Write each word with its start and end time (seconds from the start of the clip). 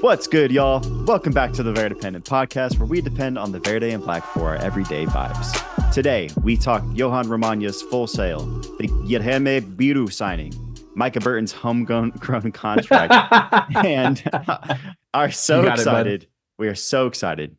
What's 0.00 0.26
good, 0.26 0.50
y'all? 0.50 0.80
Welcome 1.04 1.32
back 1.32 1.52
to 1.52 1.62
the 1.62 1.72
Verdependent 1.72 2.24
podcast, 2.24 2.78
where 2.78 2.86
we 2.86 3.00
depend 3.02 3.38
on 3.38 3.52
the 3.52 3.60
Verde 3.60 3.90
and 3.90 4.02
Black 4.02 4.24
for 4.24 4.48
our 4.48 4.56
everyday 4.56 5.04
vibes. 5.04 5.92
Today, 5.92 6.30
we 6.42 6.56
talk 6.56 6.82
Jhohan 6.84 7.24
Romaña's 7.26 7.82
full 7.82 8.06
sale, 8.06 8.44
the 8.78 8.88
Guilherme 8.88 9.60
Biro 9.76 10.10
signing, 10.10 10.52
Micah 10.94 11.20
Burton's 11.20 11.52
homegrown 11.52 12.12
contract, 12.52 13.12
and 13.76 14.22
are 15.14 15.30
so 15.30 15.62
got 15.62 15.78
it, 15.78 15.80
excited. 15.82 16.26
we 16.58 16.68
are 16.68 16.74
so 16.74 17.06
excited 17.06 17.56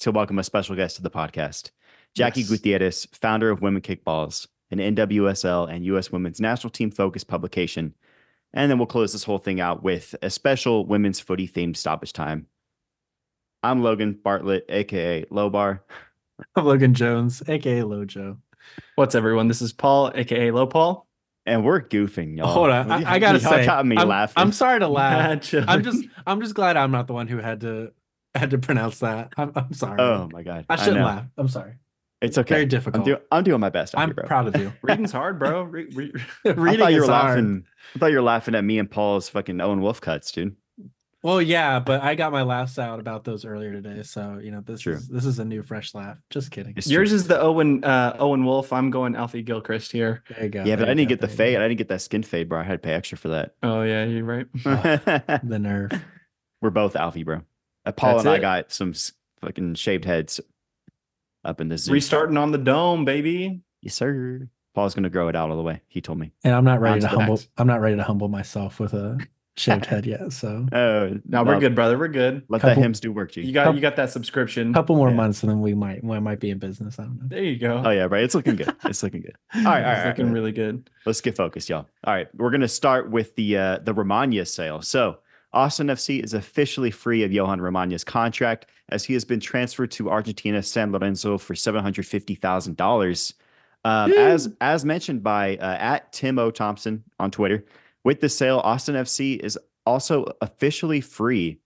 to 0.00 0.10
welcome 0.10 0.38
a 0.38 0.44
special 0.44 0.74
guest 0.74 0.96
to 0.96 1.02
the 1.02 1.10
podcast, 1.10 1.70
Jackie 2.14 2.40
Yes. 2.40 2.48
Gutierrez, 2.50 3.06
founder 3.12 3.50
of 3.50 3.62
Women 3.62 3.80
Kick 3.82 4.04
Balls, 4.04 4.48
an 4.72 4.78
NWSL 4.78 5.70
and 5.72 5.84
U.S. 5.86 6.10
Women's 6.10 6.40
National 6.40 6.70
Team 6.70 6.90
focused 6.90 7.28
publication. 7.28 7.94
And 8.56 8.70
then 8.70 8.78
we'll 8.78 8.86
close 8.86 9.12
this 9.12 9.22
whole 9.22 9.36
thing 9.36 9.60
out 9.60 9.82
with 9.82 10.14
a 10.22 10.30
special 10.30 10.86
women's 10.86 11.20
footy 11.20 11.46
themed 11.46 11.76
stoppage 11.76 12.14
time. 12.14 12.46
I'm 13.62 13.82
Logan 13.82 14.18
Bartlett, 14.24 14.64
aka 14.70 15.26
Lobar. 15.26 15.80
I'm 16.56 16.64
Logan 16.64 16.94
Jones, 16.94 17.42
aka 17.46 17.82
Lojo. 17.82 18.38
What's 18.94 19.14
everyone? 19.14 19.48
This 19.48 19.60
is 19.60 19.74
Paul, 19.74 20.10
aka 20.14 20.50
Low 20.52 20.66
Paul. 20.66 21.06
And 21.44 21.64
we're 21.64 21.82
goofing, 21.82 22.38
y'all. 22.38 22.46
Hold 22.46 22.70
on, 22.70 22.90
I, 22.90 23.12
I 23.12 23.18
gotta 23.18 23.38
Y'all 23.42 23.52
say, 23.52 23.66
got 23.66 23.84
me 23.84 23.98
I'm, 23.98 24.08
laughing. 24.08 24.34
I'm 24.38 24.52
sorry 24.52 24.80
to 24.80 24.88
laugh. 24.88 25.52
I'm 25.68 25.82
just, 25.82 26.06
I'm 26.26 26.40
just 26.40 26.54
glad 26.54 26.78
I'm 26.78 26.90
not 26.90 27.08
the 27.08 27.12
one 27.12 27.28
who 27.28 27.36
had 27.36 27.60
to 27.60 27.92
had 28.34 28.50
to 28.50 28.58
pronounce 28.58 29.00
that. 29.00 29.34
I'm, 29.36 29.52
I'm 29.54 29.74
sorry. 29.74 30.00
oh 30.00 30.30
my 30.32 30.42
god, 30.42 30.64
I 30.70 30.76
shouldn't 30.76 30.96
know. 30.96 31.04
laugh. 31.04 31.26
I'm 31.36 31.48
sorry. 31.48 31.74
It's 32.22 32.38
okay. 32.38 32.54
Very 32.54 32.62
I'm, 32.62 32.68
difficult. 32.68 33.04
do- 33.04 33.18
I'm 33.30 33.44
doing 33.44 33.60
my 33.60 33.68
best. 33.68 33.94
I'm 33.96 34.08
here, 34.08 34.14
bro. 34.14 34.24
proud 34.26 34.46
of 34.48 34.56
you. 34.60 34.72
reading's 34.82 35.12
hard, 35.12 35.38
bro. 35.38 35.62
Re- 35.64 35.86
re- 35.92 36.12
Reading 36.44 36.80
thought 36.80 36.92
is 36.92 37.00
were 37.06 37.12
hard. 37.12 37.28
laughing. 37.36 37.64
I 37.94 37.98
thought 37.98 38.06
you 38.10 38.16
were 38.16 38.22
laughing 38.22 38.54
at 38.54 38.64
me 38.64 38.78
and 38.78 38.90
Paul's 38.90 39.28
fucking 39.28 39.60
Owen 39.60 39.80
Wolff 39.82 40.00
cuts, 40.00 40.32
dude. 40.32 40.56
Well, 41.22 41.42
yeah, 41.42 41.80
but 41.80 42.02
I 42.02 42.14
got 42.14 42.30
my 42.30 42.42
laughs 42.42 42.78
out 42.78 43.00
about 43.00 43.24
those 43.24 43.44
earlier 43.44 43.72
today, 43.72 44.02
so 44.04 44.38
you 44.40 44.52
know 44.52 44.60
this 44.60 44.82
True. 44.82 44.94
is 44.94 45.08
this 45.08 45.24
is 45.24 45.40
a 45.40 45.44
new 45.44 45.62
fresh 45.62 45.92
laugh. 45.92 46.18
Just 46.30 46.52
kidding. 46.52 46.74
It's 46.76 46.88
Yours 46.88 47.08
true. 47.08 47.16
is 47.16 47.26
the 47.26 47.40
Owen 47.40 47.82
uh, 47.82 48.16
Owen 48.20 48.44
Wolff. 48.44 48.72
I'm 48.72 48.90
going 48.90 49.16
Alfie 49.16 49.42
Gilchrist 49.42 49.90
here. 49.90 50.22
There 50.30 50.44
you 50.44 50.50
go. 50.50 50.62
yeah, 50.64 50.76
but 50.76 50.84
I 50.88 50.94
didn't 50.94 51.08
go, 51.08 51.16
get 51.16 51.20
the 51.22 51.28
fade. 51.28 51.54
you 51.54 51.58
I 51.58 51.62
didn't 51.68 51.78
get 51.78 51.88
that 51.88 52.00
skin 52.02 52.22
fade, 52.22 52.48
bro. 52.48 52.60
I 52.60 52.62
had 52.62 52.74
to 52.74 52.78
pay 52.78 52.92
extra 52.92 53.18
for 53.18 53.28
that. 53.28 53.56
Oh 53.62 53.82
yeah, 53.82 54.04
you're 54.04 54.24
right. 54.24 54.46
go. 54.62 54.76
The 55.42 55.58
nerve. 55.58 55.90
we're 56.62 56.70
both 56.70 56.94
Alfie, 56.94 57.24
bro. 57.24 57.42
Uh, 57.84 57.92
Paul 57.92 58.14
That's 58.14 58.26
and 58.26 58.34
I 58.34 58.38
got 58.38 58.70
some 58.72 58.94
fucking 59.40 59.74
shaved 59.74 60.04
heads 60.04 60.40
up 61.46 61.60
in 61.60 61.68
the 61.68 61.78
zoo. 61.78 61.92
Restarting 61.92 62.36
on 62.36 62.52
the 62.52 62.58
dome, 62.58 63.04
baby. 63.04 63.60
Yes, 63.82 63.94
sir. 63.94 64.48
Paul's 64.74 64.94
gonna 64.94 65.08
grow 65.10 65.28
it 65.28 65.36
out 65.36 65.50
all 65.50 65.56
the 65.56 65.62
way. 65.62 65.80
He 65.88 66.00
told 66.00 66.18
me. 66.18 66.32
And 66.44 66.54
I'm 66.54 66.64
not 66.64 66.80
ready 66.80 66.94
Onto 66.94 67.06
to 67.06 67.12
the 67.12 67.18
humble. 67.18 67.34
max. 67.36 67.48
I'm 67.56 67.66
not 67.66 67.80
ready 67.80 67.96
to 67.96 68.02
humble 68.02 68.28
myself 68.28 68.78
with 68.78 68.92
a 68.92 69.18
shaved 69.56 69.86
head 69.86 70.04
yet. 70.04 70.34
So 70.34 70.66
Oh, 70.72 71.18
No, 71.26 71.44
we're 71.44 71.58
good, 71.58 71.74
brother. 71.74 71.96
We're 71.96 72.08
good. 72.08 72.42
Let 72.50 72.60
that 72.60 72.68
Couple- 72.70 72.82
hymns 72.82 73.00
do 73.00 73.10
work, 73.10 73.32
G. 73.32 73.40
You 73.40 73.52
got 73.54 73.74
you 73.74 73.80
got 73.80 73.96
that 73.96 74.10
subscription. 74.10 74.72
a 74.72 74.74
couple 74.74 74.94
more 74.96 75.08
Yeah. 75.08 75.14
months, 75.14 75.42
and 75.42 75.48
then 75.50 75.60
we 75.62 75.72
might 75.72 76.04
we 76.04 76.18
might 76.20 76.40
be 76.40 76.50
in 76.50 76.58
business. 76.58 76.98
I 76.98 77.04
don't 77.04 77.16
know. 77.22 77.28
There 77.28 77.42
you 77.42 77.58
go. 77.58 77.82
Oh 77.86 77.90
yeah, 77.90 78.06
right. 78.10 78.22
It's 78.22 78.34
looking 78.34 78.56
good. 78.56 78.74
It's 78.84 79.02
looking 79.02 79.22
good. 79.22 79.36
All 79.54 79.62
right, 79.62 79.66
all 79.66 79.72
right, 79.72 79.80
It's 79.80 79.86
all 80.00 80.04
right. 80.04 80.18
looking 80.18 80.32
really 80.32 80.52
good. 80.52 80.90
Let's 81.06 81.22
get 81.22 81.36
focused, 81.36 81.70
y'all. 81.70 81.86
All 82.04 82.12
right, 82.12 82.28
we're 82.34 82.50
gonna 82.50 82.68
start 82.68 83.10
with 83.10 83.34
the 83.36 83.56
uh, 83.56 83.78
the 83.78 83.94
Romaña 83.94 84.46
sale. 84.46 84.82
So 84.82 85.20
Austin 85.56 85.86
FC 85.86 86.22
is 86.22 86.34
officially 86.34 86.90
free 86.90 87.24
of 87.24 87.30
Jhohan 87.30 87.60
Romaña's 87.60 88.04
contract 88.04 88.66
as 88.90 89.04
he 89.04 89.14
has 89.14 89.24
been 89.24 89.40
transferred 89.40 89.90
to 89.92 90.10
Argentina 90.10 90.62
San 90.62 90.92
Lorenzo 90.92 91.38
for 91.38 91.54
seven 91.54 91.82
hundred 91.82 92.06
fifty 92.06 92.34
thousand 92.34 92.76
dollars. 92.76 93.32
Um, 93.82 94.12
as 94.12 94.54
as 94.60 94.84
mentioned 94.84 95.22
by 95.22 95.56
uh, 95.56 95.76
at 95.80 96.12
Tim 96.12 96.38
O 96.38 96.50
Thompson 96.50 97.02
on 97.18 97.30
Twitter, 97.30 97.64
with 98.04 98.20
the 98.20 98.28
sale, 98.28 98.60
Austin 98.64 98.96
FC 98.96 99.40
is 99.40 99.58
also 99.86 100.26
officially 100.42 101.00
free 101.00 101.58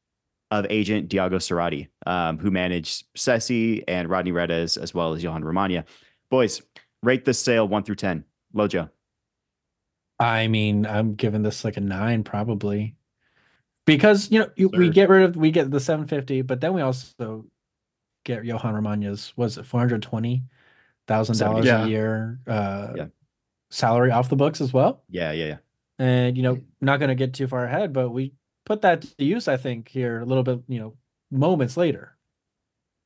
of 0.52 0.66
agent 0.70 1.08
Diago 1.08 1.36
Cerati, 1.36 1.88
um, 2.06 2.38
who 2.38 2.50
managed 2.50 3.12
Sessi 3.16 3.82
and 3.88 4.08
Rodney 4.08 4.32
Redes 4.32 4.76
as 4.76 4.94
well 4.94 5.14
as 5.14 5.22
Jhohan 5.22 5.42
Romaña. 5.42 5.84
Boys, 6.30 6.62
rate 7.02 7.24
this 7.24 7.40
sale 7.40 7.66
one 7.66 7.82
through 7.82 7.96
ten. 7.96 8.24
Lojo. 8.54 8.88
I 10.20 10.46
mean, 10.46 10.86
I'm 10.86 11.14
giving 11.14 11.42
this 11.42 11.64
like 11.64 11.76
a 11.76 11.80
nine 11.80 12.22
probably, 12.22 12.94
because 13.86 14.30
you 14.30 14.40
know 14.40 14.50
you, 14.56 14.68
we 14.68 14.88
get 14.90 15.08
rid 15.08 15.22
of 15.24 15.36
we 15.36 15.50
get 15.50 15.70
the 15.70 15.80
750, 15.80 16.42
but 16.42 16.60
then 16.60 16.72
we 16.74 16.80
also 16.82 17.44
get 18.24 18.42
Jhohan 18.42 18.74
Romaña's 18.74 19.32
was 19.36 19.58
it 19.58 19.66
420 19.66 20.42
thousand 21.06 21.38
dollars 21.38 21.64
Yeah. 21.66 21.84
a 21.84 21.88
year 21.88 22.38
uh, 22.46 22.92
Yeah. 22.96 23.06
salary 23.70 24.10
off 24.10 24.28
the 24.28 24.36
books 24.36 24.60
as 24.60 24.72
well. 24.72 25.02
Yeah, 25.08 25.32
yeah, 25.32 25.46
yeah. 25.46 25.56
And 25.98 26.36
you 26.36 26.42
know, 26.42 26.60
not 26.80 26.98
going 26.98 27.08
to 27.08 27.14
get 27.14 27.34
too 27.34 27.46
far 27.46 27.64
ahead, 27.64 27.92
but 27.92 28.10
we 28.10 28.32
put 28.64 28.82
that 28.82 29.02
to 29.02 29.24
use. 29.24 29.48
I 29.48 29.56
think 29.56 29.88
here 29.88 30.20
a 30.20 30.24
little 30.24 30.44
bit, 30.44 30.60
you 30.68 30.78
know, 30.78 30.94
moments 31.30 31.76
later. 31.76 32.16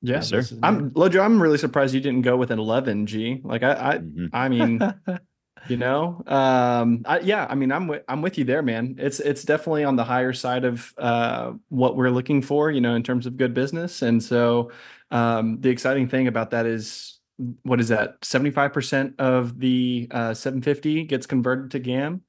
Yeah, 0.03 0.17
Yes, 0.17 0.29
sir. 0.29 0.39
is- 0.41 0.59
I'm 0.63 0.91
Lojo. 0.91 1.25
I'm 1.25 1.41
really 1.41 1.57
surprised 1.59 1.95
you 1.95 2.01
didn't 2.01 2.23
go 2.23 2.37
with 2.37 2.51
an 2.51 2.59
11 2.59 3.07
G. 3.07 3.41
Like 3.43 3.63
I, 3.63 3.73
I, 3.95 3.99
Mhm. 3.99 4.29
I 4.33 4.49
mean, 4.49 4.79
you 5.67 5.77
know? 5.77 6.23
Um 6.27 7.03
I, 7.07 7.21
yeah 7.21 7.47
i 7.49 7.55
mean 7.55 7.73
i'm 7.73 7.87
with 7.89 8.03
i'm 8.09 8.23
with 8.23 8.39
you 8.39 8.45
there 8.45 8.63
man. 8.63 8.97
It's 8.99 9.21
it's 9.21 9.45
definitely 9.45 9.85
on 9.85 9.97
the 9.97 10.05
higher 10.05 10.33
side 10.33 10.65
of 10.65 10.93
uh 10.99 11.53
what 11.69 11.97
we're 11.97 12.11
looking 12.11 12.43
for 12.43 12.71
you 12.71 12.81
know 12.81 12.95
in 12.95 13.03
terms 13.03 13.27
of 13.27 13.37
good 13.37 13.55
business. 13.55 14.03
And 14.03 14.23
so 14.23 14.71
um 15.11 15.61
the 15.61 15.71
exciting 15.71 16.09
thing 16.09 16.29
about 16.29 16.51
that 16.51 16.67
is 16.67 17.19
what 17.63 17.81
is 17.81 17.89
that? 17.89 18.21
75% 18.21 19.15
of 19.19 19.59
the 19.59 20.09
uh 20.11 20.35
750 20.35 21.05
gets 21.05 21.27
converted 21.27 21.71
to 21.73 21.79
gam 21.79 22.23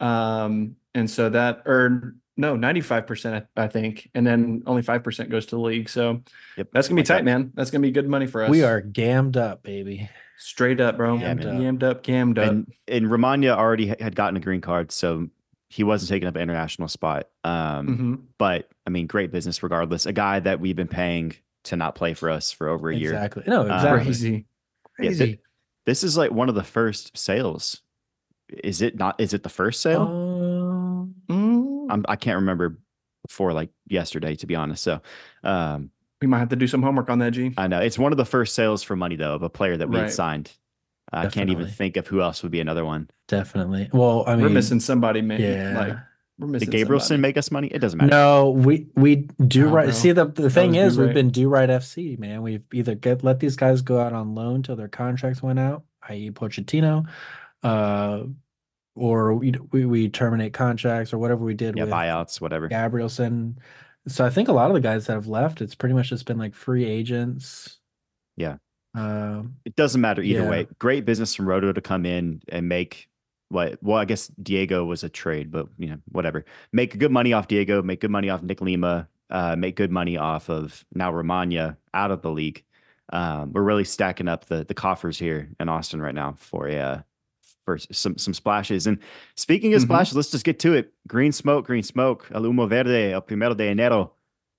um 0.00 0.76
and 0.94 1.08
so 1.08 1.28
that 1.30 1.62
or 1.66 2.16
no 2.40 2.56
95% 2.56 3.46
I, 3.56 3.62
I 3.64 3.68
think 3.68 4.10
and 4.14 4.26
then 4.26 4.62
only 4.66 4.82
5% 4.82 5.30
goes 5.30 5.46
to 5.46 5.56
the 5.56 5.60
league 5.60 5.88
so 5.88 6.22
Yep. 6.56 6.68
that's 6.72 6.88
gonna 6.88 7.00
be 7.00 7.04
tight 7.04 7.24
man 7.24 7.52
that's 7.54 7.70
gonna 7.70 7.82
be 7.82 7.90
good 7.90 8.08
money 8.08 8.26
for 8.26 8.42
us 8.42 8.50
we 8.50 8.62
are 8.64 8.80
gammed 8.80 9.36
up, 9.36 9.62
baby. 9.62 10.08
straight 10.38 10.80
up 10.80 10.96
bro 10.96 11.16
Yeah, 11.18 11.34
man. 11.34 11.60
gammed 11.60 11.84
up 11.84 12.02
gammed 12.02 12.38
up 12.38 12.48
And 12.50 12.72
and 12.88 13.06
Romaña 13.06 13.56
already 13.56 13.86
had 13.88 14.16
gotten 14.16 14.36
a 14.36 14.40
green 14.40 14.60
card, 14.62 14.90
so 14.90 15.28
he 15.68 15.84
wasn't 15.84 16.08
taking 16.08 16.26
up 16.26 16.34
an 16.34 16.40
international 16.42 16.88
spot. 16.88 17.28
Um, 17.44 17.86
Mhm. 17.86 18.20
but 18.38 18.68
I 18.86 18.90
mean, 18.90 19.06
great 19.06 19.30
business 19.30 19.62
regardless. 19.62 20.04
A 20.04 20.12
guy 20.12 20.40
that 20.40 20.58
we've 20.58 20.74
been 20.74 20.88
paying 20.88 21.34
to 21.64 21.76
not 21.76 21.94
play 21.94 22.12
for 22.14 22.28
us 22.28 22.50
for 22.50 22.68
over 22.68 22.90
a 22.90 22.96
year. 22.96 23.12
Exactly. 23.12 23.44
No, 23.46 23.60
Uh, 23.60 23.74
exactly. 23.76 24.04
crazy 24.04 24.30
Yeah, 24.98 25.10
thi- 25.10 25.16
Crazy. 25.18 25.38
This 25.86 26.02
is 26.02 26.16
like 26.16 26.32
one 26.32 26.48
of 26.48 26.54
the 26.56 26.64
first 26.64 27.16
sales. 27.16 27.82
Is 28.64 28.82
it 28.82 28.98
not? 28.98 29.20
Is 29.20 29.32
it 29.32 29.44
the 29.44 29.48
first 29.48 29.80
sale? 29.80 30.02
Um, 30.02 30.29
I'm, 31.90 32.04
I 32.08 32.16
can't 32.16 32.36
remember 32.36 32.78
before 33.26 33.52
like 33.52 33.70
yesterday, 33.86 34.34
to 34.36 34.46
be 34.46 34.54
honest. 34.54 34.82
So 34.82 35.00
um, 35.44 35.90
we 36.20 36.26
might 36.26 36.38
have 36.38 36.48
to 36.50 36.56
do 36.56 36.66
some 36.66 36.82
homework 36.82 37.10
on 37.10 37.18
that, 37.20 37.32
G. 37.32 37.52
I 37.56 37.66
know 37.66 37.80
it's 37.80 37.98
one 37.98 38.12
of 38.12 38.18
the 38.18 38.24
first 38.24 38.54
sales 38.54 38.82
for 38.82 38.96
money 38.96 39.16
though 39.16 39.34
of 39.34 39.42
a 39.42 39.50
player 39.50 39.76
that 39.76 39.88
we 39.88 39.96
had 39.96 40.02
Right. 40.04 40.12
signed. 40.12 40.52
I 41.12 41.26
can't 41.28 41.50
even 41.50 41.66
think 41.66 41.96
of 41.96 42.06
who 42.06 42.20
else 42.22 42.42
would 42.44 42.52
be 42.52 42.60
another 42.60 42.84
one. 42.84 43.10
definitely. 43.26 43.90
Well, 43.92 44.22
I 44.28 44.36
mean, 44.36 44.44
we're 44.44 44.50
missing 44.50 44.78
somebody, 44.80 45.22
man. 45.22 45.40
Yeah. 45.40 45.78
Like 45.78 45.96
we're 46.38 46.46
missing 46.46 46.70
Did 46.70 46.76
Gabrielsen 46.86 47.08
somebody. 47.16 47.20
make 47.28 47.36
us 47.36 47.50
money? 47.50 47.66
It 47.68 47.80
doesn't 47.80 47.98
matter. 47.98 48.10
No, 48.10 48.50
we 48.50 48.86
we 48.94 49.28
do 49.46 49.66
right. 49.68 49.86
bro. 49.86 49.92
See 49.92 50.12
the 50.12 50.26
the 50.26 50.48
thing 50.50 50.76
is, 50.76 50.96
we've 50.98 51.08
right. 51.08 51.14
been 51.14 51.30
do 51.30 51.48
right 51.48 51.68
FC, 51.68 52.16
man. 52.18 52.42
We've 52.42 52.62
either 52.72 52.94
get 52.94 53.24
let 53.24 53.40
these 53.40 53.56
guys 53.56 53.82
go 53.82 53.98
out 53.98 54.12
on 54.12 54.34
loan 54.36 54.62
till 54.62 54.76
their 54.76 54.88
contracts 54.88 55.42
went 55.42 55.58
out, 55.58 55.82
i.e. 56.08 56.30
Pochettino, 56.30 57.06
uh, 57.64 58.22
or 58.94 59.34
we 59.34 59.52
we, 59.72 59.84
we 59.84 60.08
terminate 60.08 60.52
contracts 60.52 61.12
or 61.12 61.18
whatever 61.18 61.44
we 61.44 61.54
did 61.54 61.76
Yeah, 61.76 61.84
with 61.84 61.92
buyouts, 61.92 62.40
whatever. 62.40 62.68
Gabrielsen. 62.68 63.58
So 64.08 64.24
I 64.24 64.30
think 64.30 64.48
a 64.48 64.52
lot 64.52 64.70
of 64.70 64.74
the 64.74 64.80
guys 64.80 65.06
that 65.06 65.12
have 65.14 65.26
left, 65.26 65.60
it's 65.60 65.74
pretty 65.74 65.94
much 65.94 66.08
just 66.08 66.26
been 66.26 66.38
like 66.38 66.54
free 66.54 66.84
agents. 66.84 67.78
Yeah. 68.36 68.56
Um, 68.94 69.56
It 69.64 69.76
doesn't 69.76 70.00
matter 70.00 70.22
either 70.22 70.42
Yeah. 70.42 70.50
way. 70.50 70.66
Great 70.78 71.04
business 71.04 71.34
from 71.34 71.46
Rodo 71.46 71.74
to 71.74 71.80
come 71.80 72.06
in 72.06 72.42
and 72.48 72.68
make 72.68 73.08
what? 73.50 73.78
Well, 73.82 73.98
I 73.98 74.04
guess 74.04 74.28
Diego 74.42 74.84
was 74.84 75.04
a 75.04 75.08
trade, 75.08 75.50
but 75.50 75.68
you 75.78 75.88
know, 75.88 75.98
whatever. 76.10 76.44
Make 76.72 76.98
good 76.98 77.10
money 77.12 77.32
off 77.32 77.46
Diego. 77.48 77.82
Make 77.82 78.00
good 78.00 78.10
money 78.10 78.30
off 78.30 78.42
Nick 78.42 78.60
Lima. 78.60 79.08
Uh, 79.28 79.54
make 79.56 79.76
good 79.76 79.92
money 79.92 80.16
off 80.16 80.48
of 80.50 80.84
now 80.94 81.12
Romaña 81.12 81.76
out 81.94 82.10
of 82.10 82.22
the 82.22 82.30
league. 82.30 82.64
Um, 83.12 83.52
we're 83.52 83.62
really 83.62 83.84
stacking 83.84 84.28
up 84.28 84.46
the 84.46 84.64
the 84.64 84.74
coffers 84.74 85.18
here 85.18 85.50
in 85.60 85.68
Austin 85.68 86.00
right 86.00 86.14
now 86.14 86.34
for 86.38 86.68
a 86.68 86.76
uh, 86.78 87.02
for 87.64 87.78
some 87.78 88.18
some 88.18 88.34
splashes. 88.34 88.86
And 88.86 88.98
speaking 89.36 89.74
of 89.74 89.80
Mhm. 89.82 89.84
splashes, 89.86 90.16
let's 90.16 90.30
just 90.30 90.44
get 90.44 90.58
to 90.60 90.74
it. 90.74 90.92
Green 91.06 91.32
smoke, 91.32 91.66
green 91.66 91.82
smoke. 91.82 92.28
El 92.34 92.42
humo 92.42 92.68
verde, 92.68 93.12
el 93.12 93.20
primero 93.20 93.54
de 93.54 93.72
enero. 93.74 94.12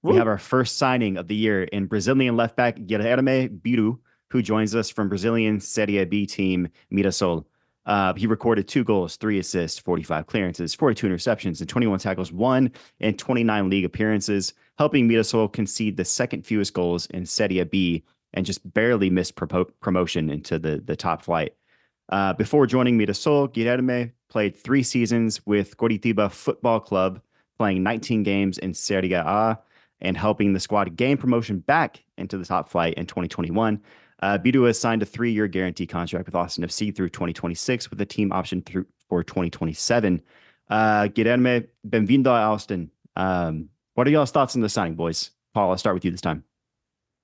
We 0.03 0.15
have 0.15 0.27
our 0.27 0.39
first 0.39 0.77
signing 0.77 1.18
of 1.18 1.27
the 1.27 1.36
year 1.36 1.63
in 1.63 1.86
Brazilian 1.86 2.36
left 2.36 2.56
back 2.56 2.75
Guilherme 2.77 3.59
Biro, 3.62 4.00
who 4.31 4.42
joins 4.42 4.75
us 4.75 4.89
from 4.89 5.09
Brazilian 5.09 5.59
Serie 5.59 6.03
B 6.06 6.25
team 6.25 6.69
Mirassol. 6.92 7.45
Uh, 7.86 8.13
he 8.15 8.25
recorded 8.27 8.68
two 8.68 8.83
goals, 8.83 9.15
three 9.18 9.38
assists, 9.39 9.77
45 9.80 10.25
clearances, 10.27 10.74
42 10.74 11.07
interceptions, 11.07 11.59
and 11.62 11.69
21 11.69 12.00
tackles, 12.00 12.31
one 12.31 12.71
and 13.00 13.18
29 13.18 13.69
league 13.69 13.86
appearances, 13.86 14.53
helping 14.80 15.07
Mirassol 15.07 15.51
concede 15.51 15.98
the 15.98 16.06
second 16.06 16.45
fewest 16.48 16.74
goals 16.74 17.06
in 17.07 17.25
Serie 17.25 17.63
B 17.63 18.03
and 18.33 18.45
just 18.45 18.74
barely 18.74 19.09
missed 19.09 19.36
promotion 19.36 20.30
into 20.30 20.57
the, 20.57 20.81
the 20.83 20.95
top 20.95 21.21
flight. 21.21 21.53
Uh, 22.12 22.34
before 22.34 22.68
joining 22.68 22.98
Mirassol, 22.98 23.52
Guilherme 23.54 24.12
played 24.30 24.56
three 24.56 24.84
seasons 24.84 25.46
with 25.46 25.78
Coritiba 25.78 26.30
Football 26.30 26.81
Club, 26.81 27.22
playing 27.58 27.84
19 27.84 28.24
games 28.24 28.58
in 28.58 28.74
Serie 28.74 29.13
A 29.13 29.60
and 30.02 30.18
helping 30.18 30.52
the 30.52 30.60
squad 30.60 30.96
gain 30.98 31.18
promotion 31.18 31.60
back 31.60 32.04
into 32.18 32.38
the 32.38 32.46
top 32.46 32.69
flight 32.69 32.96
in 32.96 33.06
2021. 33.06 33.81
Uh, 34.22 34.38
Biro 34.38 34.68
has 34.68 34.80
signed 34.80 35.02
a 35.02 35.06
three-year 35.06 35.48
guarantee 35.48 35.88
contract 35.88 36.25
with 36.25 36.36
Austin 36.36 36.63
FC 36.63 36.96
through 36.96 37.10
2026 37.10 37.90
with 37.90 38.02
a 38.02 38.06
team 38.06 38.31
option 38.31 38.62
through 38.62 38.86
for 39.08 39.24
2027. 39.24 40.22
Uh, 40.69 41.04
Guilherme, 41.04 41.68
bem-vindo 41.86 42.30
a 42.30 42.34
Austin. 42.34 42.92
Um, 43.16 43.69
what 43.96 44.08
are 44.08 44.12
y'all's 44.12 44.31
thoughts 44.31 44.56
on 44.56 44.62
the 44.62 44.69
signing, 44.69 44.96
boys? 44.96 45.31
Paul, 45.54 45.72
I'll 45.72 45.78
start 45.78 45.96
with 45.96 46.06
you 46.06 46.12
this 46.12 46.22
time. 46.22 46.44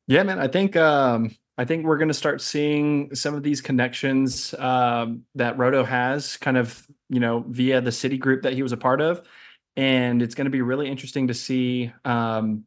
Yeah, 0.07 0.23
man. 0.23 0.39
I 0.39 0.47
think 0.47 0.75
um, 0.75 1.31
I 1.57 1.65
think 1.65 1.85
we're 1.85 1.97
going 1.97 2.09
to 2.09 2.13
start 2.13 2.41
seeing 2.41 3.15
some 3.15 3.33
of 3.33 3.41
these 3.41 3.61
connections 3.61 4.53
um, 4.59 5.23
that 5.35 5.57
Rodo 5.57 5.85
has, 5.85 6.37
kind 6.37 6.57
of 6.57 6.85
you 7.09 7.19
know 7.19 7.43
via 7.47 7.81
the 7.81 7.91
city 7.91 8.17
group 8.17 8.43
that 8.43 8.53
he 8.53 8.61
was 8.61 8.71
a 8.71 8.77
part 8.77 9.01
of, 9.01 9.23
and 9.75 10.21
it's 10.21 10.35
going 10.35 10.45
to 10.45 10.51
be 10.51 10.61
really 10.61 10.87
interesting 10.87 11.27
to 11.27 11.33
see 11.33 11.91
um, 12.05 12.65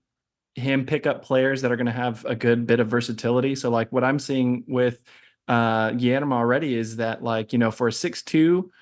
him 0.56 0.86
pick 0.86 1.06
up 1.06 1.24
players 1.24 1.62
that 1.62 1.70
are 1.70 1.76
going 1.76 1.86
to 1.86 1.92
have 1.92 2.24
a 2.24 2.34
good 2.34 2.66
bit 2.66 2.80
of 2.80 2.88
versatility. 2.88 3.54
So, 3.54 3.70
like 3.70 3.92
what 3.92 4.02
I'm 4.02 4.18
seeing 4.18 4.64
with 4.66 5.02
uh, 5.46 5.92
Guillermo 5.92 6.36
already 6.36 6.74
is 6.74 6.96
that, 6.96 7.22
like 7.22 7.52
you 7.52 7.58
know, 7.60 7.70
for 7.70 7.86
a 7.86 7.92
six-two 7.92 8.72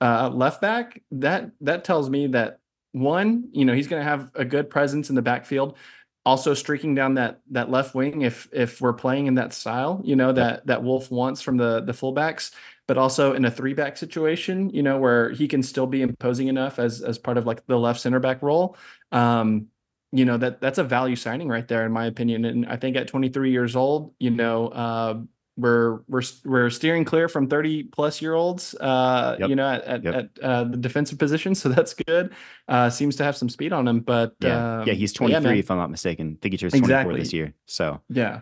uh, 0.00 0.30
left 0.30 0.62
back, 0.62 1.02
that 1.10 1.50
that 1.60 1.84
tells 1.84 2.08
me 2.08 2.28
that 2.28 2.60
one, 2.92 3.48
you 3.52 3.64
know, 3.64 3.74
he's 3.74 3.88
going 3.88 4.00
to 4.00 4.08
have 4.08 4.30
a 4.34 4.44
good 4.44 4.70
presence 4.70 5.10
in 5.10 5.16
the 5.16 5.22
backfield 5.22 5.76
also 6.26 6.52
streaking 6.52 6.94
down 6.94 7.14
that 7.14 7.40
that 7.50 7.70
left 7.70 7.94
wing 7.94 8.22
if 8.22 8.48
if 8.52 8.80
we're 8.80 8.92
playing 8.92 9.26
in 9.26 9.34
that 9.34 9.54
style 9.54 10.00
you 10.04 10.14
know 10.14 10.32
that 10.32 10.66
that 10.66 10.82
Wolff 10.82 11.10
wants 11.10 11.40
from 11.40 11.56
the 11.56 11.80
the 11.80 11.92
fullbacks 11.92 12.50
but 12.86 12.98
also 12.98 13.32
in 13.34 13.44
a 13.44 13.50
three 13.50 13.72
back 13.72 13.96
situation 13.96 14.68
you 14.70 14.82
know 14.82 14.98
where 14.98 15.30
he 15.30 15.48
can 15.48 15.62
still 15.62 15.86
be 15.86 16.02
imposing 16.02 16.48
enough 16.48 16.78
as 16.78 17.00
as 17.00 17.18
part 17.18 17.38
of 17.38 17.46
like 17.46 17.64
the 17.66 17.78
left 17.78 18.00
center 18.00 18.20
back 18.20 18.42
role. 18.42 18.76
Um 19.12 19.68
you 20.12 20.24
know 20.24 20.36
that 20.36 20.60
that's 20.60 20.78
a 20.78 20.84
value 20.84 21.16
signing 21.16 21.48
right 21.48 21.66
there 21.68 21.86
in 21.86 21.92
my 21.92 22.06
opinion. 22.06 22.44
And 22.44 22.66
i 22.66 22.76
think 22.76 22.96
at 22.96 23.08
23 23.08 23.50
years 23.50 23.74
old 23.76 24.14
you 24.18 24.30
know 24.30 24.68
uh 24.68 25.20
we're 25.56 26.00
we're 26.08 26.22
we're 26.44 26.70
steering 26.70 27.04
clear 27.04 27.28
from 27.28 27.46
30 27.48 27.82
plus 27.84 28.22
year 28.22 28.34
olds 28.34 28.74
uh 28.76 29.36
Yep. 29.40 29.48
you 29.50 29.56
know 29.56 29.68
at 29.68 29.82
at, 29.84 30.04
Yep. 30.04 30.14
at 30.14 30.42
uh, 30.42 30.64
the 30.64 30.76
defensive 30.76 31.18
position 31.18 31.54
so 31.60 31.68
that's 31.68 31.92
good 31.94 32.32
uh 32.68 32.88
seems 32.88 33.16
to 33.16 33.24
have 33.24 33.36
some 33.36 33.48
speed 33.48 33.72
on 33.72 33.86
him 33.88 34.00
but 34.00 34.34
Yeah, 34.40 34.84
yeah, 34.86 34.92
um, 34.92 34.98
he's 34.98 35.12
but 35.12 35.28
yeah, 35.30 35.40
23 35.40 35.58
if 35.58 35.70
I'm 35.70 35.76
not 35.78 35.90
mistaken. 35.90 36.36
I 36.36 36.38
think 36.40 36.52
he 36.54 36.58
turns 36.58 36.72
24 36.72 36.84
Exactly. 36.86 37.20
this 37.20 37.32
year. 37.32 37.52
So 37.66 38.00
yeah 38.08 38.40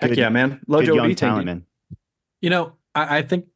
heck 0.00 0.10
good, 0.10 0.18
yeah 0.18 0.28
man 0.28 0.50
good 0.50 0.60
lojo 0.68 0.74
what 0.74 0.84
do 0.86 0.94
young 0.94 1.08
you 1.10 1.14
talent, 1.14 1.46
man. 1.46 1.64
You 2.40 2.50
know, 2.50 2.72
I, 2.94 3.18
I 3.18 3.22
think 3.22 3.44
w- 3.44 3.53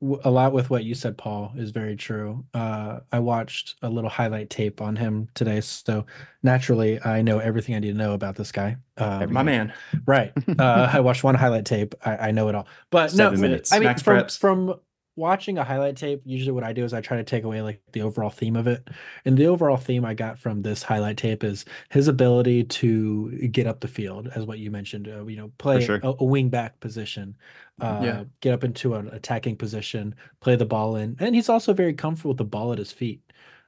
a 0.00 0.30
lot 0.30 0.52
with 0.52 0.70
what 0.70 0.84
you 0.84 0.94
said, 0.94 1.18
Paul, 1.18 1.52
is 1.56 1.70
very 1.70 1.96
true. 1.96 2.44
Uh, 2.54 3.00
I 3.10 3.18
watched 3.18 3.74
a 3.82 3.88
little 3.88 4.10
highlight 4.10 4.48
tape 4.48 4.80
on 4.80 4.94
him 4.94 5.28
today, 5.34 5.60
so 5.60 6.06
naturally, 6.42 7.02
I 7.04 7.22
know 7.22 7.40
everything 7.40 7.74
I 7.74 7.80
need 7.80 7.92
to 7.92 7.98
know 7.98 8.12
about 8.12 8.36
this 8.36 8.52
guy. 8.52 8.76
Um, 8.96 9.32
my 9.32 9.42
man 9.42 9.72
right? 10.06 10.32
Uh, 10.58 10.90
I 10.92 11.00
watched 11.00 11.22
one 11.22 11.34
highlight 11.34 11.64
tape. 11.64 11.94
I, 12.04 12.28
I 12.28 12.30
know 12.30 12.48
it 12.48 12.54
all, 12.54 12.66
but 12.90 13.10
Seven 13.10 13.40
no, 13.40 13.48
minutes. 13.48 13.72
I 13.72 13.78
mean, 13.78 13.84
Max 13.84 14.02
from, 14.02 14.16
preps. 14.18 14.38
from 14.38 14.74
watching 15.18 15.58
a 15.58 15.64
highlight 15.64 15.96
tape, 15.96 16.22
usually 16.24 16.52
what 16.52 16.64
I 16.64 16.72
do 16.72 16.84
is 16.84 16.94
I 16.94 17.00
try 17.02 17.16
to 17.18 17.24
take 17.24 17.44
away 17.44 17.60
like 17.60 17.82
the 17.92 18.02
overall 18.02 18.30
theme 18.30 18.56
of 18.56 18.66
it. 18.66 18.88
And 19.24 19.36
the 19.36 19.46
overall 19.46 19.76
theme 19.76 20.04
I 20.04 20.14
got 20.14 20.38
from 20.38 20.62
this 20.62 20.82
highlight 20.82 21.18
tape 21.18 21.44
is 21.44 21.64
his 21.90 22.08
ability 22.08 22.64
to 22.64 23.30
get 23.48 23.66
up 23.66 23.80
the 23.80 23.88
field, 23.88 24.28
as 24.34 24.46
what 24.46 24.58
you 24.58 24.70
mentioned. 24.70 25.08
Uh, 25.08 25.26
you 25.26 25.36
know, 25.36 25.52
play 25.58 25.84
sure. 25.84 26.00
a, 26.02 26.14
a 26.20 26.24
wing 26.24 26.48
back 26.48 26.80
position, 26.80 27.36
uh, 27.80 28.00
Yeah. 28.02 28.24
get 28.40 28.54
up 28.54 28.64
into 28.64 28.94
an 28.94 29.08
attacking 29.08 29.56
position, 29.56 30.14
play 30.40 30.56
the 30.56 30.64
ball 30.64 30.96
in, 30.96 31.16
and 31.20 31.34
he's 31.34 31.48
also 31.48 31.74
very 31.74 31.92
comfortable 31.94 32.30
with 32.30 32.38
the 32.38 32.44
ball 32.44 32.72
at 32.72 32.78
his 32.78 32.92
feet. 32.92 33.20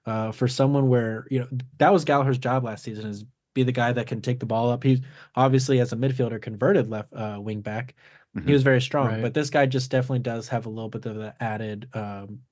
Uh, 0.07 0.33
for 0.33 0.49
someone 0.49 0.89
where 0.89 1.27
you 1.31 1.39
know 1.41 1.49
that 1.77 1.93
was 1.93 2.07
Gallagher's 2.07 2.39
job 2.39 2.65
last 2.65 2.83
season 2.85 3.07
is 3.07 3.25
be 3.53 3.65
the 3.65 3.73
guy 3.73 3.93
that 3.93 4.07
can 4.07 4.23
take 4.23 4.41
the 4.41 4.47
ball 4.47 4.71
up. 4.71 4.83
He's 4.83 5.01
obviously 5.35 5.81
as 5.81 5.93
a 5.93 5.97
midfielder 5.97 6.41
converted 6.41 6.89
left 6.89 7.13
uh, 7.13 7.39
wing 7.41 7.61
back. 7.61 7.95
Mhm. 8.37 8.47
He 8.47 8.53
was 8.53 8.63
very 8.63 8.81
strong, 8.81 9.09
Right. 9.09 9.23
but 9.23 9.35
this 9.35 9.51
guy 9.51 9.67
just 9.67 9.91
definitely 9.91 10.21
does 10.21 10.49
have 10.49 10.67
a 10.67 10.71
little 10.71 10.89
bit 10.89 11.07
of 11.07 11.17
the 11.17 11.35
added 11.43 11.89
um, 11.95 12.43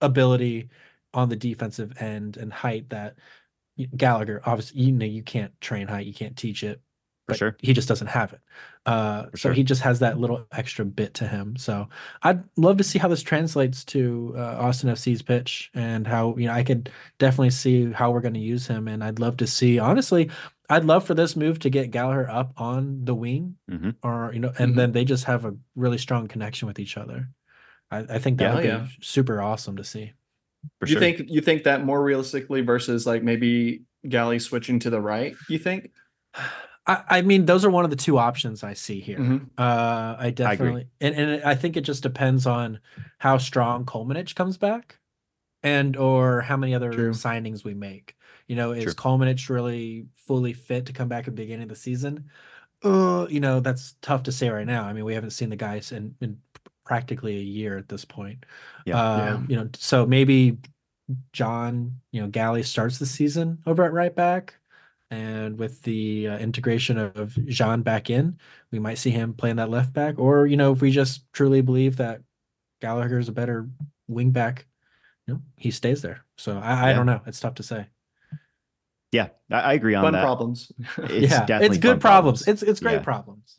ability 0.00 0.70
on 1.14 1.28
the 1.30 1.36
defensive 1.36 1.92
end 2.00 2.36
and 2.38 2.52
height 2.52 2.90
that 2.90 3.18
Gallagher 3.96 4.42
obviously 4.46 4.82
you 4.82 4.92
know 4.92 5.06
you 5.06 5.22
can't 5.22 5.58
train 5.60 5.88
height, 5.88 6.06
you 6.06 6.14
can't 6.14 6.36
teach 6.36 6.62
it. 6.64 6.80
For 7.28 7.34
sure. 7.34 7.56
he 7.60 7.72
just 7.74 7.88
doesn't 7.88 8.06
have 8.06 8.32
it. 8.32 8.40
Uh, 8.86 9.26
For 9.32 9.36
so 9.36 9.52
he 9.52 9.62
just 9.62 9.82
has 9.82 9.98
that 10.00 10.18
little 10.18 10.46
extra 10.52 10.84
bit 10.84 11.12
to 11.14 11.28
him. 11.28 11.56
So 11.56 11.88
I'd 12.22 12.42
love 12.56 12.78
to 12.78 12.84
see 12.84 12.98
how 12.98 13.08
this 13.08 13.22
translates 13.22 13.84
to 13.86 14.34
uh, 14.36 14.56
Austin 14.60 14.88
FC's 14.90 15.20
pitch 15.22 15.70
and 15.74 16.06
how 16.06 16.34
you 16.38 16.46
know 16.46 16.54
I 16.54 16.62
could 16.64 16.90
definitely 17.18 17.50
see 17.50 17.92
how 17.92 18.10
we're 18.10 18.22
going 18.22 18.34
to 18.34 18.40
use 18.40 18.66
him. 18.66 18.88
And 18.88 19.04
I'd 19.04 19.18
love 19.18 19.36
to 19.38 19.46
see 19.46 19.78
honestly, 19.78 20.30
I'd 20.70 20.84
love 20.86 21.04
for 21.06 21.14
this 21.14 21.36
move 21.36 21.58
to 21.60 21.70
get 21.70 21.90
Gallagher 21.90 22.30
up 22.30 22.52
on 22.56 23.04
the 23.04 23.14
wing, 23.14 23.56
Mhm. 23.70 23.96
or 24.02 24.30
you 24.32 24.40
know, 24.40 24.52
and 24.58 24.72
Mhm. 24.72 24.76
then 24.76 24.92
they 24.92 25.04
just 25.04 25.24
have 25.24 25.44
a 25.44 25.54
really 25.76 25.98
strong 25.98 26.28
connection 26.28 26.66
with 26.66 26.78
each 26.78 26.96
other. 26.96 27.28
I, 27.90 27.98
I 27.98 28.18
think 28.18 28.38
that 28.38 28.44
Yeah, 28.44 28.54
would 28.54 28.62
be 28.62 28.68
yeah. 28.68 28.86
super 29.02 29.42
awesome 29.42 29.76
to 29.76 29.84
see. 29.84 30.12
For 30.80 30.86
you 30.86 30.92
sure. 30.94 31.00
think 31.00 31.22
you 31.28 31.40
think 31.42 31.64
that 31.64 31.84
more 31.84 32.02
realistically 32.02 32.62
versus 32.62 33.06
like 33.06 33.22
maybe 33.22 33.82
Galley 34.08 34.38
switching 34.38 34.78
to 34.80 34.90
the 34.90 35.00
right? 35.00 35.34
You 35.48 35.58
think? 35.58 35.90
I, 36.88 37.02
I 37.08 37.22
mean, 37.22 37.44
those 37.46 37.64
are 37.64 37.70
one 37.70 37.84
of 37.84 37.90
the 37.90 37.96
two 37.96 38.18
options 38.18 38.64
I 38.64 38.72
see 38.74 39.00
here. 39.00 39.18
Mhm. 39.18 39.50
Uh, 39.58 40.16
I 40.18 40.30
definitely, 40.30 40.88
and, 41.00 41.14
and 41.14 41.42
I 41.44 41.54
think 41.54 41.76
it 41.76 41.82
just 41.82 42.02
depends 42.02 42.46
on 42.46 42.80
how 43.18 43.38
strong 43.38 43.84
Kolmanič 43.84 44.34
comes 44.34 44.56
back, 44.56 44.98
and 45.62 45.96
or 45.96 46.40
how 46.40 46.56
many 46.56 46.74
other 46.74 46.90
True. 46.92 47.10
signings 47.10 47.62
we 47.64 47.74
make. 47.74 48.16
You 48.48 48.56
know, 48.56 48.72
is 48.72 48.84
True. 48.84 48.94
Kolmanič 48.94 49.50
really 49.50 50.06
fully 50.26 50.54
fit 50.54 50.86
to 50.86 50.92
come 50.92 51.08
back 51.08 51.20
at 51.28 51.36
the 51.36 51.42
beginning 51.42 51.64
of 51.64 51.68
the 51.68 51.76
season? 51.76 52.30
Uh, 52.82 53.26
you 53.28 53.40
know, 53.40 53.60
that's 53.60 53.94
tough 54.00 54.22
to 54.22 54.32
say 54.32 54.48
right 54.48 54.66
now. 54.66 54.84
I 54.84 54.92
mean, 54.94 55.04
we 55.04 55.14
haven't 55.14 55.30
seen 55.32 55.50
the 55.50 55.56
guys 55.56 55.92
in, 55.92 56.14
in 56.20 56.38
practically 56.86 57.36
a 57.36 57.42
year 57.42 57.76
at 57.76 57.88
this 57.88 58.04
point. 58.04 58.46
Yeah. 58.86 58.98
Uh, 58.98 59.16
Yeah. 59.18 59.40
You 59.48 59.56
know, 59.56 59.68
so 59.74 60.06
maybe 60.06 60.58
John, 61.32 62.00
you 62.12 62.20
know, 62.22 62.28
Galley 62.28 62.62
starts 62.62 62.98
the 62.98 63.06
season 63.06 63.58
over 63.66 63.84
at 63.84 63.92
right 63.92 64.14
back. 64.14 64.57
And 65.10 65.58
with 65.58 65.82
the 65.82 66.28
uh, 66.28 66.38
integration 66.38 66.98
of 66.98 67.34
Jean 67.46 67.82
back 67.82 68.10
in, 68.10 68.38
we 68.70 68.78
might 68.78 68.98
see 68.98 69.10
him 69.10 69.32
playing 69.32 69.56
that 69.56 69.70
left 69.70 69.92
back. 69.92 70.18
Or, 70.18 70.46
you 70.46 70.56
know, 70.56 70.72
if 70.72 70.82
we 70.82 70.90
just 70.90 71.30
truly 71.32 71.62
believe 71.62 71.96
that 71.96 72.20
Gallagher 72.82 73.18
is 73.18 73.28
a 73.28 73.32
better 73.32 73.68
wing 74.06 74.32
back, 74.32 74.66
you 75.26 75.34
know, 75.34 75.40
he 75.56 75.70
stays 75.70 76.02
there. 76.02 76.24
So 76.36 76.58
I, 76.58 76.72
I 76.72 76.88
Yeah. 76.90 76.96
don't 76.96 77.06
know. 77.06 77.22
It's 77.26 77.40
tough 77.40 77.54
to 77.54 77.62
say. 77.62 77.86
Yeah, 79.12 79.28
I, 79.50 79.60
I 79.60 79.72
agree 79.74 79.94
on 79.94 80.04
Fun 80.04 80.12
that. 80.12 80.22
problems. 80.22 80.72
It's 80.98 81.08
yeah, 81.32 81.46
definitely 81.46 81.76
it's 81.76 81.78
good 81.78 81.90
fun 81.92 82.00
problems. 82.00 82.46
It's 82.46 82.62
it's 82.62 82.80
great 82.80 82.94
Yeah. 82.94 83.00
problems. 83.00 83.58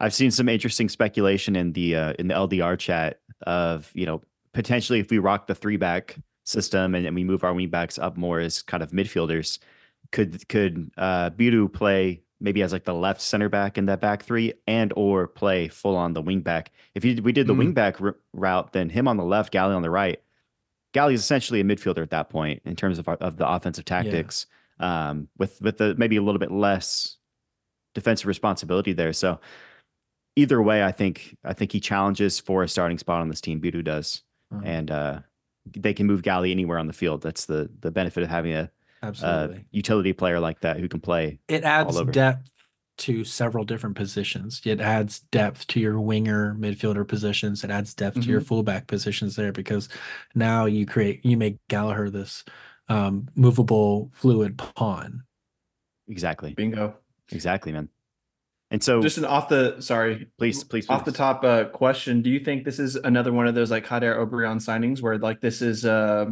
I've 0.00 0.14
seen 0.14 0.30
some 0.30 0.48
interesting 0.48 0.88
speculation 0.88 1.56
in 1.56 1.72
the 1.72 1.96
uh, 1.96 2.12
in 2.18 2.28
the 2.28 2.34
LDR 2.34 2.78
chat 2.78 3.20
of 3.46 3.90
you 3.94 4.04
know 4.04 4.20
potentially 4.52 5.00
if 5.00 5.10
we 5.10 5.18
rock 5.18 5.46
the 5.46 5.54
three 5.54 5.76
back 5.78 6.16
system 6.44 6.94
and, 6.94 7.06
and 7.06 7.14
we 7.16 7.24
move 7.24 7.44
our 7.44 7.54
wing 7.54 7.70
backs 7.70 7.98
up 7.98 8.16
more 8.16 8.38
as 8.40 8.62
kind 8.62 8.82
of 8.82 8.90
midfielders, 8.90 9.58
could 10.12 10.48
could 10.48 10.90
uh, 10.96 11.30
Biro 11.30 11.72
play 11.72 12.22
maybe 12.40 12.62
as 12.62 12.72
like 12.72 12.84
the 12.84 12.94
left 12.94 13.20
center 13.20 13.48
back 13.48 13.76
in 13.78 13.86
that 13.86 14.00
back 14.00 14.22
three 14.22 14.52
and 14.66 14.92
or 14.96 15.26
play 15.26 15.68
full 15.68 15.96
on 15.96 16.12
the 16.12 16.22
wing 16.22 16.40
back? 16.40 16.70
If 16.94 17.04
you, 17.04 17.20
we 17.22 17.32
did 17.32 17.46
the 17.46 17.54
Mm. 17.54 17.58
wing 17.58 17.72
back 17.72 18.00
r- 18.00 18.16
route, 18.32 18.72
then 18.72 18.88
him 18.90 19.08
on 19.08 19.16
the 19.16 19.24
left, 19.24 19.52
Galley 19.52 19.74
on 19.74 19.82
the 19.82 19.90
right. 19.90 20.20
Galley 20.94 21.14
is 21.14 21.20
essentially 21.20 21.60
a 21.60 21.64
midfielder 21.64 22.02
at 22.02 22.10
that 22.10 22.30
point 22.30 22.62
in 22.64 22.74
terms 22.76 22.98
of 22.98 23.08
our- 23.08 23.16
of 23.16 23.36
the 23.36 23.48
offensive 23.48 23.84
tactics, 23.84 24.46
um, 24.80 25.28
with 25.36 25.60
with 25.60 25.78
the 25.78 25.94
maybe 25.96 26.16
a 26.16 26.22
little 26.22 26.38
bit 26.38 26.50
less 26.52 27.16
defensive 27.94 28.26
responsibility 28.26 28.92
there. 28.92 29.12
So 29.12 29.40
either 30.36 30.62
way, 30.62 30.82
I 30.84 30.92
think 30.92 31.36
I 31.44 31.52
think 31.52 31.72
he 31.72 31.80
challenges 31.80 32.38
for 32.40 32.62
a 32.62 32.68
starting 32.68 32.98
spot 32.98 33.20
on 33.20 33.28
this 33.28 33.40
team. 33.40 33.60
Biro 33.60 33.82
does, 33.84 34.22
Uh, 34.54 34.60
and 34.64 34.90
uh, 34.90 35.20
they 35.76 35.92
can 35.92 36.06
move 36.06 36.22
Galley 36.22 36.50
anywhere 36.52 36.78
on 36.78 36.86
the 36.86 36.92
field. 36.92 37.20
That's 37.22 37.44
the 37.46 37.68
the 37.80 37.90
benefit 37.90 38.22
of 38.22 38.30
having 38.30 38.54
a, 38.54 38.70
a 39.02 39.06
absolutely. 39.06 39.64
utility 39.70 40.12
player 40.12 40.40
like 40.40 40.60
that 40.60 40.78
who 40.78 40.88
can 40.88 41.00
play. 41.00 41.38
it 41.48 41.64
adds 41.64 41.96
over. 41.96 42.10
depth 42.10 42.50
to 42.98 43.24
several 43.24 43.64
different 43.64 43.96
positions. 43.96 44.60
It 44.64 44.80
adds 44.80 45.20
depth 45.30 45.66
to 45.68 45.80
your 45.80 46.00
winger 46.00 46.56
midfielder 46.58 47.06
positions. 47.06 47.62
It 47.64 47.70
adds 47.70 47.94
depth 47.94 48.20
to 48.22 48.28
your 48.28 48.40
fullback 48.40 48.88
positions 48.88 49.36
there 49.36 49.52
because 49.52 49.88
now 50.34 50.66
you 50.66 50.84
create 50.84 51.24
you 51.24 51.36
make 51.36 51.58
Gallagher 51.68 52.10
this 52.10 52.44
um, 52.88 53.28
movable 53.36 54.10
fluid 54.14 54.58
pawn. 54.58 55.22
Exactly, 56.08 56.54
Bingo. 56.54 56.96
exactly, 57.30 57.70
man. 57.70 57.88
And 58.70 58.82
so, 58.82 59.00
Just 59.00 59.16
an 59.16 59.24
off 59.24 59.48
the 59.48 59.80
sorry, 59.80 60.26
please, 60.36 60.62
please, 60.62 60.88
off 60.90 61.04
the 61.04 61.12
top 61.12 61.42
uh, 61.42 61.64
question. 61.66 62.20
Do 62.20 62.28
you 62.28 62.40
think 62.40 62.64
this 62.64 62.78
is 62.78 62.96
another 62.96 63.32
one 63.32 63.46
of 63.46 63.54
those 63.54 63.70
like 63.70 63.86
hot 63.86 64.04
air 64.04 64.16
Obrion 64.16 64.56
signings 64.56 65.00
where 65.00 65.16
like 65.18 65.40
this 65.40 65.62
is 65.62 65.86
uh 65.86 66.26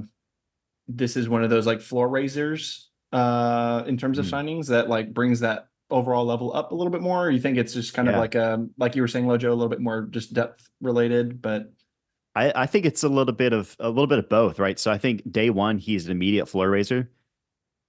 this 0.89 1.17
is 1.17 1.29
one 1.29 1.43
of 1.45 1.51
those 1.51 1.67
like 1.67 1.81
floor 1.81 2.09
raisers 2.09 2.91
uh 3.13 3.85
in 3.87 3.97
terms 3.97 4.19
of 4.19 4.27
Hmm. 4.29 4.35
signings 4.35 4.69
that 4.69 4.89
like 4.89 5.13
brings 5.15 5.41
that 5.41 5.69
overall 5.91 6.25
level 6.25 6.55
up 6.55 6.73
a 6.73 6.75
little 6.75 6.91
bit 6.91 7.01
more? 7.03 7.27
Or 7.27 7.31
you 7.31 7.41
think 7.41 7.57
it's 7.59 7.75
just 7.75 7.95
kind 7.95 8.07
Yeah. 8.09 8.15
of 8.15 8.19
like 8.21 8.37
um 8.37 8.71
like 8.79 8.97
you 8.97 9.03
were 9.03 9.09
saying, 9.09 9.27
Lojo, 9.27 9.49
a 9.49 9.55
little 9.55 9.69
bit 9.69 9.81
more 9.81 10.03
just 10.11 10.33
depth 10.35 10.69
related, 10.81 11.41
but 11.41 11.73
I, 12.35 12.53
I 12.55 12.67
think 12.67 12.85
it's 12.85 13.03
a 13.03 13.09
little 13.09 13.33
bit 13.35 13.53
of 13.53 13.77
a 13.81 13.89
little 13.89 14.07
bit 14.09 14.19
of 14.19 14.29
both, 14.29 14.59
right? 14.59 14.79
So 14.79 14.91
I 14.91 14.99
think 14.99 15.31
day 15.31 15.51
one 15.51 15.79
he's 15.79 16.07
an 16.07 16.13
immediate 16.13 16.47
floor 16.47 16.69
raiser. 16.71 17.11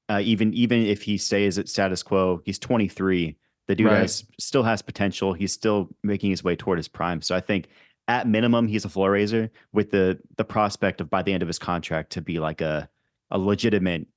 Uh, 0.09 0.21
even 0.23 0.53
even 0.53 0.85
if 0.85 1.01
he 1.01 1.17
stays 1.17 1.57
at 1.59 1.67
status 1.67 2.01
quo, 2.03 2.41
he's 2.45 2.57
23. 2.59 3.37
The 3.67 3.75
dude 3.75 3.87
Right. 3.87 3.97
has 3.97 4.23
still 4.39 4.63
has 4.63 4.81
potential. 4.81 5.33
He's 5.33 5.51
still 5.51 5.89
making 6.03 6.29
his 6.29 6.43
way 6.43 6.55
toward 6.55 6.77
his 6.77 6.87
prime. 6.87 7.21
So 7.21 7.35
I 7.35 7.41
think 7.41 7.67
at 8.07 8.27
minimum 8.27 8.67
he's 8.67 8.85
a 8.85 8.89
floor 8.89 9.11
raiser 9.11 9.49
with 9.73 9.91
the 9.91 10.17
the 10.37 10.45
prospect 10.45 11.01
of 11.01 11.09
by 11.09 11.21
the 11.21 11.33
end 11.33 11.43
of 11.43 11.47
his 11.47 11.59
contract 11.59 12.11
to 12.11 12.21
be 12.21 12.39
like 12.39 12.61
a 12.61 12.89
a 13.31 13.37
legitimate 13.37 14.07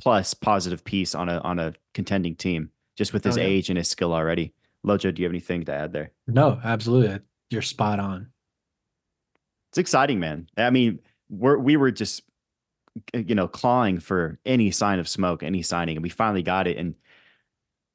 plus 0.00 0.34
positive 0.34 0.84
piece 0.84 1.14
on 1.14 1.28
a 1.28 1.38
on 1.38 1.58
a 1.58 1.72
contending 1.94 2.34
team 2.36 2.70
just 2.96 3.12
with 3.12 3.24
his 3.24 3.36
Oh, 3.38 3.40
yeah. 3.40 3.46
age 3.46 3.68
and 3.70 3.78
his 3.78 3.88
skill 3.88 4.12
already. 4.12 4.52
Lojo, 4.86 5.12
do 5.14 5.22
you 5.22 5.26
have 5.26 5.32
anything 5.32 5.64
to 5.64 5.72
add 5.72 5.92
there? 5.92 6.12
No, 6.26 6.60
absolutely. 6.62 7.20
You're 7.50 7.62
spot 7.62 7.98
on. 8.00 8.28
It's 9.70 9.78
exciting, 9.78 10.20
man. 10.20 10.48
I 10.56 10.70
mean, 10.70 11.00
we're 11.28 11.58
we 11.58 11.76
were 11.76 11.90
just 11.90 12.22
uh, 13.14 13.18
you 13.18 13.34
know 13.34 13.48
clawing 13.48 14.00
for 14.00 14.38
any 14.46 14.70
sign 14.70 14.98
of 14.98 15.08
smoke, 15.08 15.42
any 15.42 15.62
signing, 15.62 15.96
and 15.96 16.02
we 16.02 16.08
finally 16.10 16.42
got 16.42 16.66
it. 16.66 16.76
And 16.76 16.94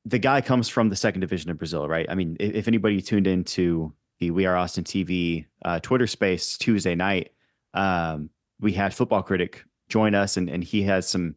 the 0.05 0.19
guy 0.19 0.41
comes 0.41 0.67
from 0.69 0.89
the 0.89 0.95
second 0.95 1.21
division 1.21 1.49
of 1.51 1.57
Brazil, 1.57 1.87
right? 1.87 2.05
I 2.09 2.15
mean, 2.15 2.35
if, 2.39 2.53
if 2.55 2.67
anybody 2.67 3.01
tuned 3.01 3.27
into 3.27 3.93
the 4.23 4.31
We 4.31 4.45
Are 4.45 4.55
Austin 4.55 4.83
TV 4.83 5.45
uh, 5.65 5.79
Twitter 5.81 6.07
space 6.07 6.57
Tuesday 6.57 6.95
night, 6.95 7.31
um, 7.73 8.29
we 8.59 8.71
had 8.73 8.93
football 8.93 9.21
critic 9.23 9.63
join 9.89 10.15
us, 10.15 10.37
and 10.37 10.49
and 10.49 10.63
he 10.63 10.83
has 10.83 11.07
some 11.07 11.35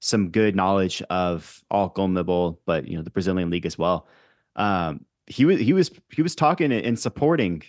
some 0.00 0.28
good 0.30 0.54
knowledge 0.54 1.02
of 1.10 1.64
all 1.70 1.88
Golnibble, 1.88 2.60
but 2.64 2.86
you 2.86 2.96
know 2.96 3.02
the 3.02 3.10
Brazilian 3.10 3.50
league 3.50 3.66
as 3.66 3.76
well. 3.76 4.06
Um, 4.56 5.04
he 5.26 5.44
was 5.44 5.58
he 5.60 5.72
was 5.72 5.90
he 6.12 6.22
was 6.22 6.34
talking 6.36 6.72
and 6.72 6.98
supporting 6.98 7.62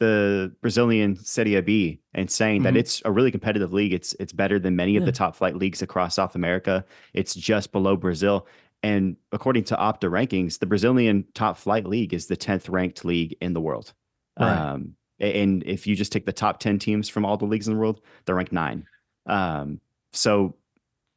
the 0.00 0.52
Brazilian 0.60 1.16
Serie 1.16 1.60
B 1.60 2.00
and 2.14 2.30
saying 2.30 2.62
that 2.64 2.74
Mhm. 2.74 2.78
it's 2.78 3.02
a 3.04 3.10
really 3.12 3.30
competitive 3.30 3.72
league. 3.72 3.92
It's 3.92 4.14
it's 4.20 4.32
better 4.32 4.58
than 4.58 4.76
many 4.76 4.96
of 4.96 5.04
the 5.06 5.12
top 5.12 5.34
flight 5.36 5.56
leagues 5.56 5.82
across 5.82 6.14
South 6.14 6.34
America. 6.34 6.84
It's 7.12 7.34
just 7.34 7.72
below 7.72 7.96
Brazil. 7.96 8.46
And 8.82 9.16
according 9.32 9.64
to 9.64 9.76
Opta 9.76 10.10
rankings, 10.10 10.58
the 10.58 10.66
Brazilian 10.66 11.24
top 11.32 11.56
flight 11.56 11.86
league 11.86 12.12
is 12.12 12.26
the 12.26 12.36
10th 12.36 12.68
ranked 12.68 13.02
league 13.04 13.34
in 13.40 13.54
the 13.54 13.60
world. 13.60 13.94
Right. 14.38 14.56
Um, 14.56 14.96
and 15.20 15.62
if 15.64 15.86
you 15.86 15.94
just 15.94 16.12
take 16.12 16.26
the 16.26 16.32
top 16.32 16.58
10 16.60 16.78
teams 16.78 17.08
from 17.08 17.24
all 17.24 17.36
the 17.36 17.44
leagues 17.44 17.68
in 17.68 17.74
the 17.74 17.80
world, 17.80 18.00
they're 18.24 18.34
ranked 18.34 18.52
nine. 18.52 18.86
Um, 19.26 19.80
so 20.12 20.56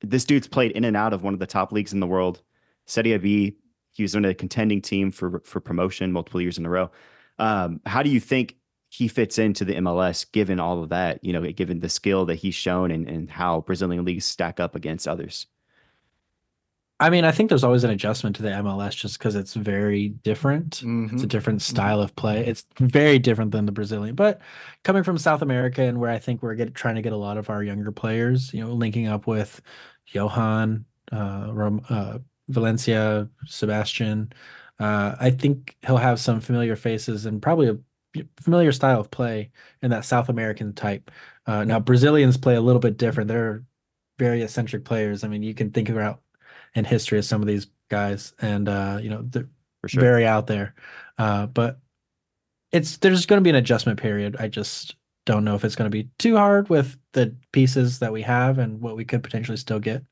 this 0.02 0.26
dude's 0.26 0.48
played 0.48 0.72
in 0.72 0.84
and 0.84 0.96
out 0.96 1.14
of 1.14 1.24
one 1.24 1.34
of 1.34 1.40
the 1.40 1.48
top 1.48 1.72
leagues 1.72 1.94
in 1.94 2.00
the 2.00 2.08
world. 2.08 2.42
Serie 2.86 3.18
B, 3.18 3.58
he 3.92 4.04
was 4.04 4.16
on 4.16 4.26
a 4.26 4.34
contending 4.34 4.82
team 4.82 5.12
for 5.12 5.42
for 5.44 5.60
promotion 5.60 6.12
multiple 6.12 6.42
years 6.42 6.58
in 6.58 6.66
a 6.66 6.70
row. 6.70 6.92
Um, 7.40 7.82
how 7.86 8.04
do 8.04 8.10
you 8.10 8.20
think 8.20 8.56
he 8.90 9.08
fits 9.08 9.38
into 9.38 9.66
the 9.66 9.76
MLS 9.76 10.32
given 10.32 10.60
all 10.60 10.82
of 10.82 10.90
that, 10.90 11.24
you 11.24 11.34
know, 11.34 11.42
given 11.52 11.80
the 11.80 11.90
skill 11.90 12.26
that 12.26 12.36
he's 12.36 12.56
shown 12.56 12.92
and, 12.92 13.08
and 13.10 13.30
how 13.30 13.62
Brazilian 13.62 14.06
leagues 14.06 14.26
stack 14.26 14.60
up 14.60 14.76
against 14.76 15.08
others? 15.08 15.48
I 17.00 17.12
mean, 17.12 17.26
I 17.26 17.32
think 17.32 17.50
there's 17.50 17.64
always 17.64 17.84
an 17.84 17.92
adjustment 17.92 18.36
to 18.38 18.42
the 18.42 18.50
MLS 18.50 18.96
just 18.96 19.20
because 19.20 19.36
it's 19.36 19.54
very 19.54 20.10
different. 20.10 20.76
It's 20.76 20.82
a 20.84 20.86
Mhm. 20.86 21.28
different 21.30 21.62
style 21.62 22.02
of 22.02 22.16
play. 22.16 22.44
It's 22.46 22.66
very 22.80 23.20
different 23.20 23.52
than 23.52 23.68
the 23.68 23.72
Brazilian. 23.72 24.16
But 24.16 24.42
coming 24.84 25.04
from 25.04 25.20
South 25.20 25.44
America 25.44 25.84
and 25.84 26.00
where 26.00 26.10
I 26.10 26.18
think 26.18 26.42
we're 26.42 26.56
get, 26.56 26.74
trying 26.74 26.96
to 26.96 27.04
get 27.04 27.14
a 27.14 27.18
lot 27.18 27.38
of 27.38 27.52
our 27.52 27.62
younger 27.64 27.92
players, 27.92 28.52
you 28.52 28.62
know, 28.64 28.74
linking 28.74 29.06
up 29.08 29.28
with 29.28 29.62
Johan, 30.08 30.86
uh, 31.12 31.50
Rom, 31.54 31.82
uh, 31.90 32.18
Valencia, 32.50 33.30
Sebastian, 33.46 34.32
uh, 34.80 35.16
I 35.20 35.30
think 35.30 35.76
he'll 35.86 35.98
have 35.98 36.20
some 36.20 36.40
familiar 36.40 36.76
faces 36.76 37.28
and 37.28 37.42
probably 37.42 37.70
a 37.70 37.78
familiar 38.42 38.72
style 38.72 39.00
of 39.02 39.12
play 39.12 39.52
in 39.84 39.92
that 39.92 40.06
South 40.06 40.30
American 40.30 40.74
type. 40.74 41.12
Uh, 41.46 41.64
now 41.64 41.80
Brazilians 41.80 42.38
play 42.38 42.56
a 42.56 42.62
little 42.62 42.80
bit 42.80 42.98
different. 42.98 43.28
They're 43.28 43.64
very 44.18 44.42
eccentric 44.42 44.84
players. 44.86 45.24
I 45.24 45.28
mean, 45.28 45.44
you 45.44 45.54
can 45.54 45.70
think 45.72 45.90
about 45.90 46.22
in 46.76 46.86
history 46.86 47.18
of 47.18 47.26
some 47.26 47.42
of 47.42 47.48
these 47.48 47.68
guys, 47.90 48.34
and 48.40 48.70
uh, 48.70 49.00
you 49.02 49.10
know, 49.10 49.22
they're 49.24 49.50
sure. 49.88 50.02
very 50.02 50.26
out 50.26 50.48
there. 50.48 50.76
Uh, 51.18 51.48
but 51.48 51.80
it's 52.72 52.98
there's 52.98 53.26
going 53.26 53.40
to 53.40 53.44
be 53.44 53.50
an 53.50 53.56
adjustment 53.56 54.00
period. 54.00 54.36
I 54.40 54.48
just 54.48 54.96
don't 55.26 55.44
know 55.44 55.56
if 55.56 55.66
it's 55.66 55.76
going 55.76 55.90
to 55.90 55.96
be 55.96 56.10
too 56.18 56.38
hard 56.38 56.70
with 56.70 56.98
the 57.14 57.36
pieces 57.52 58.00
that 58.00 58.14
we 58.14 58.22
have 58.22 58.60
and 58.60 58.82
what 58.82 58.96
we 58.96 59.06
could 59.06 59.24
potentially 59.24 59.58
still 59.58 59.80
get. 59.80 60.04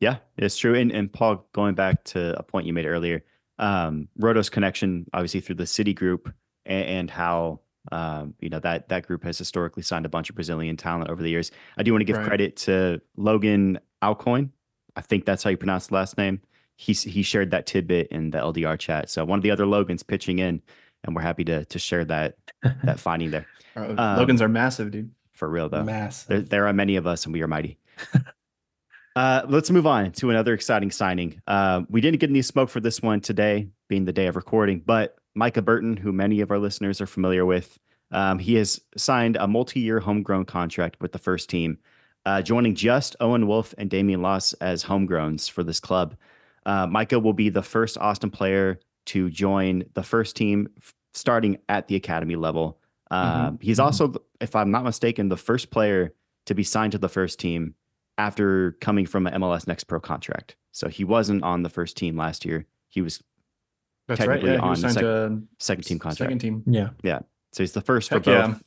Yeah, 0.00 0.16
it's 0.36 0.56
true. 0.56 0.74
And 0.74 0.92
and 0.92 1.12
Paul, 1.12 1.46
going 1.52 1.74
back 1.74 2.04
to 2.04 2.38
a 2.38 2.42
point 2.42 2.66
you 2.66 2.72
made 2.72 2.86
earlier, 2.86 3.24
um, 3.58 4.08
Rodo's 4.18 4.50
connection, 4.50 5.06
obviously 5.12 5.40
through 5.40 5.56
the 5.56 5.66
City 5.66 5.94
Group, 5.94 6.32
and, 6.66 6.84
and 6.84 7.10
how 7.10 7.60
um, 7.92 8.34
you 8.40 8.48
know 8.48 8.60
that 8.60 8.88
that 8.88 9.06
group 9.06 9.24
has 9.24 9.38
historically 9.38 9.82
signed 9.82 10.06
a 10.06 10.08
bunch 10.08 10.30
of 10.30 10.34
Brazilian 10.34 10.76
talent 10.76 11.10
over 11.10 11.22
the 11.22 11.30
years. 11.30 11.50
I 11.78 11.82
do 11.82 11.92
want 11.92 12.00
to 12.00 12.06
give 12.06 12.16
Right. 12.16 12.26
credit 12.26 12.56
to 12.58 13.00
Logan 13.16 13.78
Alcoin. 14.02 14.50
I 14.96 15.00
think 15.00 15.24
that's 15.24 15.42
how 15.42 15.50
you 15.50 15.56
pronounce 15.56 15.88
the 15.88 15.94
last 15.94 16.16
name. 16.18 16.40
He 16.76 16.92
he 16.92 17.22
shared 17.22 17.50
that 17.52 17.66
tidbit 17.66 18.08
in 18.08 18.30
the 18.30 18.38
LDR 18.38 18.78
chat. 18.78 19.10
So 19.10 19.24
one 19.24 19.38
of 19.38 19.42
the 19.42 19.50
other 19.50 19.66
Logans 19.66 20.02
pitching 20.02 20.38
in, 20.38 20.60
and 21.04 21.14
we're 21.14 21.22
happy 21.22 21.44
to 21.44 21.64
to 21.64 21.78
share 21.78 22.04
that 22.06 22.36
that 22.84 22.98
finding 23.00 23.30
there 23.30 23.46
Uh, 23.76 23.80
Um, 23.96 24.18
Logans 24.18 24.42
are 24.42 24.48
massive, 24.48 24.90
dude. 24.90 25.10
for 25.32 25.48
real 25.48 25.68
though. 25.68 25.84
Mass. 25.84 26.24
There, 26.24 26.40
there 26.40 26.66
are 26.66 26.72
many 26.72 26.96
of 26.96 27.06
us, 27.06 27.24
and 27.24 27.32
we 27.32 27.42
are 27.42 27.48
mighty. 27.48 27.78
uh, 29.16 29.42
let's 29.48 29.70
move 29.70 29.86
on 29.86 30.10
to 30.12 30.30
another 30.30 30.54
exciting 30.54 30.90
signing. 30.90 31.40
Uh, 31.46 31.82
we 31.88 32.00
didn't 32.00 32.20
get 32.20 32.30
any 32.30 32.42
smoke 32.42 32.68
for 32.68 32.80
this 32.80 33.00
one 33.02 33.20
today, 33.20 33.68
being 33.88 34.04
the 34.04 34.12
day 34.12 34.26
of 34.26 34.36
recording, 34.36 34.80
but 34.84 35.16
Micah 35.34 35.62
Burton, 35.62 35.96
who 35.96 36.12
many 36.12 36.40
of 36.40 36.50
our 36.50 36.58
listeners 36.58 37.00
are 37.00 37.06
familiar 37.06 37.44
with, 37.44 37.78
um, 38.10 38.38
he 38.38 38.54
has 38.54 38.80
signed 38.96 39.36
a 39.36 39.46
multi-year 39.46 40.00
homegrown 40.00 40.44
contract 40.44 40.96
with 41.00 41.12
the 41.12 41.18
first 41.18 41.48
team, 41.50 41.78
uh, 42.26 42.42
joining 42.42 42.74
just 42.74 43.16
Owen 43.20 43.46
Wolff 43.46 43.74
and 43.78 43.90
Damian 43.90 44.22
Las 44.22 44.52
as 44.54 44.84
homegrowns 44.84 45.50
for 45.50 45.62
this 45.62 45.80
club. 45.80 46.16
Uh, 46.66 46.86
Micah 46.86 47.18
will 47.20 47.32
be 47.34 47.48
the 47.50 47.62
first 47.62 47.98
Austin 47.98 48.30
player 48.30 48.80
to 49.06 49.28
join 49.30 49.84
the 49.94 50.02
first 50.02 50.34
team, 50.36 50.68
f- 50.78 50.94
starting 51.12 51.58
at 51.68 51.88
the 51.88 51.96
academy 51.96 52.36
level. 52.36 52.78
Um, 53.10 53.58
He's 53.60 53.78
Mhm. 53.78 53.84
also, 53.84 54.14
if 54.40 54.56
I'm 54.56 54.70
not 54.70 54.82
mistaken, 54.84 55.28
the 55.28 55.36
first 55.36 55.70
player 55.70 56.14
to 56.46 56.54
be 56.54 56.62
signed 56.62 56.92
to 56.92 56.98
the 56.98 57.08
first 57.08 57.38
team 57.38 57.74
after 58.16 58.72
coming 58.80 59.04
from 59.06 59.26
an 59.26 59.34
MLS 59.34 59.66
Next 59.66 59.84
Pro 59.84 60.00
contract. 60.00 60.56
So 60.72 60.88
he 60.88 61.04
wasn't 61.04 61.42
on 61.42 61.62
the 61.62 61.68
first 61.68 61.96
team 61.96 62.16
last 62.16 62.44
year. 62.44 62.66
He 62.88 63.02
was 63.02 63.22
That's 64.08 64.20
right. 64.20 64.26
technically 64.26 64.50
Yeah, 64.52 64.56
he 64.56 64.62
on 64.62 64.70
was 64.70 64.82
the 64.82 64.88
sec- 64.90 65.48
second 65.58 65.84
team 65.84 65.98
contract. 65.98 66.18
Second 66.18 66.38
team. 66.38 66.62
Yeah. 66.66 66.90
Yeah. 67.02 67.20
So 67.52 67.62
he's 67.62 67.72
the 67.72 67.80
first 67.82 68.08
for 68.08 68.16
Heck 68.16 68.24
both. 68.24 68.48
yeah. 68.48 68.58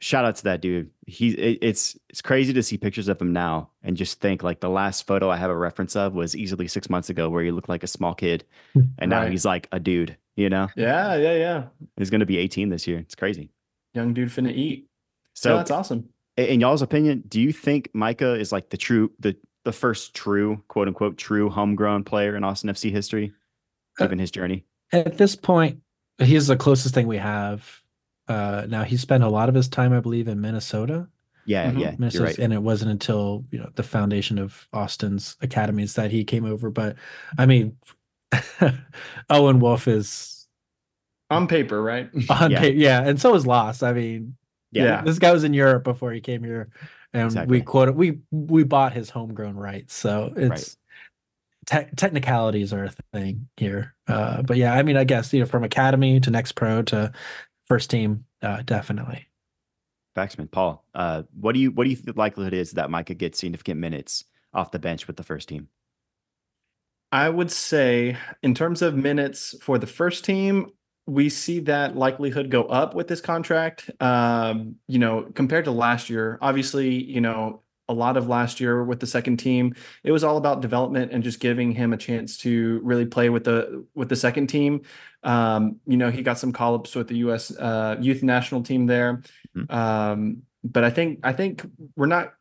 Shout 0.00 0.24
out 0.26 0.36
to 0.36 0.44
that 0.44 0.60
dude. 0.60 0.90
He 1.06 1.30
it, 1.30 1.58
it's 1.62 1.96
it's 2.10 2.20
crazy 2.20 2.52
to 2.52 2.62
see 2.62 2.76
pictures 2.76 3.08
of 3.08 3.20
him 3.20 3.32
now 3.32 3.70
and 3.82 3.96
just 3.96 4.20
think 4.20 4.42
like 4.42 4.60
the 4.60 4.68
last 4.68 5.06
photo 5.06 5.30
I 5.30 5.36
have 5.36 5.50
a 5.50 5.56
reference 5.56 5.96
of 5.96 6.12
was 6.14 6.36
easily 6.36 6.68
six 6.68 6.90
months 6.90 7.08
ago 7.08 7.30
where 7.30 7.42
he 7.42 7.50
looked 7.50 7.68
like 7.70 7.82
a 7.82 7.86
small 7.86 8.14
kid, 8.14 8.44
and 8.98 9.08
now 9.10 9.22
Right. 9.22 9.30
he's 9.30 9.44
like 9.46 9.68
a 9.72 9.80
dude. 9.80 10.16
You 10.36 10.50
know, 10.50 10.68
Yeah, 10.76 11.16
yeah, 11.16 11.34
yeah. 11.36 11.64
he's 11.96 12.10
going 12.10 12.20
to 12.20 12.26
be 12.26 12.36
18 12.36 12.68
this 12.68 12.86
year. 12.86 12.98
It's 12.98 13.14
crazy. 13.14 13.48
Young 13.94 14.12
dude 14.12 14.28
finna 14.28 14.52
eat. 14.52 14.86
So 15.32 15.50
So 15.50 15.56
that's 15.56 15.70
awesome. 15.70 16.10
in 16.36 16.60
y'all's 16.60 16.82
opinion, 16.82 17.24
do 17.26 17.40
you 17.40 17.52
think 17.54 17.88
Micah 17.94 18.34
is 18.34 18.52
like 18.52 18.68
the 18.68 18.76
true 18.76 19.10
the 19.18 19.34
the 19.64 19.72
first 19.72 20.12
true 20.14 20.62
quote 20.68 20.88
unquote 20.88 21.16
true 21.16 21.48
homegrown 21.48 22.04
player 22.04 22.36
in 22.36 22.44
Austin 22.44 22.68
FC 22.68 22.90
history, 22.90 23.32
Uh, 23.98 24.04
given 24.04 24.18
his 24.18 24.30
journey? 24.30 24.66
At 24.92 25.16
this 25.16 25.34
point, 25.34 25.80
he's 26.18 26.48
the 26.48 26.56
closest 26.56 26.94
thing 26.94 27.06
we 27.06 27.16
have. 27.16 27.82
Uh, 28.28 28.66
now 28.68 28.82
he 28.82 28.96
spent 28.96 29.22
a 29.24 29.28
lot 29.28 29.48
of 29.48 29.54
his 29.54 29.68
time, 29.68 29.92
I 29.92 30.00
believe, 30.00 30.28
in 30.28 30.40
Minnesota. 30.40 31.08
Yeah, 31.44 31.70
Mhm. 31.70 31.74
yeah, 31.74 31.90
you're 31.90 31.98
Minnesota, 31.98 32.24
right. 32.24 32.38
and 32.40 32.52
it 32.52 32.62
wasn't 32.62 32.90
until 32.90 33.44
you 33.52 33.58
know 33.60 33.70
the 33.76 33.84
foundation 33.84 34.38
of 34.38 34.66
Austin's 34.72 35.36
academies 35.40 35.94
that 35.94 36.10
he 36.10 36.24
came 36.24 36.44
over. 36.44 36.70
But 36.70 36.96
I 37.38 37.46
mean, 37.46 37.76
Owen 39.30 39.60
Wolff 39.60 39.86
is 39.88 40.46
On 41.30 41.46
paper, 41.46 41.80
right? 41.82 42.10
on 42.30 42.50
Yeah. 42.50 42.62
yeah. 42.64 43.00
yeah, 43.02 43.08
and 43.08 43.20
so 43.20 43.34
is 43.34 43.46
Las. 43.46 43.82
I 43.82 43.92
mean, 43.92 44.36
Yeah, 44.72 44.84
Yeah. 44.84 45.02
this 45.02 45.18
guy 45.20 45.32
was 45.32 45.44
in 45.44 45.54
Europe 45.54 45.84
before 45.84 46.12
he 46.12 46.20
came 46.20 46.42
here, 46.42 46.68
and 47.12 47.26
Exactly. 47.26 47.58
we 47.58 47.62
quoted 47.62 47.94
we 47.96 48.18
we 48.32 48.64
bought 48.64 48.92
his 48.92 49.10
homegrown 49.10 49.54
rights. 49.56 49.94
So 49.94 50.32
it's 50.36 50.76
te- 51.66 51.86
technicalities 51.96 52.72
are 52.72 52.84
a 52.84 52.90
thing 53.12 53.48
here. 53.56 53.94
Uh, 54.08 54.42
but 54.42 54.56
yeah, 54.56 54.74
I 54.74 54.82
mean, 54.82 54.96
I 54.96 55.04
guess 55.04 55.32
you 55.32 55.38
know 55.40 55.46
from 55.46 55.62
academy 55.64 56.18
to 56.20 56.30
next 56.30 56.52
pro 56.52 56.82
to 56.82 57.12
first 57.66 57.90
team, 57.90 58.24
uh, 58.42 58.62
definitely. 58.62 59.26
Baxman, 60.16 60.50
Paul, 60.50 60.84
uh, 60.94 61.24
what 61.38 61.52
do 61.52 61.60
you 61.60 61.70
what 61.70 61.84
do 61.84 61.90
you 61.90 61.96
think 61.96 62.06
the 62.06 62.18
likelihood 62.18 62.54
is 62.54 62.72
that 62.72 62.90
Micah 62.90 63.14
gets 63.14 63.38
significant 63.38 63.78
minutes 63.78 64.24
off 64.54 64.70
the 64.70 64.78
bench 64.78 65.06
with 65.06 65.16
the 65.16 65.22
first 65.22 65.48
team? 65.48 65.68
I 67.12 67.28
would 67.28 67.50
say, 67.50 68.16
in 68.42 68.54
terms 68.54 68.82
of 68.82 68.96
minutes 68.96 69.54
for 69.60 69.78
the 69.78 69.86
first 69.86 70.24
team, 70.24 70.70
we 71.06 71.28
see 71.28 71.60
that 71.60 71.96
likelihood 71.96 72.50
go 72.50 72.64
up 72.64 72.94
with 72.94 73.08
this 73.08 73.20
contract. 73.20 73.90
Um, 74.00 74.76
you 74.88 74.98
know, 74.98 75.30
compared 75.34 75.66
to 75.66 75.70
last 75.70 76.10
year, 76.10 76.38
obviously, 76.40 77.02
you 77.02 77.20
know, 77.20 77.62
a 77.88 77.94
lot 77.94 78.16
of 78.16 78.28
last 78.28 78.58
year 78.60 78.82
with 78.84 78.98
the 79.00 79.06
second 79.06 79.36
team, 79.36 79.74
it 80.02 80.10
was 80.12 80.24
all 80.24 80.36
about 80.36 80.60
development 80.60 81.12
and 81.12 81.22
just 81.22 81.38
giving 81.40 81.70
him 81.72 81.92
a 81.92 81.96
chance 81.96 82.36
to 82.38 82.80
really 82.82 83.06
play 83.06 83.28
with 83.30 83.44
the 83.44 83.86
with 83.94 84.08
the 84.08 84.16
second 84.16 84.48
team. 84.48 84.82
Um, 85.22 85.76
you 85.86 85.96
know, 85.96 86.10
he 86.10 86.22
got 86.22 86.38
some 86.38 86.52
call 86.52 86.74
ups 86.74 86.94
with 86.94 87.08
the 87.08 87.18
U.S. 87.18 87.56
Uh, 87.56 87.96
youth 88.00 88.22
national 88.22 88.62
team 88.62 88.86
there, 88.86 89.22
Mhm. 89.56 89.72
um, 89.72 90.42
but 90.64 90.82
I 90.84 90.90
think 90.90 91.20
I 91.22 91.32
think 91.32 91.64
we're 91.96 92.06
not. 92.06 92.34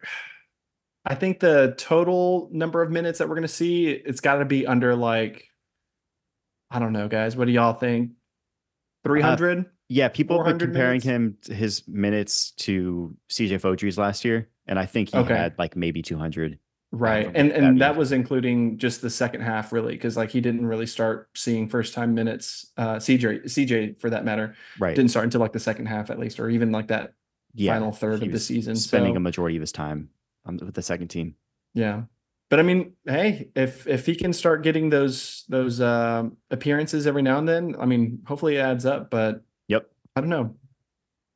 I 1.05 1.13
think 1.13 1.39
the 1.39 1.75
total 1.77 2.49
number 2.51 2.81
of 2.81 2.89
minutes 2.89 3.19
that 3.19 3.29
we're 3.29 3.35
going 3.35 3.43
to 3.43 3.47
see, 3.47 3.89
it's 3.91 4.21
got 4.21 4.37
to 4.37 4.45
be 4.45 4.65
under 4.65 4.95
like, 4.95 5.47
I 6.71 6.79
don't 6.79 6.93
know, 6.93 7.07
guys. 7.07 7.37
What 7.37 7.45
do 7.45 7.51
y'all 7.51 7.73
think? 7.73 8.13
300? 9.03 9.65
Yeah, 9.87 10.07
people 10.07 10.37
have 10.43 10.57
been 10.57 10.67
comparing 10.67 11.01
minutes? 11.05 11.47
him 11.47 11.55
his 11.55 11.87
minutes 11.87 12.51
to 12.57 13.15
CJ 13.29 13.59
Fodrey's 13.61 13.97
last 13.97 14.25
year, 14.25 14.49
and 14.67 14.79
I 14.79 14.85
think 14.85 15.09
he 15.11 15.17
Okay. 15.17 15.35
had 15.35 15.53
like 15.59 15.75
maybe 15.75 16.01
200. 16.01 16.57
right. 16.91 17.27
Um, 17.27 17.31
And 17.35 17.51
that'd 17.51 17.63
and 17.63 17.81
that 17.81 17.95
was 17.97 18.11
including 18.11 18.77
just 18.77 19.01
the 19.01 19.09
second 19.09 19.41
half, 19.41 19.71
really, 19.73 19.93
because 19.93 20.15
like 20.17 20.31
he 20.31 20.41
didn't 20.41 20.65
really 20.65 20.85
start 20.87 21.29
seeing 21.35 21.67
first 21.69 21.93
time 21.93 22.13
minutes. 22.15 22.71
Uh, 22.77 22.95
CJ, 22.95 23.43
CJ 23.45 23.99
for 23.99 24.09
that 24.09 24.23
matter, 24.25 24.55
Right. 24.79 24.95
didn't 24.95 25.11
start 25.11 25.25
until 25.25 25.41
like 25.41 25.53
the 25.53 25.59
second 25.59 25.85
half 25.87 26.09
at 26.09 26.17
least, 26.19 26.39
or 26.39 26.49
even 26.49 26.71
like 26.71 26.87
that 26.87 27.13
yeah. 27.53 27.73
final 27.73 27.91
third 27.91 28.23
of 28.23 28.31
the 28.31 28.39
season. 28.39 28.75
spending 28.75 29.13
so, 29.13 29.17
a 29.17 29.19
majority 29.19 29.57
of 29.57 29.61
his 29.61 29.71
time 29.71 30.09
on, 30.45 30.57
with 30.57 30.73
the 30.73 30.81
second 30.81 31.09
team. 31.09 31.35
Yeah. 31.73 32.03
But 32.49 32.59
I 32.59 32.63
mean, 32.63 32.93
hey, 33.05 33.49
if 33.55 33.85
if 33.87 34.05
he 34.05 34.15
can 34.15 34.31
start 34.31 34.63
getting 34.63 34.89
those 34.89 35.43
those 35.49 35.81
um 35.81 36.37
appearances 36.49 37.05
every 37.07 37.21
now 37.23 37.37
and 37.39 37.47
then, 37.47 37.75
I 37.79 37.85
mean, 37.85 38.19
hopefully 38.25 38.55
it 38.55 38.61
adds 38.61 38.85
up. 38.85 39.11
But. 39.11 39.43
I 40.15 40.21
don't 40.21 40.29
know. 40.29 40.55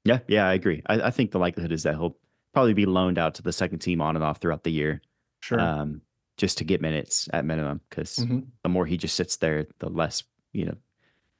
Yeah, 0.05 0.19
yeah, 0.27 0.47
I 0.47 0.53
agree. 0.53 0.81
I, 0.87 1.01
I 1.01 1.11
think 1.11 1.31
the 1.31 1.39
likelihood 1.39 1.71
is 1.71 1.83
that 1.83 1.95
he'll 1.95 2.17
probably 2.53 2.73
be 2.73 2.85
loaned 2.85 3.17
out 3.17 3.35
to 3.35 3.41
the 3.41 3.51
second 3.51 3.79
team 3.79 4.01
on 4.01 4.15
and 4.15 4.23
off 4.23 4.39
throughout 4.39 4.63
the 4.63 4.71
year, 4.71 5.01
Sure. 5.41 5.59
um, 5.59 6.01
just 6.37 6.57
to 6.59 6.63
get 6.63 6.81
minutes 6.81 7.27
at 7.33 7.45
minimum. 7.45 7.81
Because 7.89 8.17
Mhm. 8.17 8.47
the 8.63 8.69
more 8.69 8.85
he 8.85 8.97
just 8.97 9.15
sits 9.15 9.37
there, 9.37 9.67
the 9.79 9.89
less 9.89 10.23
you 10.53 10.65
know 10.65 10.75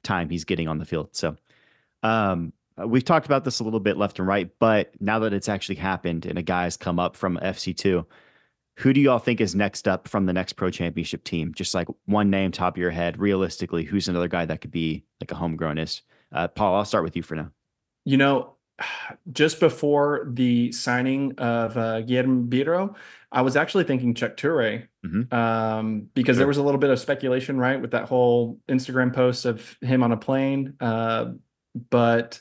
time 0.02 0.28
he's 0.28 0.44
getting 0.44 0.68
on 0.68 0.78
the 0.78 0.84
field. 0.84 1.08
So, 1.16 1.36
um, 2.02 2.52
uh, 2.80 2.86
we've 2.86 3.04
talked 3.04 3.26
about 3.26 3.44
this 3.44 3.60
a 3.60 3.64
little 3.64 3.80
bit 3.80 3.96
left 3.96 4.18
and 4.18 4.28
right, 4.28 4.50
but 4.58 4.92
now 5.00 5.18
that 5.20 5.32
it's 5.32 5.48
actually 5.48 5.74
happened 5.76 6.26
and 6.26 6.38
a 6.38 6.42
guy's 6.42 6.76
come 6.76 6.98
up 6.98 7.16
from 7.16 7.38
FC 7.42 7.74
two, 7.74 8.06
who 8.78 8.92
do 8.92 9.00
y'all 9.00 9.18
think 9.18 9.40
is 9.40 9.54
next 9.54 9.88
up 9.88 10.06
from 10.08 10.26
the 10.26 10.32
next 10.32 10.52
pro 10.54 10.70
championship 10.70 11.24
team? 11.24 11.52
Just 11.54 11.74
like 11.74 11.88
one 12.06 12.30
name, 12.30 12.52
top 12.52 12.74
of 12.74 12.78
your 12.80 12.90
head, 12.92 13.18
realistically, 13.18 13.84
who's 13.84 14.08
another 14.08 14.28
guy 14.28 14.44
that 14.46 14.60
could 14.60 14.70
be 14.70 15.04
like 15.20 15.32
a 15.32 15.34
homegrownist? 15.34 16.02
Uh, 16.32 16.48
Paul, 16.48 16.74
I'll 16.76 16.84
start 16.84 17.04
with 17.04 17.16
you 17.16 17.22
for 17.22 17.34
now. 17.34 17.50
You 18.04 18.16
know, 18.16 18.54
just 19.32 19.60
before 19.60 20.28
the 20.32 20.72
signing 20.72 21.34
of 21.38 21.76
uh, 21.76 22.00
Guillermo 22.02 22.46
Biro, 22.48 22.94
I 23.32 23.42
was 23.42 23.56
actually 23.56 23.84
thinking 23.84 24.14
Chuck 24.14 24.36
Toure, 24.36 24.86
Mhm. 25.04 25.32
um, 25.32 26.08
because 26.14 26.34
Sure. 26.36 26.40
there 26.40 26.48
was 26.48 26.56
a 26.56 26.62
little 26.62 26.80
bit 26.80 26.90
of 26.90 26.98
speculation, 26.98 27.58
right, 27.58 27.80
with 27.80 27.90
that 27.92 28.06
whole 28.08 28.58
Instagram 28.68 29.12
post 29.14 29.44
of 29.44 29.76
him 29.80 30.02
on 30.02 30.12
a 30.12 30.16
plane. 30.16 30.74
Uh, 30.80 31.32
but 31.90 32.40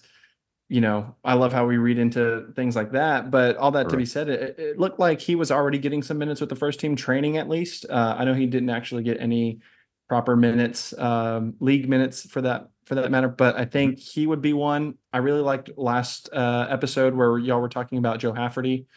you 0.72 0.82
know, 0.82 1.16
I 1.26 1.34
love 1.34 1.52
how 1.52 1.66
we 1.66 1.78
read 1.78 1.98
into 1.98 2.54
things 2.56 2.76
like 2.76 2.92
that. 2.92 3.32
But 3.32 3.58
all 3.58 3.72
that 3.72 3.90
to 3.90 3.98
be 3.98 4.06
said, 4.06 4.30
it, 4.30 4.60
it 4.60 4.78
looked 4.80 5.00
like 5.00 5.20
he 5.20 5.34
was 5.34 5.50
already 5.50 5.80
getting 5.80 6.04
some 6.04 6.20
minutes 6.20 6.42
with 6.42 6.50
the 6.52 6.56
first 6.56 6.80
team 6.80 6.96
training, 6.96 7.38
at 7.38 7.50
least. 7.50 7.88
Uh, 7.90 8.16
I 8.20 8.24
know 8.24 8.36
he 8.36 8.46
didn't 8.46 8.70
actually 8.70 9.02
get 9.02 9.20
any 9.20 9.62
proper 10.10 10.36
minutes, 10.36 10.94
um, 10.98 11.54
league 11.62 11.88
minutes 11.88 12.30
for 12.30 12.42
that 12.42 12.70
for 12.86 12.96
that 12.96 13.10
matter. 13.12 13.30
But 13.30 13.56
I 13.56 13.66
think 13.66 14.00
he 14.00 14.28
would 14.28 14.42
be 14.42 14.52
one. 14.52 14.96
I 15.14 15.20
really 15.20 15.42
liked 15.42 15.70
last 15.78 16.30
uh, 16.34 16.68
episode 16.70 17.14
where 17.16 17.38
y'all 17.38 17.62
were 17.62 17.70
talking 17.70 18.00
about 18.00 18.20
Joe 18.20 18.34
Hafferty 18.34 18.88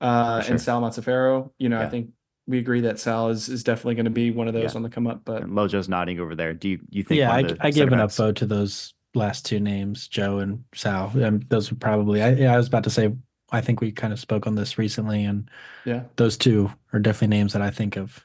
uh, 0.00 0.40
sure. 0.40 0.52
and 0.52 0.60
Sal 0.60 0.80
Mazzaferro. 0.80 1.50
You 1.58 1.68
know, 1.68 1.80
I 1.80 1.88
think 1.88 2.10
we 2.46 2.58
agree 2.58 2.82
that 2.82 2.98
Sal 2.98 3.28
is 3.28 3.48
is 3.48 3.64
definitely 3.64 3.96
going 3.96 4.04
to 4.04 4.10
be 4.10 4.30
one 4.30 4.48
of 4.48 4.54
those 4.54 4.72
Yeah. 4.72 4.76
on 4.76 4.82
the 4.82 4.88
come 4.88 5.06
up. 5.06 5.22
But 5.24 5.42
And 5.42 5.52
Lojo's 5.52 5.88
nodding 5.88 6.20
over 6.20 6.34
there. 6.34 6.54
Do 6.54 6.68
you, 6.70 6.80
you 6.90 7.02
think? 7.02 7.18
yeah, 7.18 7.28
one 7.28 7.36
I, 7.36 7.40
of 7.50 7.58
the 7.58 7.66
I 7.66 7.70
give 7.70 7.92
an 7.92 7.98
upvote 7.98 8.36
to 8.36 8.46
those 8.46 8.94
last 9.14 9.44
two 9.44 9.60
names, 9.60 10.08
Joe 10.08 10.38
and 10.38 10.64
Sal. 10.74 11.12
Um, 11.22 11.40
those 11.48 11.70
would 11.70 11.80
probably. 11.80 12.22
I, 12.22 12.30
yeah, 12.30 12.54
I 12.54 12.56
was 12.56 12.68
about 12.68 12.84
to 12.84 12.90
say. 12.90 13.12
I 13.54 13.60
think 13.60 13.82
we 13.82 13.92
kind 13.92 14.14
of 14.14 14.18
spoke 14.18 14.46
on 14.46 14.54
this 14.54 14.78
recently, 14.78 15.24
and 15.24 15.50
yeah, 15.84 16.04
those 16.16 16.38
two 16.38 16.72
are 16.92 16.98
definitely 17.00 17.36
names 17.36 17.52
that 17.52 17.60
I 17.60 17.70
think 17.70 17.96
of. 17.96 18.24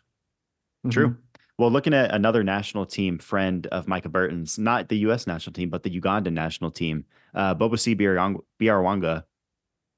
True. 0.89 1.09
Mhm. 1.09 1.17
Well, 1.57 1.71
looking 1.71 1.93
at 1.93 2.13
another 2.13 2.43
national 2.43 2.85
team 2.85 3.17
friend 3.17 3.65
of 3.67 3.87
Micah 3.87 4.09
Burton's, 4.09 4.59
not 4.59 4.89
the 4.89 4.97
U.S. 4.99 5.25
national 5.25 5.53
team, 5.53 5.69
but 5.69 5.81
the 5.83 5.99
Ugandan 5.99 6.33
national 6.33 6.69
team, 6.69 7.05
uh, 7.33 7.55
Bobosi 7.55 7.99
Biarwang- 7.99 8.41
Byaruhanga, 8.59 9.23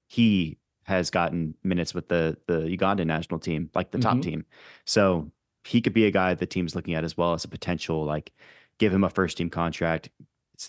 he 0.07 0.57
has 0.83 1.09
gotten 1.11 1.53
minutes 1.63 1.93
with 1.93 2.07
the 2.07 2.37
the 2.47 2.61
Ugandan 2.77 3.07
national 3.07 3.39
team, 3.39 3.69
like 3.75 3.91
the 3.91 3.99
top 3.99 4.17
Mhm. 4.17 4.21
team. 4.23 4.45
So 4.85 5.31
he 5.65 5.81
could 5.81 5.93
be 5.93 6.05
a 6.05 6.11
guy 6.11 6.33
the 6.33 6.45
team's 6.45 6.75
looking 6.75 6.93
at 6.95 7.03
as 7.03 7.17
well 7.17 7.33
as 7.33 7.43
a 7.43 7.47
potential, 7.49 8.05
like 8.05 8.31
give 8.79 8.93
him 8.93 9.03
a 9.03 9.09
first 9.09 9.37
team 9.37 9.49
contract, 9.49 10.09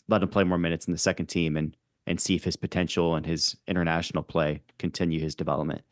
let 0.09 0.23
him 0.23 0.29
play 0.29 0.45
more 0.45 0.59
minutes 0.59 0.87
in 0.87 0.93
the 0.93 0.99
second 0.99 1.27
team, 1.27 1.57
and 1.57 1.77
and 2.07 2.21
see 2.21 2.35
if 2.35 2.43
his 2.45 2.57
potential 2.57 3.15
and 3.15 3.25
his 3.27 3.57
international 3.69 4.25
play 4.25 4.63
continue 4.79 5.21
his 5.21 5.37
development. 5.37 5.83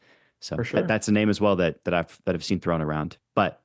So 0.40 0.56
For 0.64 0.76
that- 0.76 0.88
that's 0.88 1.06
a 1.08 1.12
name 1.12 1.28
as 1.28 1.40
well 1.40 1.54
that 1.56 1.84
that 1.84 1.94
I've 1.94 2.20
that 2.24 2.34
I've 2.34 2.44
seen 2.44 2.58
thrown 2.60 2.82
around. 2.82 3.16
But 3.36 3.62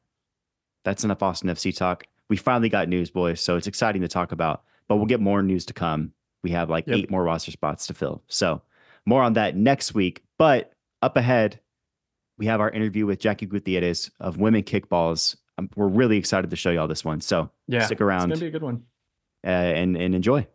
that's 0.84 1.04
enough 1.04 1.22
Austin 1.24 1.50
FC 1.50 1.76
talk. 1.76 2.06
We 2.30 2.38
finally 2.38 2.70
got 2.70 2.88
news, 2.90 3.10
boys. 3.12 3.42
So 3.42 3.56
it's 3.58 3.68
exciting 3.68 4.02
to 4.02 4.08
talk 4.08 4.32
about, 4.32 4.64
but 4.88 4.98
we'll 4.98 5.06
get 5.06 5.20
more 5.20 5.42
news 5.44 5.66
to 5.68 5.74
come. 5.74 6.14
We 6.44 6.52
have 6.52 6.70
like 6.70 6.88
Yep. 6.88 6.98
eight 6.98 7.12
more 7.12 7.24
roster 7.24 7.52
spots 7.52 7.88
to 7.88 7.94
fill. 7.94 8.24
So 8.28 8.62
more 9.06 9.22
on 9.24 9.34
that 9.34 9.56
next 9.56 9.94
week. 9.94 10.24
But 10.38 10.74
up 11.02 11.16
ahead, 11.18 11.60
we 12.38 12.46
have 12.48 12.60
our 12.62 12.70
interview 12.70 13.06
with 13.06 13.20
Jackie 13.20 13.46
Gutierrez 13.46 14.10
of 14.20 14.38
Women 14.38 14.64
Kick 14.64 14.90
Balls. 14.90 15.38
Um, 15.58 15.70
we're 15.76 15.88
really 15.88 16.18
excited 16.18 16.50
to 16.50 16.56
show 16.56 16.72
y'all 16.72 16.88
this 16.88 17.06
one. 17.06 17.22
So 17.22 17.50
Yeah, 17.68 17.86
stick 17.86 18.02
around. 18.02 18.32
it's 18.32 18.40
gonna 18.40 18.50
be 18.52 18.56
a 18.56 18.60
good 18.60 18.64
one. 18.66 18.84
uh, 19.46 19.50
and, 19.50 19.96
and 19.96 20.16
enjoy. 20.16 20.48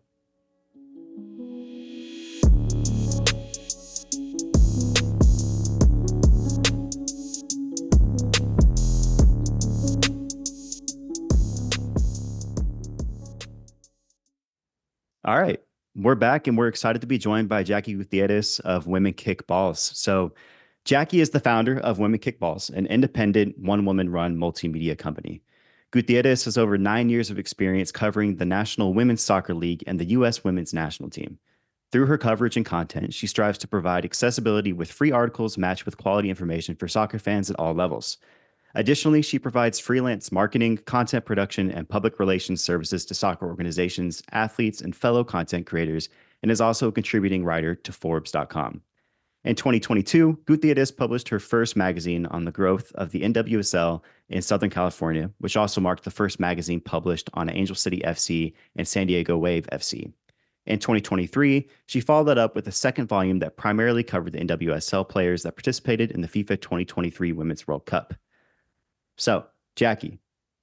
All 15.28 15.38
right. 15.38 15.60
We're 15.94 16.14
back 16.14 16.46
and 16.46 16.56
we're 16.56 16.68
excited 16.68 17.02
to 17.02 17.06
be 17.06 17.18
joined 17.18 17.50
by 17.50 17.62
Jackie 17.62 17.92
Gutierrez 17.92 18.60
of 18.60 18.86
Women 18.86 19.12
Kick 19.12 19.46
Balls. 19.46 19.92
So, 19.94 20.32
Jackie 20.86 21.20
is 21.20 21.28
the 21.28 21.38
founder 21.38 21.78
of 21.78 21.98
Women 21.98 22.18
Kick 22.18 22.40
Balls, 22.40 22.70
an 22.70 22.86
independent, 22.86 23.58
one 23.58 23.84
woman 23.84 24.08
run 24.08 24.38
multimedia 24.38 24.96
company. 24.96 25.42
Gutierrez 25.90 26.46
has 26.46 26.56
over 26.56 26.78
nine 26.78 27.10
years 27.10 27.28
of 27.28 27.38
experience 27.38 27.92
covering 27.92 28.36
the 28.36 28.46
National 28.46 28.94
Women's 28.94 29.20
Soccer 29.20 29.52
League 29.52 29.84
and 29.86 30.00
the 30.00 30.06
U.S. 30.06 30.44
Women's 30.44 30.72
National 30.72 31.10
Team. 31.10 31.38
Through 31.92 32.06
her 32.06 32.16
coverage 32.16 32.56
and 32.56 32.64
content, 32.64 33.12
she 33.12 33.26
strives 33.26 33.58
to 33.58 33.68
provide 33.68 34.06
accessibility 34.06 34.72
with 34.72 34.90
free 34.90 35.12
articles 35.12 35.58
matched 35.58 35.84
with 35.84 35.98
quality 35.98 36.30
information 36.30 36.74
for 36.74 36.88
soccer 36.88 37.18
fans 37.18 37.50
at 37.50 37.58
all 37.58 37.74
levels. 37.74 38.16
Additionally, 38.78 39.22
she 39.22 39.40
provides 39.40 39.80
freelance 39.80 40.30
marketing, 40.30 40.76
content 40.76 41.24
production, 41.24 41.68
and 41.68 41.88
public 41.88 42.20
relations 42.20 42.62
services 42.62 43.04
to 43.04 43.12
soccer 43.12 43.44
organizations, 43.44 44.22
athletes, 44.30 44.80
and 44.80 44.94
fellow 44.94 45.24
content 45.24 45.66
creators, 45.66 46.08
and 46.44 46.52
is 46.52 46.60
also 46.60 46.86
a 46.86 46.92
contributing 46.92 47.44
writer 47.44 47.74
to 47.74 47.90
Forbes.com. 47.90 48.80
In 49.42 49.56
2022, 49.56 50.38
Gutierrez 50.46 50.92
published 50.92 51.28
her 51.28 51.40
first 51.40 51.74
magazine 51.74 52.26
on 52.26 52.44
the 52.44 52.52
growth 52.52 52.92
of 52.94 53.10
the 53.10 53.22
NWSL 53.22 54.00
in 54.28 54.42
Southern 54.42 54.70
California, 54.70 55.32
which 55.38 55.56
also 55.56 55.80
marked 55.80 56.04
the 56.04 56.12
first 56.12 56.38
magazine 56.38 56.80
published 56.80 57.28
on 57.34 57.50
Angel 57.50 57.74
City 57.74 58.00
FC 58.06 58.52
and 58.76 58.86
San 58.86 59.08
Diego 59.08 59.36
Wave 59.36 59.66
FC. 59.72 60.12
In 60.66 60.78
2023, 60.78 61.68
she 61.86 62.00
followed 62.00 62.26
that 62.26 62.38
up 62.38 62.54
with 62.54 62.68
a 62.68 62.72
second 62.72 63.08
volume 63.08 63.40
that 63.40 63.56
primarily 63.56 64.04
covered 64.04 64.34
the 64.34 64.44
NWSL 64.44 65.08
players 65.08 65.42
that 65.42 65.56
participated 65.56 66.12
in 66.12 66.20
the 66.20 66.28
FIFA 66.28 66.60
2023 66.60 67.32
Women's 67.32 67.66
World 67.66 67.84
Cup. 67.84 68.14
So, 69.18 69.46
Jackie, 69.74 70.20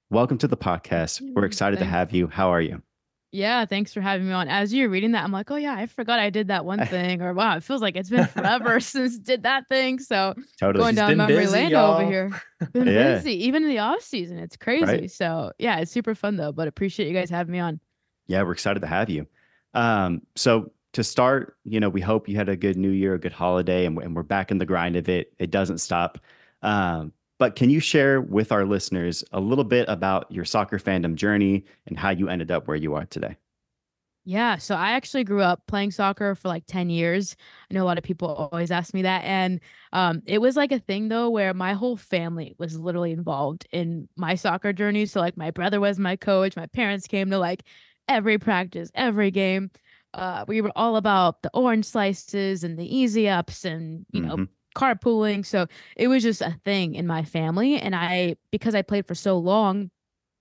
welcome 0.08 0.38
to 0.38 0.48
the 0.48 0.56
podcast. 0.56 1.20
We're 1.34 1.42
Mm, 1.42 1.46
excited 1.46 1.78
to 1.78 1.84
have 1.84 2.12
you. 2.12 2.26
How 2.26 2.48
are 2.48 2.60
you? 2.62 2.82
Yeah, 3.30 3.66
thanks 3.66 3.92
for 3.92 4.00
having 4.00 4.26
me 4.26 4.32
on. 4.32 4.48
As 4.48 4.72
you're 4.72 4.88
reading 4.88 5.12
that, 5.12 5.24
I'm 5.24 5.30
like, 5.32 5.50
oh 5.50 5.56
yeah, 5.56 5.74
I 5.74 5.84
forgot 5.84 6.18
I 6.18 6.30
did 6.30 6.48
that 6.48 6.64
one 6.64 6.78
thing, 6.86 7.20
or 7.20 7.34
wow, 7.34 7.58
it 7.58 7.62
feels 7.62 7.82
like 7.82 7.96
it's 7.96 8.08
been 8.08 8.26
forever 8.26 8.80
since 8.80 9.18
did 9.18 9.42
that 9.42 9.68
thing. 9.68 9.98
So 9.98 10.34
Totally. 10.58 10.84
going 10.84 10.92
She's 10.92 10.96
down 10.96 11.16
memory 11.18 11.44
busy, 11.44 11.52
lane 11.52 11.74
over 11.74 12.00
y'all. 12.00 12.10
here. 12.10 12.42
Been 12.72 12.86
Yeah. 12.88 13.14
busy, 13.14 13.44
even 13.44 13.62
in 13.62 13.68
the 13.68 13.78
off 13.78 14.00
season. 14.00 14.38
It's 14.38 14.56
crazy. 14.56 15.06
So 15.08 15.52
yeah, 15.58 15.78
it's 15.80 15.90
super 15.92 16.14
fun 16.14 16.36
though. 16.36 16.52
But 16.52 16.66
appreciate 16.66 17.08
you 17.08 17.14
guys 17.14 17.28
having 17.28 17.52
me 17.52 17.58
on. 17.58 17.78
Yeah, 18.26 18.42
we're 18.42 18.52
excited 18.52 18.80
to 18.80 18.86
have 18.86 19.10
you. 19.10 19.26
Um, 19.74 20.22
so 20.34 20.72
to 20.94 21.04
start, 21.04 21.58
you 21.64 21.78
know, 21.78 21.90
we 21.90 22.00
hope 22.00 22.26
you 22.26 22.36
had 22.36 22.48
a 22.48 22.56
good 22.56 22.78
New 22.78 22.90
Year, 22.90 23.12
a 23.14 23.18
good 23.18 23.32
holiday, 23.34 23.84
and, 23.84 23.98
and 23.98 24.16
we're 24.16 24.22
back 24.22 24.50
in 24.50 24.56
the 24.56 24.64
grind 24.66 24.96
of 24.96 25.08
it. 25.10 25.34
It 25.38 25.50
doesn't 25.50 25.78
stop. 25.78 26.18
Um, 26.62 27.12
but 27.38 27.56
can 27.56 27.70
you 27.70 27.80
share 27.80 28.20
with 28.20 28.52
our 28.52 28.64
listeners 28.64 29.24
a 29.32 29.40
little 29.40 29.64
bit 29.64 29.86
about 29.88 30.30
your 30.32 30.44
soccer 30.44 30.78
fandom 30.78 31.14
journey 31.14 31.64
and 31.86 31.98
how 31.98 32.10
you 32.10 32.28
ended 32.28 32.50
up 32.50 32.66
where 32.68 32.76
you 32.76 32.94
are 32.94 33.06
today? 33.06 33.36
Yeah, 34.28 34.56
so 34.56 34.74
I 34.74 34.90
actually 34.92 35.22
grew 35.22 35.40
up 35.40 35.64
playing 35.68 35.92
soccer 35.92 36.34
for 36.34 36.48
like 36.48 36.66
10 36.66 36.90
years. 36.90 37.36
I 37.70 37.74
know 37.74 37.84
a 37.84 37.86
lot 37.86 37.96
of 37.96 38.02
people 38.02 38.28
always 38.28 38.72
ask 38.72 38.92
me 38.92 39.02
that. 39.02 39.22
And 39.24 39.60
um, 39.92 40.20
it 40.26 40.38
was 40.40 40.56
like 40.56 40.72
a 40.72 40.80
thing 40.80 41.08
though, 41.08 41.30
where 41.30 41.54
my 41.54 41.74
whole 41.74 41.96
family 41.96 42.52
was 42.58 42.76
literally 42.76 43.12
involved 43.12 43.68
in 43.70 44.08
my 44.16 44.34
soccer 44.34 44.72
journey. 44.72 45.06
So, 45.06 45.20
like, 45.20 45.36
my 45.36 45.52
brother 45.52 45.78
was 45.80 45.98
my 46.00 46.16
coach, 46.16 46.56
my 46.56 46.66
parents 46.66 47.06
came 47.06 47.30
to 47.30 47.38
like 47.38 47.62
every 48.08 48.36
practice, 48.38 48.90
every 48.96 49.30
game. 49.30 49.70
Uh, 50.12 50.44
we 50.48 50.60
were 50.60 50.72
all 50.74 50.96
about 50.96 51.42
the 51.42 51.50
orange 51.54 51.84
slices 51.84 52.64
and 52.64 52.76
the 52.78 52.96
easy 52.96 53.28
ups 53.28 53.64
and, 53.64 54.06
you 54.12 54.22
know, 54.22 54.36
Mhm. 54.36 54.55
Carpooling. 54.76 55.44
So 55.44 55.66
it 55.96 56.08
was 56.08 56.22
just 56.22 56.42
a 56.42 56.56
thing 56.64 56.94
in 56.94 57.06
my 57.06 57.24
family. 57.24 57.78
And 57.78 57.96
I, 57.96 58.36
because 58.52 58.74
I 58.74 58.82
played 58.82 59.06
for 59.06 59.14
so 59.14 59.38
long, 59.38 59.90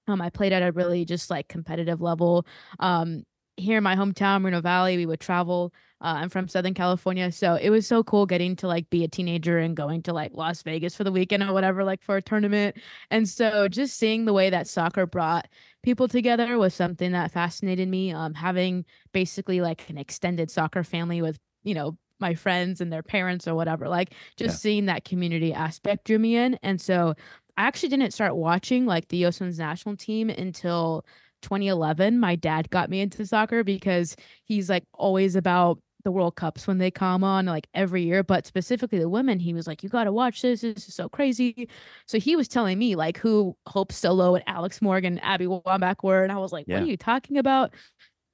um, 0.07 0.21
I 0.21 0.29
played 0.29 0.53
at 0.53 0.61
a 0.61 0.71
really 0.71 1.05
just 1.05 1.29
like 1.29 1.47
competitive 1.47 2.01
level. 2.01 2.45
Um, 2.79 3.23
here 3.57 3.77
in 3.77 3.83
my 3.83 3.95
hometown, 3.95 4.41
Moreno 4.41 4.61
Valley, 4.61 4.97
we 4.97 5.05
would 5.05 5.19
travel. 5.19 5.73
Uh, 6.01 6.15
I'm 6.17 6.29
from 6.29 6.47
Southern 6.47 6.73
California, 6.73 7.31
so 7.31 7.55
it 7.55 7.69
was 7.69 7.87
so 7.87 8.03
cool 8.03 8.25
getting 8.25 8.55
to 8.57 8.67
like 8.67 8.89
be 8.89 9.05
a 9.05 9.07
teenager 9.07 9.59
and 9.59 9.77
going 9.77 10.03
to 10.03 10.13
like 10.13 10.31
Las 10.33 10.61
Vegas 10.61 10.93
for 10.93 11.05
the 11.05 11.11
weekend 11.11 11.41
or 11.41 11.53
whatever, 11.53 11.83
like 11.83 12.03
for 12.03 12.17
a 12.17 12.21
tournament. 12.21 12.75
And 13.09 13.27
so 13.27 13.69
just 13.69 13.97
seeing 13.97 14.25
the 14.25 14.33
way 14.33 14.49
that 14.49 14.67
soccer 14.67 15.05
brought 15.05 15.47
people 15.83 16.09
together 16.09 16.57
was 16.57 16.73
something 16.73 17.13
that 17.13 17.31
fascinated 17.31 17.87
me. 17.87 18.11
Um, 18.11 18.33
having 18.33 18.83
basically 19.13 19.61
like 19.61 19.89
an 19.89 19.97
extended 19.97 20.51
soccer 20.51 20.83
family 20.83 21.21
with 21.21 21.39
you 21.63 21.73
know 21.73 21.97
my 22.25 22.33
friends 22.35 22.81
and 22.81 22.91
their 22.91 23.03
parents 23.03 23.47
or 23.47 23.53
whatever, 23.55 23.87
like 23.87 24.13
just 24.35 24.55
Yeah. 24.55 24.59
seeing 24.63 24.85
that 24.87 25.05
community 25.05 25.53
aspect 25.53 26.05
drew 26.05 26.19
me 26.19 26.35
in. 26.35 26.57
And 26.63 26.81
so 26.81 27.13
I 27.57 27.63
actually 27.67 27.89
didn't 27.89 28.11
start 28.11 28.35
watching 28.35 28.85
like 28.85 29.07
the 29.09 29.23
Women's 29.25 29.59
national 29.59 29.95
team 29.95 30.29
until 30.29 31.05
2011. 31.41 32.19
My 32.19 32.35
dad 32.35 32.69
got 32.69 32.89
me 32.89 32.99
into 33.01 33.25
soccer 33.25 33.63
because 33.63 34.15
he's 34.43 34.69
like 34.69 34.83
always 34.93 35.35
about 35.35 35.79
the 36.03 36.11
World 36.11 36.35
Cups 36.35 36.67
when 36.67 36.77
they 36.77 36.91
come 36.91 37.23
on 37.23 37.45
like 37.47 37.67
every 37.73 38.03
year, 38.03 38.23
but 38.23 38.45
specifically 38.45 38.99
the 38.99 39.09
women, 39.09 39.39
he 39.39 39.53
was 39.53 39.65
like, 39.67 39.83
You 39.83 39.89
gotta 39.89 40.11
watch 40.11 40.41
this. 40.41 40.61
This 40.61 40.87
is 40.87 40.93
so 40.93 41.09
crazy. 41.09 41.67
So 42.07 42.19
he 42.19 42.35
was 42.35 42.47
telling 42.47 42.77
me 42.77 42.95
like 42.95 43.17
who 43.17 43.55
Hope 43.67 43.91
Solo 43.91 44.35
and 44.35 44.43
Alex 44.47 44.81
Morgan, 44.81 45.17
Abby 45.19 45.45
Wambach 45.47 46.03
were. 46.03 46.23
And 46.23 46.31
I 46.31 46.37
was 46.37 46.51
like, 46.51 46.67
What 46.67 46.81
are 46.83 46.85
you 46.85 46.97
talking 46.97 47.37
about? 47.37 47.73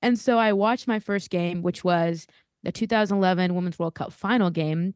And 0.01 0.17
so 0.19 0.37
I 0.37 0.51
watched 0.53 0.87
my 0.87 0.99
first 0.99 1.29
game, 1.29 1.61
which 1.61 1.83
was 1.83 2.27
the 2.63 2.71
2011 2.71 3.55
Women's 3.55 3.79
World 3.79 3.95
Cup 3.95 4.13
final 4.13 4.49
game. 4.49 4.93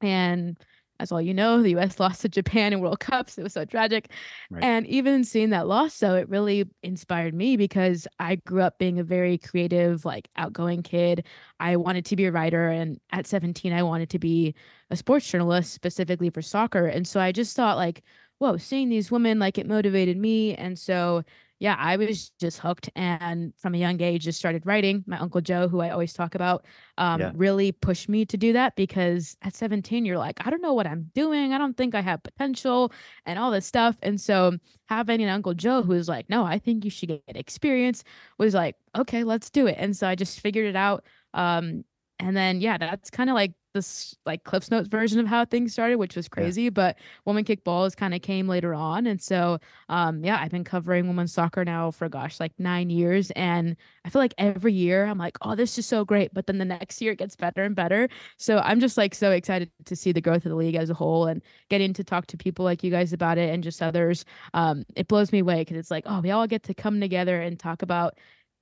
And 0.00 0.58
as 1.00 1.12
all 1.12 1.22
you 1.22 1.34
know, 1.34 1.62
the 1.62 1.76
US 1.76 2.00
lost 2.00 2.22
to 2.22 2.28
Japan 2.28 2.72
in 2.72 2.80
World 2.80 3.00
Cups. 3.00 3.38
It 3.38 3.42
was 3.42 3.52
so 3.52 3.64
tragic. 3.64 4.10
Right. 4.50 4.62
And 4.62 4.86
even 4.86 5.24
seeing 5.24 5.50
that 5.50 5.66
loss, 5.66 5.98
though, 5.98 6.14
it 6.14 6.28
really 6.28 6.64
inspired 6.82 7.34
me 7.34 7.56
because 7.56 8.06
I 8.18 8.36
grew 8.36 8.62
up 8.62 8.78
being 8.78 8.98
a 8.98 9.04
very 9.04 9.38
creative, 9.38 10.04
like 10.04 10.28
outgoing 10.36 10.82
kid. 10.82 11.26
I 11.60 11.76
wanted 11.76 12.04
to 12.06 12.16
be 12.16 12.26
a 12.26 12.32
writer. 12.32 12.68
And 12.68 13.00
at 13.12 13.26
17, 13.26 13.72
I 13.72 13.82
wanted 13.82 14.10
to 14.10 14.18
be 14.18 14.54
a 14.90 14.96
sports 14.96 15.28
journalist 15.30 15.72
specifically 15.72 16.30
for 16.30 16.42
soccer. 16.42 16.86
And 16.86 17.06
so 17.06 17.20
I 17.20 17.32
just 17.32 17.54
thought, 17.54 17.76
like, 17.76 18.02
whoa, 18.38 18.56
seeing 18.56 18.88
these 18.88 19.10
women, 19.10 19.38
like, 19.38 19.58
it 19.58 19.66
motivated 19.66 20.16
me. 20.16 20.54
And 20.54 20.78
so, 20.78 21.24
yeah, 21.60 21.74
I 21.78 21.96
was 21.96 22.30
just 22.40 22.60
hooked. 22.60 22.88
And 22.94 23.52
from 23.58 23.74
a 23.74 23.78
young 23.78 24.00
age, 24.00 24.24
just 24.24 24.38
started 24.38 24.64
writing. 24.66 25.04
My 25.06 25.18
uncle 25.18 25.40
Joe, 25.40 25.68
who 25.68 25.80
I 25.80 25.90
always 25.90 26.12
talk 26.12 26.34
about, 26.34 26.64
um, 26.98 27.20
Yeah. 27.20 27.32
really 27.34 27.72
pushed 27.72 28.08
me 28.08 28.24
to 28.26 28.36
do 28.36 28.52
that 28.52 28.76
because 28.76 29.36
at 29.42 29.54
17, 29.54 30.04
you're 30.04 30.18
like, 30.18 30.44
I 30.46 30.50
don't 30.50 30.62
know 30.62 30.72
what 30.74 30.86
I'm 30.86 31.10
doing. 31.14 31.52
I 31.52 31.58
don't 31.58 31.76
think 31.76 31.94
I 31.94 32.00
have 32.00 32.22
potential 32.22 32.92
and 33.26 33.38
all 33.38 33.50
this 33.50 33.66
stuff. 33.66 33.96
And 34.02 34.20
so 34.20 34.56
having 34.88 35.22
an 35.22 35.28
Uncle 35.28 35.54
Joe 35.54 35.82
who 35.82 35.92
was 35.94 36.08
like, 36.08 36.28
no, 36.30 36.44
I 36.44 36.58
think 36.58 36.84
you 36.84 36.90
should 36.90 37.08
get 37.08 37.22
experience 37.36 38.04
was 38.38 38.54
like, 38.54 38.76
okay, 38.96 39.24
let's 39.24 39.50
do 39.50 39.66
it. 39.66 39.76
And 39.78 39.96
so 39.96 40.06
I 40.08 40.14
just 40.14 40.40
figured 40.40 40.66
it 40.66 40.76
out. 40.76 41.04
Um, 41.34 41.84
and 42.20 42.36
then 42.36 42.60
yeah, 42.60 42.78
that's 42.78 43.10
kind 43.10 43.30
of 43.30 43.34
like 43.34 43.52
this 43.74 44.16
like 44.26 44.44
Cliff's 44.44 44.70
Notes 44.70 44.88
version 44.88 45.20
of 45.20 45.26
how 45.26 45.44
things 45.44 45.72
started, 45.72 45.96
which 45.96 46.16
was 46.16 46.28
crazy. 46.28 46.68
But 46.68 46.96
woman 47.24 47.44
Kick 47.44 47.64
Balls 47.64 47.94
kind 47.94 48.14
of 48.14 48.22
came 48.22 48.48
later 48.48 48.74
on. 48.74 49.06
And 49.06 49.20
so 49.20 49.58
um 49.88 50.24
yeah, 50.24 50.38
I've 50.40 50.50
been 50.50 50.64
covering 50.64 51.06
women's 51.06 51.32
soccer 51.32 51.64
now 51.64 51.90
for 51.90 52.08
gosh, 52.08 52.40
like 52.40 52.52
nine 52.58 52.90
years. 52.90 53.30
And 53.32 53.76
I 54.04 54.10
feel 54.10 54.20
like 54.20 54.34
every 54.38 54.72
year 54.72 55.04
I'm 55.04 55.18
like, 55.18 55.38
oh, 55.42 55.54
this 55.54 55.78
is 55.78 55.86
so 55.86 56.04
great. 56.04 56.32
But 56.34 56.46
then 56.46 56.58
the 56.58 56.64
next 56.64 57.00
year 57.00 57.12
it 57.12 57.18
gets 57.18 57.36
better 57.36 57.62
and 57.62 57.76
better. 57.76 58.08
So 58.36 58.58
I'm 58.58 58.80
just 58.80 58.96
like 58.96 59.14
so 59.14 59.30
excited 59.32 59.70
to 59.84 59.96
see 59.96 60.12
the 60.12 60.20
growth 60.20 60.44
of 60.46 60.50
the 60.50 60.56
league 60.56 60.74
as 60.76 60.90
a 60.90 60.94
whole 60.94 61.26
and 61.26 61.42
getting 61.68 61.92
to 61.94 62.04
talk 62.04 62.26
to 62.28 62.36
people 62.36 62.64
like 62.64 62.82
you 62.82 62.90
guys 62.90 63.12
about 63.12 63.38
it 63.38 63.52
and 63.52 63.62
just 63.62 63.82
others. 63.82 64.24
Um, 64.54 64.84
it 64.96 65.08
blows 65.08 65.32
me 65.32 65.40
away 65.40 65.60
because 65.60 65.76
it's 65.76 65.90
like, 65.90 66.04
oh, 66.06 66.20
we 66.20 66.30
all 66.30 66.46
get 66.46 66.62
to 66.64 66.74
come 66.74 67.00
together 67.00 67.40
and 67.40 67.58
talk 67.58 67.82
about 67.82 68.18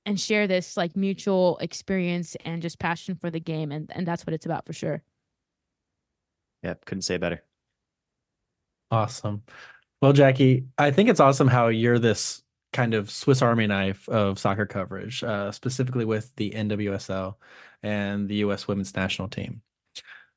and 0.07 0.19
share 0.19 0.47
this 0.47 0.77
like 0.77 0.95
mutual 0.95 1.57
experience 1.57 2.35
and 2.45 2.61
just 2.61 2.79
passion 2.79 3.13
for 3.13 3.29
the 3.29 3.41
game. 3.41 3.71
And 3.71 3.91
and 3.93 4.07
that's 4.07 4.25
what 4.25 4.33
it's 4.33 4.45
about 4.45 4.65
for 4.65 4.73
sure. 4.73 5.03
Yeah, 6.63 6.73
couldn't 6.85 7.03
say 7.03 7.17
better. 7.17 7.43
Awesome. 8.89 9.43
Well, 10.01 10.13
Jackie, 10.13 10.65
I 10.77 10.91
think 10.91 11.09
it's 11.09 11.19
awesome 11.19 11.47
how 11.47 11.67
you're 11.67 11.99
this 11.99 12.41
kind 12.71 12.93
of 12.93 13.11
Swiss 13.11 13.41
Army 13.41 13.67
knife 13.67 14.07
of 14.07 14.39
soccer 14.39 14.65
coverage, 14.65 15.23
uh, 15.23 15.51
specifically 15.51 16.05
with 16.05 16.33
the 16.37 16.51
NWSL 16.51 17.35
and 17.83 18.29
the 18.29 18.35
U.S. 18.35 18.67
women's 18.67 18.95
national 18.95 19.27
team. 19.27 19.61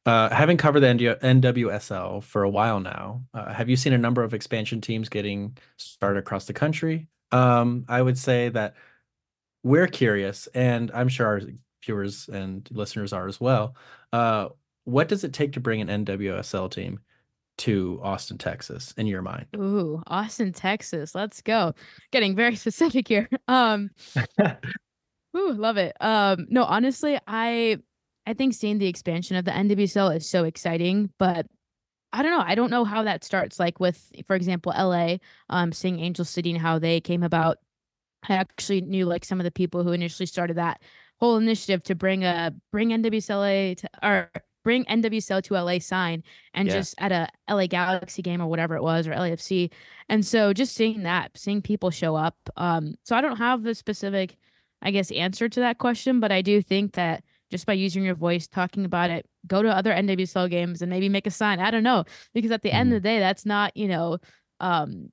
Uh, 0.07 0.35
having 0.35 0.57
covered 0.57 0.81
the 0.81 0.93
ND 0.93 1.01
NWSL 1.21 2.25
for 2.25 2.43
a 2.43 2.51
while 2.51 2.81
now, 2.81 3.23
uh, 3.35 3.53
have 3.53 3.69
you 3.69 3.77
seen 3.77 3.93
a 3.93 3.99
number 3.99 4.25
of 4.25 4.35
expansion 4.35 4.81
teams 4.81 5.09
getting 5.09 5.57
started 5.77 6.19
across 6.19 6.47
the 6.47 6.55
country? 6.55 7.07
Um, 7.33 7.85
I 7.89 8.03
would 8.03 8.19
say 8.19 8.49
that 8.49 8.75
we're 9.63 9.87
curious, 9.87 10.47
and 10.49 10.91
I'm 10.95 11.09
sure 11.09 11.27
our 11.27 11.41
viewers 11.85 12.29
and 12.29 12.69
listeners 12.71 13.13
are 13.13 13.27
as 13.27 13.41
well. 13.41 13.77
Uh, 14.13 14.49
what 14.85 15.09
does 15.09 15.25
it 15.25 15.33
take 15.33 15.53
to 15.53 15.61
bring 15.61 15.81
an 15.81 16.05
NWSL 16.05 16.71
team 16.71 17.01
to 17.59 18.01
Austin, 18.03 18.39
Texas, 18.39 18.95
in 18.97 19.07
your 19.07 19.23
mind? 19.23 19.47
Ooh, 19.57 20.03
Austin, 20.07 20.53
Texas. 20.53 21.15
Let's 21.15 21.43
go. 21.43 21.75
Getting 22.11 22.35
very 22.35 22.57
specific 22.57 23.07
here. 23.07 23.29
Um, 23.49 23.91
Ooh, 25.37 25.53
love 25.53 25.77
it. 25.77 25.97
Um, 26.01 26.47
no, 26.49 26.65
honestly, 26.65 27.19
I 27.27 27.79
I 28.27 28.35
think 28.35 28.55
seeing 28.55 28.79
the 28.79 28.89
expansion 28.89 29.37
of 29.37 29.45
the 29.45 29.51
NWSL 29.53 30.17
is 30.17 30.29
so 30.29 30.45
exciting, 30.45 31.11
but 31.19 31.47
I 32.13 32.23
don't 32.23 32.33
know. 32.33 32.45
I 32.45 32.55
don't 32.55 32.71
know 32.71 32.85
how 32.85 33.05
that 33.05 33.25
starts. 33.25 33.59
Like 33.59 33.79
with, 33.79 34.11
for 34.27 34.35
example, 34.35 34.73
LA, 34.77 35.17
um, 35.49 35.73
seeing 35.73 36.01
Angel 36.01 36.25
City 36.25 36.51
and 36.51 36.61
how 36.61 36.79
they 36.79 37.01
came 37.01 37.23
about. 37.23 37.59
I 38.29 38.35
actually 38.35 38.83
knew 38.83 39.07
like 39.07 39.25
some 39.25 39.41
of 39.41 39.45
the 39.45 39.51
people 39.51 39.83
who 39.83 39.93
initially 39.93 40.27
started 40.27 40.57
that 40.57 40.83
whole 41.19 41.37
initiative 41.37 41.83
to 41.85 41.95
bring 41.95 42.25
a 42.25 42.53
bring 42.71 42.91
NWSLA 42.91 43.77
to 43.79 43.89
or 44.03 44.31
bring 44.63 44.85
NWSL 44.85 45.43
to 45.45 45.55
LA 45.55 45.79
sign 45.79 46.23
and 46.53 46.69
Yeah. 46.69 46.75
just 46.75 46.95
at 46.99 47.13
a 47.13 47.29
LA 47.49 47.67
Galaxy 47.67 48.21
game 48.23 48.43
or 48.43 48.47
whatever 48.47 48.77
it 48.77 48.83
was 48.83 49.07
or 49.09 49.13
LAFC. 49.13 49.71
And 50.11 50.25
so 50.25 50.53
just 50.53 50.75
seeing 50.75 51.03
that, 51.05 51.31
seeing 51.37 51.63
people 51.63 51.91
show 51.91 52.15
up. 52.15 52.37
Um, 52.59 52.95
so 53.03 53.17
I 53.17 53.23
don't 53.23 53.39
have 53.39 53.63
the 53.63 53.75
specific, 53.75 54.37
I 54.83 54.91
guess, 54.91 55.11
answer 55.13 55.49
to 55.49 55.61
that 55.61 55.79
question, 55.79 56.21
but 56.21 56.31
I 56.31 56.43
do 56.43 56.61
think 56.61 56.93
that 56.93 57.25
just 57.51 57.65
by 57.67 57.73
using 57.73 58.05
your 58.05 58.15
voice, 58.15 58.47
talking 58.47 58.85
about 58.85 59.11
it, 59.11 59.27
go 59.47 59.63
to 59.63 59.69
other 59.75 59.93
NWSL 59.93 60.49
games 60.51 60.83
and 60.83 60.91
maybe 60.91 61.09
make 61.09 61.27
a 61.27 61.31
sign. 61.31 61.59
I 61.59 61.71
don't 61.71 61.83
know. 61.83 62.05
Because 62.35 62.51
at 62.51 62.63
the 62.63 62.71
end 62.71 62.93
of 62.93 63.03
the 63.03 63.09
day, 63.09 63.19
that's 63.19 63.47
not, 63.47 63.75
you 63.77 63.89
know, 63.89 64.19
um, 64.61 65.11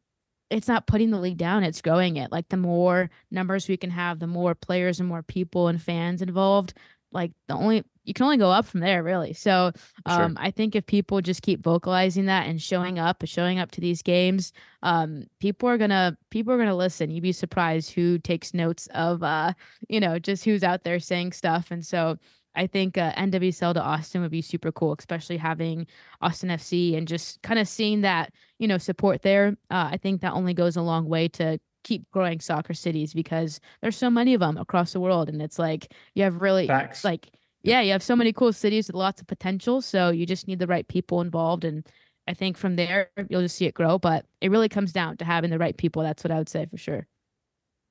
it's 0.50 0.68
not 0.68 0.88
putting 0.88 1.12
the 1.12 1.20
league 1.20 1.38
down, 1.38 1.64
it's 1.64 1.82
growing 1.82 2.18
it. 2.18 2.32
Like 2.32 2.50
the 2.50 2.58
more 2.58 3.10
numbers 3.32 3.68
we 3.68 3.78
can 3.78 3.90
have, 3.92 4.20
the 4.20 4.28
more 4.28 4.56
players 4.56 5.00
and 5.00 5.10
more 5.10 5.24
people 5.24 5.68
and 5.68 5.82
fans 5.82 6.22
involved, 6.22 6.74
like 7.12 7.32
the 7.48 7.54
only 7.56 7.84
you 8.04 8.14
can 8.14 8.24
only 8.24 8.38
go 8.38 8.50
up 8.52 8.66
from 8.66 8.80
there, 8.80 9.04
really. 9.04 9.34
So 9.34 9.72
Sure. 10.08 10.24
um, 10.24 10.38
I 10.40 10.50
think 10.52 10.76
if 10.76 10.86
people 10.86 11.20
just 11.20 11.42
keep 11.42 11.62
vocalizing 11.62 12.28
that 12.28 12.48
and 12.48 12.62
showing 12.62 12.98
up, 13.00 13.22
showing 13.26 13.60
up 13.60 13.72
to 13.72 13.82
these 13.82 14.02
games, 14.02 14.54
um, 14.82 15.26
people 15.42 15.68
are 15.68 15.78
gonna 15.78 16.18
people 16.30 16.54
are 16.54 16.58
gonna 16.58 16.76
listen. 16.76 17.12
You'd 17.12 17.22
be 17.24 17.34
surprised 17.34 17.92
who 17.92 18.18
takes 18.20 18.54
notes 18.54 18.88
of 18.94 19.24
uh, 19.24 19.54
you 19.90 20.00
know, 20.00 20.20
just 20.20 20.46
who's 20.46 20.64
out 20.64 20.84
there 20.84 21.00
saying 21.02 21.34
stuff. 21.34 21.70
And 21.72 21.86
so 21.86 22.18
I 22.58 22.68
think 22.68 22.98
uh, 22.98 23.14
NWSL 23.14 23.76
to 23.76 23.82
Austin 23.82 24.22
would 24.22 24.32
be 24.32 24.42
super 24.42 24.72
cool, 24.72 24.96
especially 24.98 25.38
having 25.38 25.88
Austin 26.22 26.50
FC 26.50 26.98
and 26.98 27.08
just 27.08 27.42
kind 27.44 27.60
of 27.60 27.68
seeing 27.68 28.02
that 28.02 28.34
you 28.60 28.68
know 28.68 28.78
support 28.78 29.22
there. 29.22 29.56
Uh, 29.70 29.90
I 29.92 29.98
think 29.98 30.22
that 30.22 30.34
only 30.34 30.54
goes 30.54 30.76
a 30.76 30.82
long 30.82 31.08
way 31.08 31.28
to 31.30 31.60
keep 31.84 32.10
growing 32.12 32.42
soccer 32.42 32.74
cities 32.74 33.14
because 33.14 33.62
there's 33.82 33.96
so 33.96 34.10
many 34.10 34.34
of 34.34 34.42
them 34.42 34.58
across 34.58 34.94
the 34.94 35.00
world, 35.00 35.30
and 35.30 35.42
it's 35.42 35.60
like 35.60 35.94
you 36.16 36.24
have 36.24 36.42
really 36.42 36.68
Facts. 36.68 37.04
like 37.06 37.30
yeah, 37.64 37.82
you 37.82 37.92
have 37.92 38.04
so 38.04 38.16
many 38.16 38.32
cool 38.34 38.54
cities 38.54 38.88
with 38.88 38.96
lots 38.96 39.22
of 39.22 39.28
potential. 39.28 39.82
So 39.82 40.10
you 40.10 40.26
just 40.26 40.48
need 40.48 40.60
the 40.60 40.68
right 40.68 40.88
people 40.88 41.22
involved. 41.22 41.66
And 41.66 41.86
I 42.28 42.34
think 42.34 42.58
from 42.58 42.76
there, 42.76 43.10
you'll 43.30 43.42
just 43.42 43.58
see 43.58 43.66
it 43.66 43.74
grow. 43.74 44.00
But 44.00 44.26
it 44.42 44.52
really 44.52 44.70
comes 44.70 44.94
down 44.94 45.18
to 45.18 45.26
having 45.26 45.50
the 45.50 45.60
right 45.60 45.76
people. 45.76 46.02
That's 46.02 46.24
what 46.24 46.32
I 46.32 46.38
would 46.38 46.50
say 46.50 46.66
for 46.66 46.78
sure. 46.78 47.08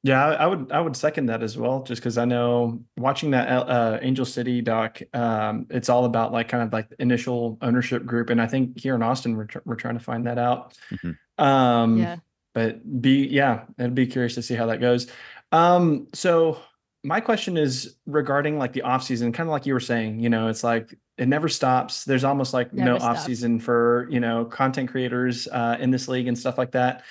Yeah, 0.02 0.24
I, 0.24 0.34
I 0.34 0.46
would 0.46 0.70
I 0.70 0.80
would 0.80 0.94
second 0.96 1.26
that 1.26 1.42
as 1.42 1.58
well. 1.58 1.82
Just 1.82 2.00
because 2.00 2.16
I 2.16 2.24
know 2.26 2.80
watching 2.96 3.30
that 3.32 3.48
uh, 3.48 3.98
Angel 4.02 4.24
City 4.24 4.60
doc, 4.60 5.00
um, 5.12 5.66
it's 5.70 5.88
all 5.88 6.04
about 6.04 6.32
like 6.32 6.48
kind 6.48 6.62
of 6.62 6.72
like 6.72 6.90
the 6.90 7.02
initial 7.02 7.58
ownership 7.60 8.06
group, 8.06 8.30
and 8.30 8.40
I 8.40 8.46
think 8.46 8.78
here 8.78 8.94
in 8.94 9.02
Austin 9.02 9.36
we're 9.36 9.46
tr- 9.46 9.58
we're 9.64 9.74
trying 9.74 9.98
to 9.98 10.04
find 10.04 10.26
that 10.26 10.38
out. 10.38 10.78
Mhm. 10.92 11.16
Um, 11.38 11.98
Yeah. 11.98 12.16
but 12.54 13.00
be 13.02 13.26
yeah, 13.26 13.64
I'd 13.78 13.94
be 13.96 14.06
curious 14.06 14.34
to 14.36 14.42
see 14.42 14.54
how 14.54 14.66
that 14.66 14.80
goes. 14.80 15.10
Um, 15.50 16.06
so 16.12 16.58
my 17.02 17.20
question 17.20 17.56
is 17.56 17.96
regarding 18.06 18.58
like 18.58 18.72
the 18.74 18.82
off 18.82 19.02
season, 19.02 19.32
kind 19.32 19.48
of 19.48 19.52
like 19.52 19.66
you 19.66 19.74
were 19.74 19.80
saying, 19.80 20.20
you 20.20 20.28
know, 20.28 20.48
it's 20.48 20.62
like 20.64 20.94
it 21.18 21.26
never 21.28 21.48
stops. 21.48 22.04
There's 22.04 22.24
almost 22.24 22.52
like 22.52 22.72
no 22.72 22.92
Never 22.92 23.04
off 23.04 23.20
season 23.24 23.58
for, 23.58 24.06
you 24.10 24.20
know, 24.20 24.44
content 24.44 24.90
creators 24.90 25.48
uh, 25.50 25.76
in 25.80 25.90
this 25.90 26.08
league 26.08 26.28
and 26.28 26.36
stuff 26.38 26.58
like 26.58 26.72
that. 26.72 27.04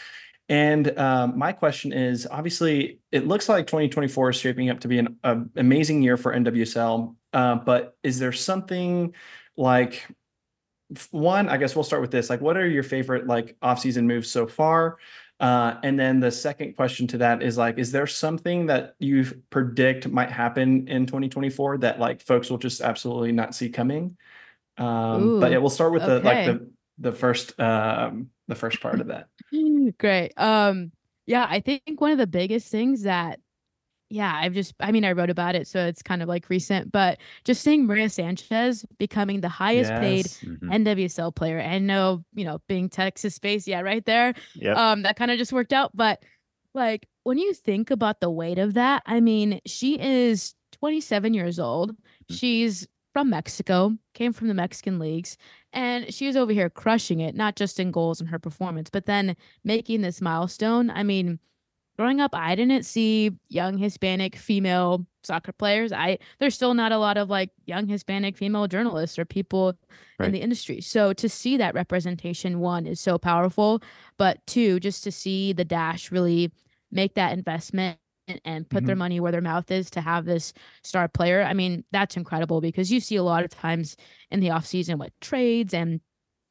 And 0.48 0.98
um, 1.00 1.38
my 1.38 1.52
question 1.52 1.92
is 1.92 2.28
obviously, 2.30 3.00
it 3.12 3.28
looks 3.28 3.50
like 3.50 3.66
2024 3.66 4.30
is 4.30 4.36
shaping 4.36 4.70
up 4.70 4.82
to 4.82 4.88
be 4.88 5.00
an 5.00 5.18
a 5.24 5.42
amazing 5.56 6.04
year 6.04 6.18
for 6.18 6.34
NWSL. 6.34 7.16
Uh, 7.34 7.56
but 7.56 7.98
is 8.04 8.20
there 8.20 8.32
something 8.32 9.14
like 9.58 10.06
one, 11.12 11.50
I 11.50 11.58
guess 11.58 11.76
we'll 11.76 11.84
start 11.84 12.02
with 12.02 12.12
this. 12.12 12.30
Like, 12.30 12.42
what 12.42 12.58
are 12.58 12.68
your 12.68 12.84
favorite 12.84 13.26
like 13.26 13.58
off-season 13.62 14.06
moves 14.06 14.30
so 14.30 14.46
far? 14.46 14.98
Uh, 15.40 15.76
and 15.84 16.00
then 16.00 16.20
the 16.20 16.32
second 16.32 16.76
question 16.76 17.08
to 17.08 17.18
that 17.18 17.44
is 17.44 17.58
like, 17.58 17.78
is 17.78 17.92
there 17.92 18.08
something 18.08 18.68
that 18.68 18.96
you 19.00 19.42
predict 19.50 20.08
might 20.08 20.32
happen 20.32 20.88
in 20.88 21.06
2024 21.06 21.80
that 21.80 22.00
like 22.00 22.22
folks 22.22 22.50
will 22.50 22.58
just 22.58 22.82
absolutely 22.82 23.32
not 23.32 23.56
see 23.56 23.70
coming? 23.70 24.16
Um, 24.78 25.40
but 25.40 25.52
yeah, 25.52 25.58
we'll 25.58 25.70
start 25.70 25.92
with 25.92 26.06
the 26.06 26.20
like 26.20 26.46
the 26.46 26.70
the 26.98 27.12
first 27.12 27.60
um 27.60 28.30
the 28.48 28.56
first 28.56 28.82
part 28.82 29.02
of 29.02 29.08
that. 29.08 29.28
Great. 29.98 30.34
Um, 30.38 30.92
yeah, 31.26 31.48
I 31.50 31.60
think 31.60 31.84
one 32.00 32.12
of 32.12 32.18
the 32.18 32.28
biggest 32.28 32.70
things 32.70 33.04
that, 33.04 33.40
yeah, 34.10 34.32
I've 34.36 34.54
just, 34.54 34.76
I 34.80 34.92
mean, 34.92 35.04
I 35.04 35.14
wrote 35.14 35.32
about 35.32 35.56
it, 35.56 35.68
so 35.68 35.86
it's 35.86 36.04
kind 36.04 36.22
of 36.22 36.30
like 36.30 36.50
recent, 36.50 36.92
but 36.92 37.18
just 37.44 37.64
seeing 37.64 37.88
Maria 37.88 38.08
Sanchez 38.10 38.86
becoming 39.00 39.42
the 39.42 39.50
highest 39.50 39.90
paid 39.94 40.26
Yes. 40.26 40.40
Mhm. 40.44 40.72
NWSL 40.86 41.34
player, 41.36 41.58
and 41.58 41.88
no, 41.88 42.24
you 42.36 42.46
know, 42.46 42.60
being 42.68 42.88
Texas 42.90 43.40
based, 43.40 43.68
yeah, 43.68 43.82
right 43.82 44.06
there. 44.06 44.36
Yep. 44.56 44.78
Um, 44.78 45.02
that 45.02 45.16
kind 45.16 45.32
of 45.32 45.40
just 45.40 45.52
worked 45.52 45.74
out. 45.74 45.90
But 45.96 46.22
like 46.76 47.08
when 47.24 47.40
you 47.40 47.54
think 47.56 47.90
about 47.90 48.20
the 48.20 48.30
weight 48.30 48.60
of 48.60 48.76
that, 48.76 49.02
I 49.08 49.20
mean, 49.22 49.60
she 49.66 50.00
is 50.00 50.54
27 50.74 51.34
years 51.34 51.58
old. 51.58 51.96
She's 52.30 52.88
from 53.16 53.30
Mexico, 53.30 53.98
came 54.14 54.34
from 54.34 54.50
the 54.50 54.54
Mexican 54.54 55.00
leagues, 55.00 55.38
and 55.72 56.14
she's 56.14 56.36
over 56.36 56.52
here 56.52 56.70
crushing 56.70 57.22
it, 57.22 57.34
not 57.34 57.56
just 57.56 57.80
in 57.80 57.90
goals 57.90 58.20
and 58.20 58.30
her 58.30 58.38
performance, 58.38 58.90
but 58.90 59.06
then 59.06 59.38
making 59.64 60.02
this 60.02 60.20
milestone. 60.20 60.90
I 60.90 61.04
mean, 61.04 61.40
growing 61.98 62.20
up, 62.20 62.32
I 62.36 62.56
didn't 62.56 62.84
see 62.84 63.32
young 63.48 63.78
Hispanic 63.78 64.36
female 64.36 65.08
soccer 65.24 65.54
players. 65.54 65.94
I 65.94 66.18
there's 66.40 66.56
still 66.56 66.74
not 66.74 66.92
a 66.92 66.98
lot 66.98 67.16
of 67.16 67.30
like 67.30 67.52
young 67.66 67.88
Hispanic 67.88 68.36
female 68.36 68.68
journalists 68.68 69.18
or 69.18 69.24
people 69.24 69.76
Right. 70.20 70.26
in 70.28 70.34
the 70.34 70.42
industry. 70.42 70.82
So 70.82 71.14
to 71.14 71.30
see 71.30 71.56
that 71.56 71.74
representation, 71.74 72.60
one 72.60 72.86
is 72.86 73.00
so 73.00 73.18
powerful, 73.18 73.82
but 74.18 74.46
two, 74.46 74.82
just 74.82 75.06
to 75.06 75.12
see 75.12 75.54
the 75.54 75.64
dash 75.64 76.12
really 76.12 76.52
make 76.92 77.14
that 77.16 77.32
investment 77.32 77.98
and, 78.46 78.70
put 78.70 78.86
their 78.86 78.96
money 78.96 79.20
where 79.20 79.32
their 79.32 79.42
mouth 79.42 79.70
is 79.72 79.90
to 79.92 80.02
have 80.02 80.26
this 80.26 80.54
star 80.84 81.08
player. 81.08 81.44
I 81.44 81.54
mean, 81.54 81.84
that's 81.92 82.18
incredible 82.18 82.62
because 82.62 82.92
you 82.92 83.00
see 83.00 83.16
a 83.16 83.24
lot 83.24 83.44
of 83.44 83.52
times 83.52 83.96
in 84.32 84.40
the 84.40 84.48
offseason 84.48 84.98
with 84.98 85.12
trades 85.20 85.74
and 85.74 86.02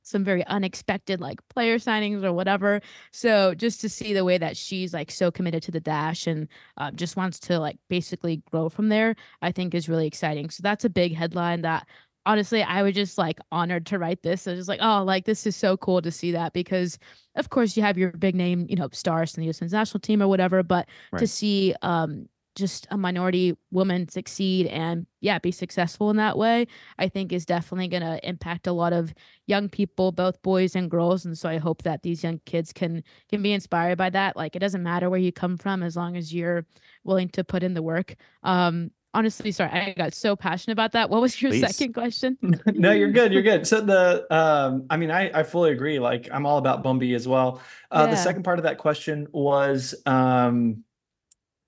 some 0.05 0.23
very 0.23 0.47
unexpected 0.47 1.21
like 1.21 1.41
player 1.49 1.79
signings 1.79 2.23
or 2.23 2.33
whatever. 2.33 2.81
So 3.11 3.55
just 3.55 3.81
to 3.81 3.89
see 3.89 4.13
the 4.13 4.25
way 4.25 4.39
that 4.39 4.57
she's 4.57 4.93
like 4.93 5.11
so 5.11 5.31
committed 5.31 5.63
to 5.65 5.71
the 5.71 5.81
dash 5.81 6.27
and 6.27 6.47
uh, 6.77 6.91
just 6.93 7.17
wants 7.17 7.41
to 7.41 7.59
like 7.59 7.79
basically 7.89 8.43
grow 8.51 8.69
from 8.69 8.91
there, 8.91 9.17
I 9.43 9.51
think 9.51 9.75
is 9.75 9.89
really 9.89 10.07
exciting. 10.07 10.51
So 10.51 10.61
that's 10.63 10.85
a 10.85 10.91
big 10.91 11.15
headline 11.15 11.63
that 11.63 11.89
honestly 12.27 12.63
I 12.63 12.83
was 12.83 12.95
just 12.95 13.19
like 13.19 13.39
honored 13.53 13.87
to 13.87 13.99
write 13.99 14.23
this. 14.23 14.47
I 14.47 14.53
was 14.53 14.61
just 14.61 14.69
like, 14.69 14.81
oh, 14.83 15.03
like 15.03 15.25
this 15.25 15.47
is 15.47 15.57
so 15.57 15.77
cool 15.77 16.03
to 16.03 16.11
see 16.11 16.33
that 16.33 16.53
because 16.53 16.99
of 17.37 17.51
course 17.51 17.77
you 17.77 17.83
have 17.83 17.99
your 17.99 18.13
big 18.13 18.35
name, 18.35 18.67
you 18.69 18.77
know, 18.77 18.89
stars 18.93 19.37
in 19.37 19.41
the 19.41 19.47
U.S. 19.47 19.61
national 19.61 20.01
team 20.01 20.23
or 20.23 20.29
whatever, 20.29 20.63
but 20.63 20.89
to 21.19 21.27
see 21.27 21.75
um 21.83 22.29
just 22.55 22.87
a 22.91 22.97
minority 22.97 23.57
woman 23.71 24.09
succeed 24.09 24.67
and 24.67 25.07
yeah 25.21 25.39
be 25.39 25.51
successful 25.51 26.11
in 26.11 26.17
that 26.17 26.39
way 26.39 26.67
i 26.99 27.09
think 27.09 27.33
is 27.33 27.45
definitely 27.45 27.89
going 27.89 28.03
to 28.03 28.27
impact 28.27 28.67
a 28.67 28.73
lot 28.73 28.93
of 28.93 29.13
young 29.47 29.69
people 29.69 30.13
both 30.13 30.41
boys 30.43 30.77
and 30.77 30.91
girls 30.91 31.25
and 31.25 31.37
so 31.37 31.49
i 31.49 31.59
hope 31.59 31.83
that 31.83 32.03
these 32.03 32.23
young 32.23 32.41
kids 32.47 32.73
can 32.73 33.03
can 33.29 33.43
be 33.43 33.53
inspired 33.53 33.99
by 33.99 34.09
that 34.09 34.37
like 34.37 34.55
it 34.55 34.61
doesn't 34.61 34.83
matter 34.83 35.11
where 35.11 35.19
you 35.19 35.33
come 35.33 35.57
from 35.57 35.83
as 35.83 35.97
long 35.97 36.17
as 36.17 36.33
you're 36.33 36.65
willing 37.03 37.29
to 37.29 37.43
put 37.43 37.63
in 37.63 37.75
the 37.75 37.83
work 37.83 38.15
um 38.45 38.91
honestly 39.15 39.53
sorry 39.53 39.71
i 39.71 39.95
got 39.97 40.13
so 40.13 40.37
passionate 40.37 40.73
about 40.73 40.93
that 40.93 41.09
what 41.09 41.21
was 41.21 41.41
your 41.41 41.51
Please. 41.53 41.61
second 41.61 41.93
question 41.93 42.37
no, 42.75 42.93
you're 42.93 43.11
good. 43.11 43.33
You're 43.33 43.43
good. 43.43 43.67
So 43.67 43.81
the 43.81 44.27
um, 44.35 44.87
I 44.91 44.97
mean, 44.97 45.11
I 45.11 45.31
I 45.33 45.43
fully 45.43 45.73
agree. 45.73 45.99
Like 45.99 46.29
I'm 46.31 46.45
all 46.47 46.59
about 46.59 46.83
Bumby 46.85 47.15
as 47.15 47.27
well. 47.27 47.61
Uh, 47.91 48.07
the 48.07 48.17
second 48.17 48.43
part 48.43 48.59
of 48.59 48.65
that 48.65 48.79
question 48.79 49.27
was 49.33 49.95
um, 50.07 50.85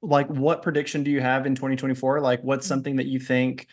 like 0.02 0.28
what 0.28 0.62
prediction 0.62 1.02
do 1.02 1.10
you 1.10 1.20
have 1.20 1.46
in 1.46 1.54
2024? 1.54 2.20
Like 2.20 2.42
what's 2.42 2.66
something 2.66 2.96
that 2.96 3.06
you 3.06 3.18
think 3.18 3.68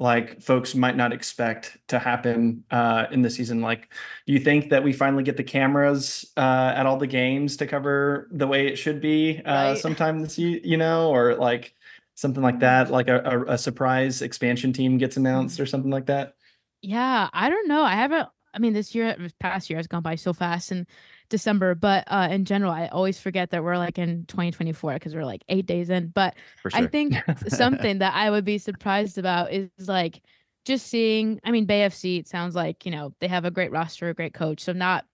like 0.00 0.40
folks 0.40 0.74
might 0.76 0.96
not 0.96 1.12
expect 1.12 1.76
to 1.88 1.98
happen 1.98 2.64
uh 2.70 3.06
in 3.10 3.22
the 3.22 3.30
season? 3.30 3.60
Like, 3.60 3.92
do 4.26 4.32
you 4.32 4.40
think 4.40 4.70
that 4.70 4.82
we 4.82 4.92
finally 4.92 5.22
get 5.22 5.36
the 5.36 5.44
cameras 5.44 6.24
uh 6.36 6.72
at 6.74 6.86
all 6.86 6.96
the 6.96 7.06
games 7.06 7.56
to 7.58 7.66
cover 7.66 8.28
the 8.32 8.46
way 8.46 8.66
it 8.66 8.76
should 8.76 9.00
be 9.00 9.40
uh 9.44 9.70
Right. 9.70 9.78
sometime 9.78 10.20
this 10.20 10.38
you 10.38 10.60
you 10.64 10.76
know, 10.76 11.10
or 11.10 11.34
like 11.36 11.74
something 12.18 12.42
like 12.42 12.58
that, 12.58 12.90
like 12.90 13.06
a, 13.06 13.20
a, 13.20 13.52
a 13.52 13.58
surprise 13.58 14.22
expansion 14.22 14.72
team 14.72 14.98
gets 14.98 15.16
announced 15.16 15.60
or 15.60 15.66
something 15.66 15.90
like 15.90 16.06
that? 16.06 16.34
Yeah, 16.82 17.28
I 17.32 17.48
don't 17.48 17.68
know. 17.68 17.82
I 17.82 17.94
haven't. 17.94 18.28
I 18.52 18.58
mean, 18.58 18.72
this 18.72 18.92
year, 18.92 19.14
this 19.16 19.32
past 19.38 19.70
year 19.70 19.76
has 19.76 19.86
gone 19.86 20.02
by 20.02 20.16
so 20.16 20.32
fast 20.32 20.72
in 20.72 20.84
December, 21.28 21.76
but 21.76 22.02
uh, 22.08 22.26
in 22.28 22.44
general, 22.44 22.72
I 22.72 22.88
always 22.88 23.20
forget 23.20 23.50
that 23.50 23.62
we're 23.62 23.76
like 23.76 23.98
in 23.98 24.24
2024 24.26 24.94
because 24.94 25.14
we're 25.14 25.24
like 25.24 25.44
eight 25.48 25.66
days 25.66 25.90
in. 25.90 26.08
But 26.08 26.34
sure. 26.62 26.72
I 26.74 26.88
think 26.88 27.14
something 27.48 27.98
that 27.98 28.14
I 28.14 28.30
would 28.30 28.44
be 28.44 28.58
surprised 28.58 29.16
about 29.16 29.52
is 29.52 29.70
like 29.86 30.20
just 30.64 30.88
seeing. 30.88 31.40
I 31.44 31.52
mean, 31.52 31.66
Bay 31.66 31.82
FC. 31.82 32.18
It 32.18 32.26
sounds 32.26 32.56
like 32.56 32.84
you 32.84 32.90
know 32.90 33.14
they 33.20 33.28
have 33.28 33.44
a 33.44 33.50
great 33.52 33.70
roster, 33.70 34.08
a 34.08 34.14
great 34.14 34.34
coach. 34.34 34.60
So 34.60 34.72
not 34.72 35.04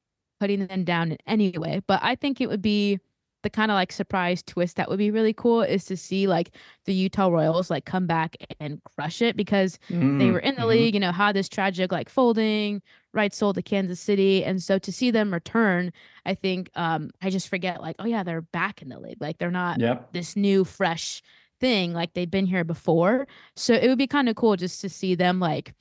putting 0.41 0.67
them 0.67 0.85
down 0.85 1.13
in 1.13 1.19
any 1.27 1.51
way, 1.59 1.83
but 1.87 2.01
I 2.03 2.15
think 2.15 2.41
it 2.41 2.49
would 2.49 2.63
be 2.63 2.99
the 3.45 3.51
kind 3.51 3.71
of 3.71 3.77
like 3.77 3.93
surprise 3.93 4.43
twist 4.43 4.77
that 4.77 4.89
would 4.91 4.99
be 4.99 5.13
really 5.13 5.33
cool 5.35 5.63
is 5.63 5.85
to 5.87 5.97
see 5.97 6.27
like 6.27 6.51
the 6.87 6.95
Utah 6.95 7.29
Royals 7.29 7.71
like 7.71 7.85
come 7.87 8.09
back 8.09 8.37
and 8.61 8.83
crush 8.97 9.23
it 9.23 9.37
because 9.37 9.79
they 10.19 10.31
Mm, 10.31 10.33
were 10.33 10.41
in 10.41 10.57
the 10.57 10.67
mhm. 10.67 10.67
league, 10.67 10.95
you 10.95 11.01
know, 11.01 11.13
had 11.13 11.37
this 11.37 11.49
tragic 11.49 11.93
like 11.93 12.09
folding, 12.09 12.83
right 13.13 13.33
sold 13.33 13.55
to 13.57 13.63
Kansas 13.63 14.01
City. 14.01 14.45
And 14.45 14.63
so 14.63 14.79
to 14.81 14.93
see 14.93 15.13
them 15.13 15.33
return, 15.33 15.93
I 16.27 16.35
think 16.35 16.71
um 16.75 17.11
I 17.23 17.31
just 17.31 17.49
forget 17.49 17.81
like, 17.81 17.97
oh 18.01 18.07
yeah, 18.07 18.25
they're 18.25 18.43
back 18.43 18.83
in 18.83 18.89
the 18.89 18.99
league. 18.99 19.21
Like 19.21 19.39
they're 19.39 19.51
not 19.51 19.81
Yep. 19.81 20.11
this 20.13 20.37
new 20.37 20.65
fresh 20.65 21.23
thing 21.61 21.93
like 21.93 22.15
they've 22.15 22.31
been 22.31 22.47
here 22.47 22.65
before. 22.65 23.27
So 23.57 23.75
it 23.75 23.89
would 23.89 23.99
be 23.99 24.07
kind 24.07 24.29
of 24.29 24.37
cool 24.37 24.57
just 24.57 24.81
to 24.83 24.89
see 24.89 25.15
them 25.15 25.41
like 25.41 25.75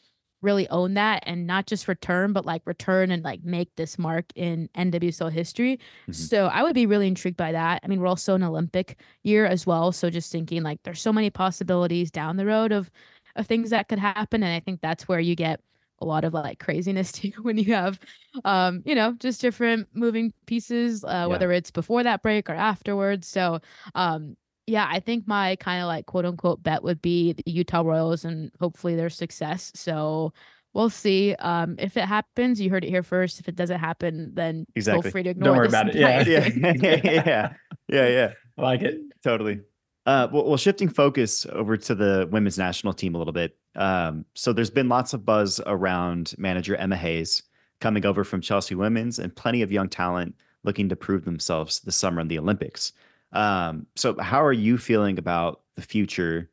really 0.43 0.67
own 0.69 0.95
that 0.95 1.23
and 1.25 1.47
not 1.47 1.65
just 1.67 1.87
return, 1.87 2.33
but 2.33 2.45
like 2.45 2.61
return 2.65 3.11
and 3.11 3.23
like 3.23 3.43
make 3.43 3.75
this 3.75 3.97
mark 3.97 4.25
in 4.35 4.69
NWSL 4.75 5.29
history. 5.29 5.79
Mhm. 6.09 6.13
So 6.13 6.47
I 6.47 6.63
would 6.63 6.75
be 6.75 6.85
really 6.85 7.07
intrigued 7.07 7.37
by 7.37 7.51
that. 7.53 7.81
I 7.83 7.87
mean, 7.87 7.99
we're 8.01 8.07
also 8.07 8.35
an 8.35 8.43
Olympic 8.43 8.99
year 9.23 9.45
as 9.45 9.65
well. 9.65 9.91
So 9.91 10.09
just 10.09 10.31
thinking 10.31 10.63
like 10.63 10.81
there's 10.83 11.01
so 11.01 11.13
many 11.13 11.29
possibilities 11.29 12.11
down 12.11 12.37
the 12.37 12.45
road 12.45 12.71
of 12.71 12.91
of 13.35 13.47
things 13.47 13.71
that 13.71 13.87
could 13.87 13.99
happen. 13.99 14.43
And 14.43 14.53
I 14.53 14.59
think 14.59 14.81
that's 14.81 15.07
where 15.07 15.19
you 15.19 15.35
get 15.35 15.59
a 15.99 16.05
lot 16.05 16.23
of 16.23 16.33
like 16.33 16.59
craziness 16.59 17.11
too 17.13 17.31
when 17.41 17.57
you 17.57 17.73
have 17.73 17.99
um, 18.45 18.81
you 18.85 18.95
know, 18.95 19.13
just 19.19 19.41
different 19.41 19.87
moving 19.93 20.33
pieces, 20.45 21.03
uh, 21.03 21.27
whether 21.27 21.51
it's 21.51 21.71
before 21.71 22.03
that 22.03 22.21
break 22.21 22.49
or 22.49 22.53
afterwards. 22.53 23.27
So 23.27 23.59
um 23.95 24.35
yeah, 24.67 24.87
I 24.89 24.99
think 24.99 25.27
my 25.27 25.55
kind 25.57 25.81
of 25.81 25.87
like 25.87 26.05
quote 26.05 26.25
unquote 26.25 26.63
bet 26.63 26.83
would 26.83 27.01
be 27.01 27.33
the 27.33 27.51
Utah 27.51 27.81
Royals 27.81 28.25
and 28.25 28.51
hopefully 28.59 28.95
their 28.95 29.09
success. 29.09 29.71
So 29.75 30.33
we'll 30.73 30.89
see. 30.89 31.35
Um, 31.35 31.75
if 31.79 31.97
it 31.97 32.05
happens, 32.05 32.61
you 32.61 32.69
heard 32.69 32.83
it 32.83 32.89
here 32.89 33.03
first. 33.03 33.39
If 33.39 33.47
it 33.47 33.55
doesn't 33.55 33.79
happen, 33.79 34.31
then 34.33 34.65
Exactly. 34.75 35.03
feel 35.03 35.11
free 35.11 35.23
to 35.23 35.29
ignore 35.31 35.47
Don't 35.49 35.57
worry 35.57 35.67
about 35.67 35.89
it. 35.89 35.95
Yeah. 35.95 36.19
entire 36.19 36.75
yeah, 36.81 37.23
yeah, 37.25 37.53
yeah, 37.89 38.07
yeah. 38.07 38.33
I 38.57 38.61
like 38.61 38.81
it. 38.81 38.99
Totally. 39.23 39.61
Uh, 40.05 40.27
well, 40.31 40.45
well, 40.45 40.57
shifting 40.57 40.89
focus 40.89 41.45
over 41.51 41.77
to 41.77 41.95
the 41.95 42.27
women's 42.31 42.57
national 42.57 42.93
team 42.93 43.15
a 43.15 43.17
little 43.17 43.33
bit. 43.33 43.57
Um, 43.75 44.25
so 44.33 44.51
there's 44.51 44.69
been 44.69 44.89
lots 44.89 45.13
of 45.13 45.25
buzz 45.25 45.61
around 45.65 46.35
manager 46.37 46.75
Emma 46.75 46.97
Hayes 46.97 47.43
coming 47.79 48.05
over 48.05 48.23
from 48.23 48.41
Chelsea 48.41 48.75
Women's 48.75 49.19
and 49.19 49.33
plenty 49.35 49.61
of 49.61 49.71
young 49.71 49.89
talent 49.89 50.35
looking 50.63 50.89
to 50.89 50.95
prove 50.95 51.25
themselves 51.25 51.79
this 51.81 51.95
summer 51.95 52.21
in 52.21 52.27
the 52.27 52.37
Olympics. 52.39 52.91
Um, 53.33 53.87
so 53.95 54.17
how 54.19 54.43
are 54.43 54.53
you 54.53 54.77
feeling 54.77 55.17
about 55.17 55.61
the 55.75 55.81
future 55.81 56.49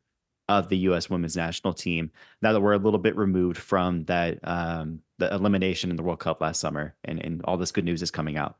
of 0.49 0.67
the 0.67 0.77
U.S. 0.79 1.09
women's 1.09 1.37
national 1.37 1.73
team 1.73 2.11
now 2.41 2.51
that 2.51 2.59
we're 2.59 2.73
a 2.73 2.77
little 2.77 2.99
bit 2.99 3.15
removed 3.15 3.57
from 3.57 4.03
that 4.05 4.39
um, 4.43 4.99
the 5.17 5.33
elimination 5.33 5.89
in 5.89 5.95
the 5.95 6.03
World 6.03 6.19
Cup 6.19 6.41
last 6.41 6.59
summer 6.59 6.95
and, 7.05 7.23
and 7.23 7.41
all 7.45 7.55
this 7.57 7.71
good 7.71 7.85
news 7.85 8.01
is 8.01 8.11
coming 8.11 8.37
out? 8.37 8.57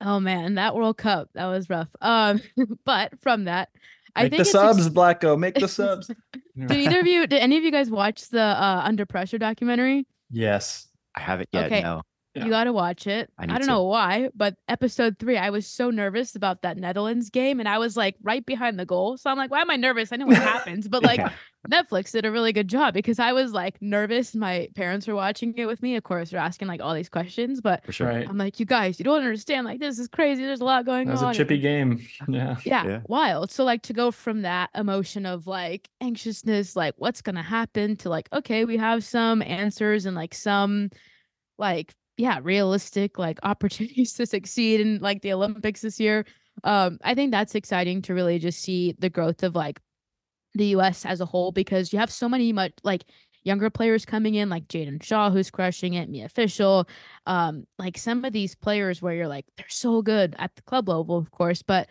Oh 0.00 0.20
man, 0.20 0.56
that 0.56 0.74
World 0.74 0.98
Cup 0.98 1.30
that 1.34 1.46
was 1.46 1.70
rough. 1.70 1.88
Um, 2.00 2.42
but 2.84 3.18
from 3.20 3.44
that, 3.44 3.70
I 4.16 4.24
Make 4.24 4.32
think 4.32 4.38
the 4.40 4.44
subs, 4.44 4.86
ex- 4.86 4.94
Blacko. 4.94 5.38
Make 5.38 5.54
the 5.54 5.68
subs. 5.68 6.10
did 6.56 6.72
either 6.72 7.00
of 7.00 7.06
you, 7.06 7.26
did 7.26 7.40
any 7.40 7.56
of 7.56 7.64
you 7.64 7.70
guys 7.70 7.90
watch 7.90 8.28
the 8.28 8.42
uh, 8.42 8.82
Under 8.84 9.06
Pressure 9.06 9.38
documentary? 9.38 10.06
yes. 10.30 10.88
I 11.16 11.20
haven't 11.20 11.48
yet. 11.52 11.66
Okay. 11.66 11.80
No. 11.80 12.02
Yeah. 12.34 12.44
You 12.44 12.50
got 12.50 12.64
to 12.64 12.72
watch 12.72 13.06
it. 13.06 13.30
I 13.38 13.44
I, 13.44 13.46
don't 13.46 13.60
to. 13.60 13.66
know 13.66 13.84
why, 13.84 14.28
but 14.34 14.56
episode 14.68 15.18
three, 15.20 15.36
I 15.36 15.50
was 15.50 15.66
so 15.66 15.90
nervous 15.90 16.34
about 16.34 16.62
that 16.62 16.76
Netherlands 16.76 17.30
game, 17.30 17.60
and 17.60 17.68
I 17.68 17.78
was 17.78 17.96
like 17.96 18.16
right 18.22 18.44
behind 18.44 18.78
the 18.78 18.84
goal. 18.84 19.16
So 19.16 19.30
I'm 19.30 19.36
like, 19.36 19.50
why 19.52 19.60
am 19.60 19.70
I 19.70 19.76
nervous? 19.76 20.12
I 20.12 20.16
know 20.16 20.26
what 20.26 20.36
happens, 20.54 20.88
but 20.88 21.02
like 21.04 21.18
Yeah. 21.18 21.30
Netflix 21.68 22.12
did 22.12 22.26
a 22.26 22.30
really 22.30 22.52
good 22.52 22.68
job 22.68 22.92
because 22.92 23.18
I 23.18 23.32
was 23.32 23.52
like 23.52 23.80
nervous. 23.80 24.34
My 24.34 24.68
parents 24.74 25.06
were 25.06 25.14
watching 25.14 25.54
it 25.56 25.64
with 25.64 25.80
me. 25.80 25.96
Of 25.96 26.02
course, 26.02 26.30
they're 26.30 26.40
asking 26.40 26.68
like 26.68 26.82
all 26.82 26.92
these 26.92 27.08
questions, 27.08 27.60
but 27.62 27.86
for 27.86 27.92
sure. 27.92 28.08
Right. 28.08 28.28
I'm 28.28 28.36
like, 28.36 28.60
you 28.60 28.66
guys, 28.66 28.98
you 28.98 29.04
don't 29.04 29.18
understand. 29.22 29.64
Like, 29.64 29.80
this 29.80 29.98
is 29.98 30.08
crazy. 30.08 30.44
There's 30.44 30.60
a 30.60 30.64
lot 30.64 30.84
going 30.84 31.02
on. 31.02 31.06
That 31.06 31.12
was 31.12 31.22
on. 31.22 31.30
a 31.30 31.34
chippy 31.34 31.58
game. 31.58 32.04
Yeah. 32.28 32.56
yeah, 32.64 32.84
Yeah. 32.84 33.00
wild. 33.06 33.50
So 33.50 33.64
like 33.64 33.82
to 33.82 33.92
go 33.92 34.10
from 34.10 34.42
that 34.42 34.70
emotion 34.74 35.24
of 35.24 35.46
like 35.46 35.88
anxiousness, 36.00 36.74
like 36.76 36.94
what's 36.98 37.22
gonna 37.22 37.42
happen, 37.42 37.96
to 37.98 38.08
like 38.10 38.28
okay, 38.32 38.64
we 38.64 38.76
have 38.76 39.04
some 39.04 39.40
answers 39.40 40.04
and 40.04 40.16
like 40.16 40.34
some 40.34 40.90
like 41.58 41.94
yeah, 42.16 42.38
realistic 42.42 43.18
like 43.18 43.38
opportunities 43.42 44.12
to 44.14 44.26
succeed 44.26 44.80
in 44.80 44.98
like 45.00 45.22
the 45.22 45.32
Olympics 45.32 45.80
this 45.80 45.98
year. 46.00 46.24
Um, 46.62 46.98
I 47.02 47.14
think 47.14 47.30
that's 47.32 47.54
exciting 47.54 48.02
to 48.02 48.14
really 48.14 48.38
just 48.38 48.60
see 48.60 48.94
the 48.98 49.10
growth 49.10 49.42
of 49.42 49.54
like 49.54 49.80
the 50.54 50.66
US 50.66 51.04
as 51.04 51.20
a 51.20 51.26
whole 51.26 51.50
because 51.52 51.92
you 51.92 51.98
have 51.98 52.12
so 52.12 52.28
many 52.28 52.52
much 52.52 52.72
like 52.84 53.04
younger 53.42 53.68
players 53.68 54.04
coming 54.06 54.36
in 54.36 54.48
like 54.48 54.68
Jaedyn 54.68 55.02
Shaw 55.02 55.30
who's 55.30 55.50
crushing 55.50 55.94
it, 55.94 56.08
Mia 56.08 56.28
Fishel, 56.28 56.88
um, 57.26 57.66
like 57.78 57.98
some 57.98 58.24
of 58.24 58.32
these 58.32 58.54
players 58.54 59.02
where 59.02 59.14
you're 59.14 59.28
like 59.28 59.44
they're 59.56 59.66
so 59.68 60.00
good 60.00 60.34
at 60.38 60.54
the 60.54 60.62
club 60.62 60.88
level, 60.88 61.18
of 61.18 61.30
course, 61.32 61.62
but 61.62 61.88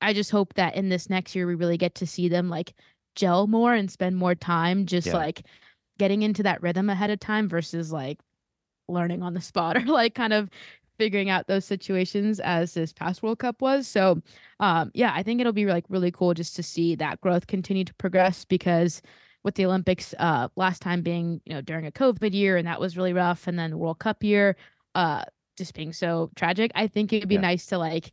I 0.00 0.12
just 0.12 0.30
hope 0.30 0.54
that 0.54 0.76
in 0.76 0.88
this 0.88 1.10
next 1.10 1.34
year 1.34 1.46
we 1.46 1.54
really 1.56 1.76
get 1.76 1.94
to 1.96 2.06
see 2.06 2.28
them 2.28 2.48
like 2.48 2.74
gel 3.16 3.46
more 3.46 3.74
and 3.74 3.90
spend 3.90 4.16
more 4.16 4.34
time 4.34 4.86
just 4.86 5.08
Yeah. 5.08 5.14
like 5.14 5.44
getting 5.98 6.22
into 6.22 6.42
that 6.44 6.62
rhythm 6.62 6.88
ahead 6.90 7.10
of 7.10 7.20
time 7.20 7.48
versus 7.48 7.92
like 7.92 8.18
learning 8.88 9.22
on 9.22 9.34
the 9.34 9.40
spot 9.40 9.76
or 9.78 9.82
like 9.86 10.14
kind 10.14 10.32
of 10.32 10.50
figuring 10.98 11.28
out 11.28 11.48
those 11.48 11.64
situations 11.64 12.38
as 12.40 12.74
this 12.74 12.92
past 12.92 13.22
World 13.22 13.38
Cup 13.40 13.60
was. 13.60 13.88
So 13.88 14.22
um 14.60 14.90
yeah, 14.94 15.12
I 15.14 15.22
think 15.22 15.40
it'll 15.40 15.52
be 15.52 15.66
like 15.66 15.84
really 15.88 16.10
cool 16.10 16.34
just 16.34 16.54
to 16.56 16.62
see 16.62 16.94
that 16.96 17.20
growth 17.20 17.46
continue 17.46 17.84
to 17.84 17.94
progress 17.94 18.44
because 18.44 19.02
with 19.42 19.56
the 19.56 19.66
Olympics 19.66 20.14
uh 20.18 20.48
last 20.56 20.82
time 20.82 21.02
being, 21.02 21.40
you 21.44 21.54
know, 21.54 21.60
during 21.60 21.86
a 21.86 21.90
COVID 21.92 22.32
year 22.32 22.56
and 22.56 22.66
that 22.68 22.80
was 22.80 22.96
really 22.96 23.12
rough 23.12 23.46
and 23.48 23.58
then 23.58 23.70
the 23.70 23.78
World 23.78 23.98
Cup 23.98 24.22
year 24.22 24.56
uh 24.94 25.24
just 25.56 25.74
being 25.74 25.92
so 25.92 26.30
tragic. 26.36 26.70
I 26.74 26.86
think 26.86 27.12
it'd 27.12 27.28
be 27.28 27.36
Yeah. 27.36 27.38
nice 27.38 27.66
to 27.66 27.78
like 27.78 28.10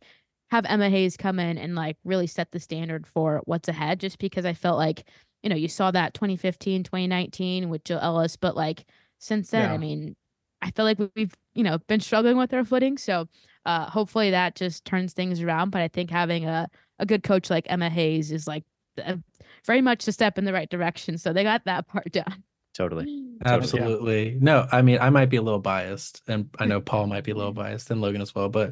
have 0.50 0.66
Emma 0.66 0.90
Hayes 0.90 1.16
come 1.16 1.38
in 1.38 1.58
and 1.58 1.74
like 1.74 1.96
really 2.04 2.26
set 2.26 2.50
the 2.52 2.60
standard 2.60 3.06
for 3.06 3.42
what's 3.46 3.68
ahead 3.68 4.00
just 4.00 4.18
because 4.18 4.44
I 4.44 4.52
felt 4.54 4.76
like, 4.78 5.04
you 5.42 5.48
know, 5.50 5.56
you 5.56 5.68
saw 5.68 5.90
that 5.90 6.14
2015, 6.14 6.82
2019 6.84 7.68
with 7.68 7.84
Jill 7.84 7.98
Ellis, 8.00 8.36
but 8.36 8.54
like 8.56 8.84
since 9.18 9.50
then, 9.50 9.70
Yeah. 9.70 9.72
I 9.72 9.78
mean, 9.78 10.14
I 10.62 10.70
feel 10.70 10.84
like 10.84 10.98
we- 10.98 11.10
we've, 11.16 11.34
you 11.54 11.64
know, 11.64 11.78
been 11.88 12.00
struggling 12.00 12.36
with 12.36 12.52
our 12.54 12.64
footing. 12.64 12.96
So 12.98 13.28
uh 13.66 13.88
hopefully 13.90 14.30
that 14.30 14.54
just 14.56 14.84
turns 14.84 15.12
things 15.12 15.42
around. 15.42 15.70
But 15.70 15.82
I 15.82 15.88
think 15.88 16.10
having 16.10 16.46
a, 16.46 16.68
a 16.98 17.06
good 17.06 17.22
coach 17.22 17.50
like 17.50 17.66
Emma 17.68 17.90
Hayes 17.90 18.32
is 18.32 18.46
like 18.46 18.64
a, 18.98 19.18
very 19.66 19.80
much 19.80 20.06
a 20.08 20.12
step 20.12 20.38
in 20.38 20.44
the 20.44 20.52
right 20.52 20.68
direction. 20.70 21.18
So 21.18 21.32
they 21.32 21.42
got 21.42 21.64
that 21.66 21.86
part 21.92 22.10
done. 22.12 22.42
Totally. 22.74 23.22
Absolutely. 23.44 24.38
No, 24.40 24.66
I 24.72 24.80
mean, 24.80 24.98
I 25.00 25.10
might 25.10 25.28
be 25.28 25.36
a 25.36 25.42
little 25.42 25.58
biased, 25.60 26.22
and 26.26 26.48
I 26.58 26.64
know 26.64 26.80
Paul 26.80 27.06
might 27.06 27.22
be 27.22 27.30
a 27.32 27.34
little 27.34 27.52
biased, 27.52 27.90
and 27.90 28.00
Logan 28.00 28.22
as 28.22 28.34
well. 28.34 28.48
But 28.48 28.70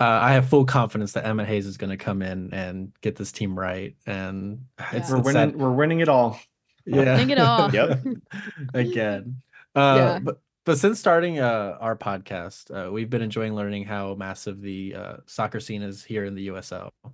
uh, 0.00 0.04
I 0.04 0.32
have 0.32 0.48
full 0.48 0.64
confidence 0.64 1.12
that 1.12 1.26
Emma 1.26 1.44
Hayes 1.44 1.66
is 1.66 1.76
going 1.76 1.90
to 1.90 1.98
come 1.98 2.22
in 2.22 2.54
and 2.54 2.92
get 3.02 3.16
this 3.16 3.30
team 3.30 3.58
right. 3.58 3.94
And 4.06 4.64
it's, 4.92 5.10
We're 5.10 5.18
it's 5.18 5.26
winning. 5.26 5.50
that- 5.52 5.58
We're 5.58 5.70
winning 5.72 6.00
it 6.00 6.08
all. 6.08 6.40
yeah, 6.86 7.16
Winning 7.16 7.30
it 7.30 7.38
all. 7.38 7.70
Yep. 7.74 8.04
Again, 8.74 9.42
uh, 9.74 9.96
Yeah. 9.98 10.18
but 10.20 10.40
but 10.64 10.78
since 10.78 10.98
starting 10.98 11.38
uh, 11.38 11.76
our 11.80 11.96
podcast, 11.96 12.70
uh, 12.70 12.90
we've 12.90 13.10
been 13.10 13.22
enjoying 13.22 13.54
learning 13.54 13.84
how 13.84 14.14
massive 14.14 14.60
the 14.60 14.94
uh, 14.94 15.16
soccer 15.26 15.60
scene 15.60 15.82
is 15.82 16.04
here 16.04 16.24
in 16.24 16.34
the 16.34 16.48
USL. 16.48 16.90
Uh, 17.04 17.10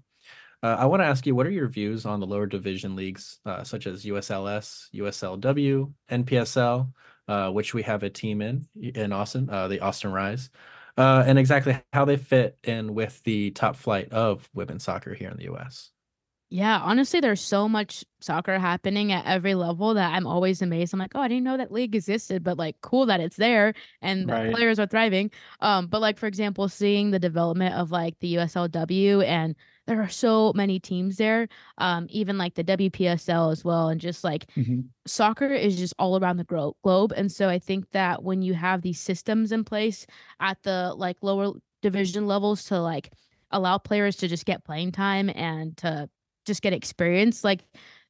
I 0.63 0.87
want 0.87 1.01
to 1.03 1.07
ask 1.07 1.27
you, 1.27 1.35
what 1.35 1.47
are 1.47 1.51
your 1.51 1.69
views 1.69 2.05
on 2.05 2.21
the 2.21 2.27
lower 2.27 2.47
division 2.47 2.97
leagues, 2.97 3.39
uh, 3.47 3.63
such 3.63 3.87
as 3.87 4.05
USLS, 4.05 4.89
USLW, 4.95 5.93
NPSL, 6.11 6.93
uh, 7.29 7.51
which 7.51 7.75
we 7.75 7.83
have 7.83 8.03
a 8.03 8.11
team 8.11 8.43
in 8.43 8.67
in 8.81 9.13
Austin, 9.13 9.47
the 9.47 9.81
Austin 9.81 10.13
Rise, 10.13 10.51
and 10.97 11.39
exactly 11.39 11.81
how 11.93 12.05
they 12.05 12.17
fit 12.17 12.59
in 12.65 12.93
with 12.93 13.23
the 13.23 13.53
top 13.53 13.77
flight 13.77 14.13
of 14.13 14.49
women's 14.53 14.85
soccer 14.85 15.15
here 15.15 15.31
in 15.31 15.37
the 15.37 15.53
US? 15.53 15.91
Yeah, 16.51 16.79
honestly, 16.79 17.21
there's 17.21 17.43
so 17.43 17.69
much 17.69 18.07
soccer 18.21 18.59
happening 18.59 19.13
at 19.13 19.27
every 19.27 19.55
level 19.55 19.93
that 19.93 20.15
I'm 20.15 20.27
always 20.27 20.63
amazed. 20.63 20.95
I'm 20.95 20.99
like, 20.99 21.13
oh, 21.15 21.21
I 21.21 21.29
didn't 21.29 21.45
know 21.45 21.59
that 21.59 21.71
league 21.71 21.95
existed, 21.95 22.43
but 22.43 22.57
like, 22.57 22.81
cool 22.81 23.05
that 23.07 23.21
it's 23.21 23.37
there 23.37 23.75
and 24.01 24.27
Right. 24.31 24.55
players 24.55 24.79
are 24.79 24.87
thriving. 24.87 25.31
Um, 25.61 25.89
but 25.89 26.01
like 26.01 26.17
for 26.17 26.27
example, 26.27 26.67
seeing 26.69 27.11
the 27.11 27.19
development 27.19 27.75
of 27.75 27.91
like 27.91 28.19
the 28.21 28.29
USLW 28.37 29.21
and 29.27 29.57
there 29.87 30.01
are 30.01 30.09
so 30.09 30.53
many 30.55 30.81
teams 30.81 31.17
there, 31.19 31.49
um, 31.77 32.07
even 32.09 32.39
like 32.39 32.55
the 32.55 32.65
WPSL 32.65 33.51
as 33.51 33.63
well, 33.63 33.89
and 33.91 34.01
just 34.01 34.25
like 34.25 34.47
soccer 35.07 35.53
is 35.53 35.77
just 35.79 35.95
all 35.99 36.19
around 36.19 36.37
the 36.37 36.45
gro- 36.45 36.77
globe 36.83 37.13
and 37.17 37.33
so 37.33 37.49
i 37.49 37.59
think 37.59 37.91
that 37.93 38.23
when 38.23 38.43
you 38.43 38.53
have 38.55 38.83
these 38.83 39.01
systems 39.01 39.53
in 39.53 39.65
place 39.65 40.07
at 40.41 40.63
the 40.63 40.93
like 40.97 41.17
lower 41.23 41.53
division 41.83 42.27
levels 42.27 42.65
to 42.65 42.79
like 42.81 43.11
allow 43.51 43.79
players 43.79 44.17
to 44.17 44.29
just 44.29 44.45
get 44.45 44.65
playing 44.65 44.93
time 44.93 45.31
and 45.35 45.77
to 45.79 46.09
just 46.49 46.63
get 46.63 46.73
experience 46.73 47.45
like 47.45 47.65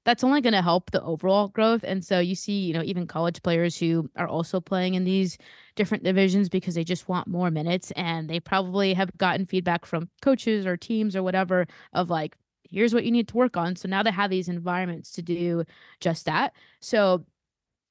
that's 0.05 0.25
only 0.25 0.41
going 0.41 0.55
to 0.55 0.63
help 0.63 0.91
the 0.91 1.03
overall 1.03 1.49
growth 1.49 1.85
and 1.85 2.03
so 2.03 2.19
you 2.19 2.35
see 2.35 2.61
you 2.61 2.73
know 2.73 2.83
even 2.83 3.07
college 3.07 3.43
players 3.43 3.77
who 3.77 4.09
are 4.17 4.29
also 4.29 4.61
playing 4.61 4.95
in 4.95 5.05
these 5.05 5.37
different 5.77 6.03
divisions 6.03 6.49
because 6.49 6.75
they 6.75 6.85
just 6.85 7.09
want 7.09 7.29
more 7.29 7.51
minutes 7.51 7.91
and 7.91 8.31
they 8.31 8.41
probably 8.41 8.95
have 8.95 9.15
gotten 9.19 9.45
feedback 9.45 9.85
from 9.85 10.09
coaches 10.23 10.65
or 10.65 10.77
teams 10.77 11.15
or 11.15 11.23
whatever 11.23 11.67
of 11.93 12.09
like 12.09 12.37
here's 12.71 12.95
what 12.95 13.05
you 13.05 13.11
need 13.11 13.29
to 13.29 13.37
work 13.37 13.57
on 13.57 13.77
so 13.77 13.87
now 13.87 14.03
they 14.03 14.11
have 14.11 14.31
these 14.31 14.49
environments 14.49 15.13
to 15.13 15.21
do 15.21 15.63
just 16.01 16.25
that 16.25 16.55
so 16.81 17.25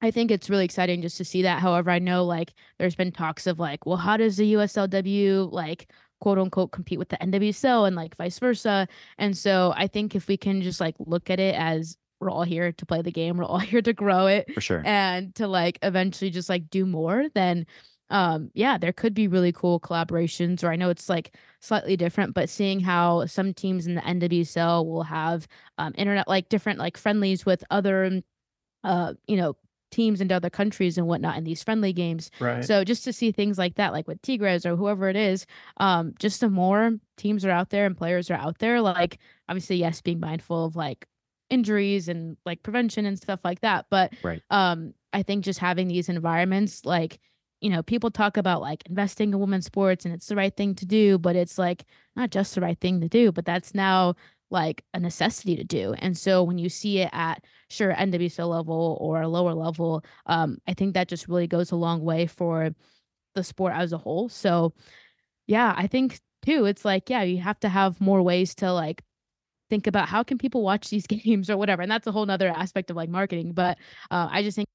I 0.00 0.10
think 0.12 0.30
it's 0.30 0.48
really 0.48 0.64
exciting 0.64 1.02
just 1.02 1.16
to 1.16 1.24
see 1.24 1.42
that. 1.42 1.58
However, 1.58 1.90
I 1.90 1.98
know 1.98 2.24
like 2.24 2.52
there's 2.78 2.94
been 2.94 3.10
talks 3.10 3.46
of 3.46 3.58
like, 3.58 3.84
well, 3.84 3.96
how 3.96 4.16
does 4.16 4.36
the 4.36 4.54
USLW 4.54 5.52
like 5.52 5.90
quote 6.20 6.38
unquote 6.38 6.72
compete 6.72 6.98
with 6.98 7.08
the 7.08 7.16
NWSL 7.18 7.86
and 7.86 7.96
like 7.96 8.16
vice 8.16 8.38
versa? 8.38 8.86
And 9.18 9.36
so 9.36 9.72
I 9.76 9.86
think 9.86 10.14
if 10.14 10.28
we 10.28 10.36
can 10.36 10.62
just 10.62 10.80
like 10.80 10.94
look 10.98 11.30
at 11.30 11.40
it 11.40 11.54
as 11.54 11.96
we're 12.20 12.30
all 12.30 12.42
here 12.42 12.72
to 12.72 12.86
play 12.86 13.02
the 13.02 13.12
game, 13.12 13.36
we're 13.36 13.44
all 13.44 13.58
here 13.72 13.82
to 13.82 13.92
grow 13.92 14.26
it 14.26 14.52
For 14.54 14.60
sure. 14.60 14.82
and 14.84 15.34
to 15.36 15.46
like 15.46 15.78
eventually 15.82 16.30
just 16.30 16.48
like 16.48 16.70
do 16.70 16.86
more, 16.86 17.26
then 17.34 17.66
um 18.10 18.50
yeah, 18.54 18.78
there 18.78 18.92
could 18.92 19.12
be 19.14 19.28
really 19.28 19.52
cool 19.52 19.78
collaborations 19.80 20.64
or 20.64 20.70
I 20.72 20.76
know 20.76 20.88
it's 20.88 21.08
like 21.10 21.34
slightly 21.60 21.96
different, 21.96 22.34
but 22.34 22.48
seeing 22.48 22.80
how 22.80 23.26
some 23.26 23.52
teams 23.52 23.86
in 23.86 23.94
the 23.96 24.00
NWSL 24.00 24.86
will 24.86 25.02
have 25.02 25.46
um 25.76 25.92
internet 25.96 26.26
like 26.26 26.48
different 26.48 26.78
like 26.78 26.96
friendlies 26.96 27.44
with 27.44 27.62
other 27.70 28.22
uh 28.84 29.14
you 29.26 29.36
know 29.36 29.56
teams 29.90 30.20
into 30.20 30.34
other 30.34 30.50
countries 30.50 30.98
and 30.98 31.06
whatnot 31.06 31.36
in 31.36 31.44
these 31.44 31.62
friendly 31.62 31.92
games 31.92 32.30
Right. 32.38 32.64
so 32.64 32.84
just 32.84 33.04
to 33.04 33.12
see 33.12 33.32
things 33.32 33.58
like 33.58 33.76
that, 33.76 33.92
like 33.92 34.06
with 34.08 34.20
Tigres 34.22 34.66
or 34.66 34.76
whoever 34.76 35.08
it 35.08 35.16
is, 35.16 35.46
um, 35.78 36.14
just 36.18 36.40
the 36.40 36.50
more 36.50 36.98
teams 37.16 37.44
are 37.44 37.50
out 37.50 37.70
there 37.70 37.86
and 37.86 37.96
players 37.96 38.30
are 38.30 38.34
out 38.34 38.58
there, 38.58 38.80
like 38.80 39.18
obviously, 39.48 39.76
yes, 39.76 40.00
being 40.00 40.20
mindful 40.20 40.64
of 40.66 40.76
like 40.76 41.06
injuries 41.50 42.08
and 42.08 42.36
like 42.44 42.62
prevention 42.62 43.06
and 43.06 43.16
stuff 43.18 43.40
like 43.44 43.60
that. 43.60 43.86
But 43.90 44.12
Right. 44.22 44.42
um, 44.50 44.94
I 45.12 45.22
think 45.22 45.44
just 45.44 45.58
having 45.58 45.88
these 45.88 46.08
environments, 46.08 46.84
like, 46.84 47.18
you 47.60 47.70
know, 47.70 47.82
people 47.82 48.10
talk 48.10 48.36
about 48.36 48.60
like 48.60 48.82
investing 48.88 49.30
in 49.32 49.38
women's 49.40 49.66
sports 49.66 50.04
and 50.04 50.14
it's 50.14 50.26
the 50.26 50.36
right 50.36 50.54
thing 50.56 50.74
to 50.76 50.86
do, 50.86 51.18
but 51.18 51.34
it's 51.36 51.58
like 51.58 51.84
not 52.14 52.30
just 52.30 52.54
the 52.54 52.60
right 52.60 52.78
thing 52.78 53.00
to 53.00 53.08
do, 53.08 53.32
but 53.32 53.44
that's 53.44 53.74
now 53.74 54.14
like 54.50 54.82
a 54.94 55.00
necessity 55.00 55.56
to 55.56 55.64
do. 55.64 55.94
And 55.98 56.16
so 56.16 56.42
when 56.42 56.58
you 56.58 56.68
see 56.68 57.00
it 57.00 57.10
at 57.12 57.44
sure 57.68 57.92
NWSL 57.92 58.48
level 58.48 58.96
or 59.00 59.22
a 59.22 59.28
lower 59.28 59.54
level, 59.54 60.04
um, 60.26 60.58
I 60.66 60.74
think 60.74 60.94
that 60.94 61.08
just 61.08 61.28
really 61.28 61.46
goes 61.46 61.70
a 61.70 61.76
long 61.76 62.02
way 62.02 62.26
for 62.26 62.70
the 63.34 63.44
sport 63.44 63.74
as 63.74 63.92
a 63.92 63.98
whole. 63.98 64.28
So 64.28 64.74
yeah, 65.46 65.74
I 65.76 65.86
think 65.86 66.20
too, 66.44 66.66
it's 66.66 66.84
like, 66.84 67.10
yeah, 67.10 67.22
you 67.22 67.38
have 67.40 67.60
to 67.60 67.68
have 67.68 68.00
more 68.00 68.22
ways 68.22 68.54
to 68.56 68.72
like 68.72 69.02
think 69.70 69.86
about 69.86 70.08
how 70.08 70.22
can 70.22 70.38
people 70.38 70.62
watch 70.62 70.90
these 70.90 71.06
games 71.08 71.50
or 71.50 71.56
whatever. 71.56 71.82
And 71.82 71.90
that's 71.90 72.06
a 72.06 72.12
whole 72.12 72.26
nother 72.26 72.48
aspect 72.48 72.90
of 72.90 72.96
like 72.96 73.08
marketing. 73.10 73.52
But 73.52 73.78
uh, 74.10 74.28
I 74.30 74.42
just 74.42 74.56
think 74.56 74.67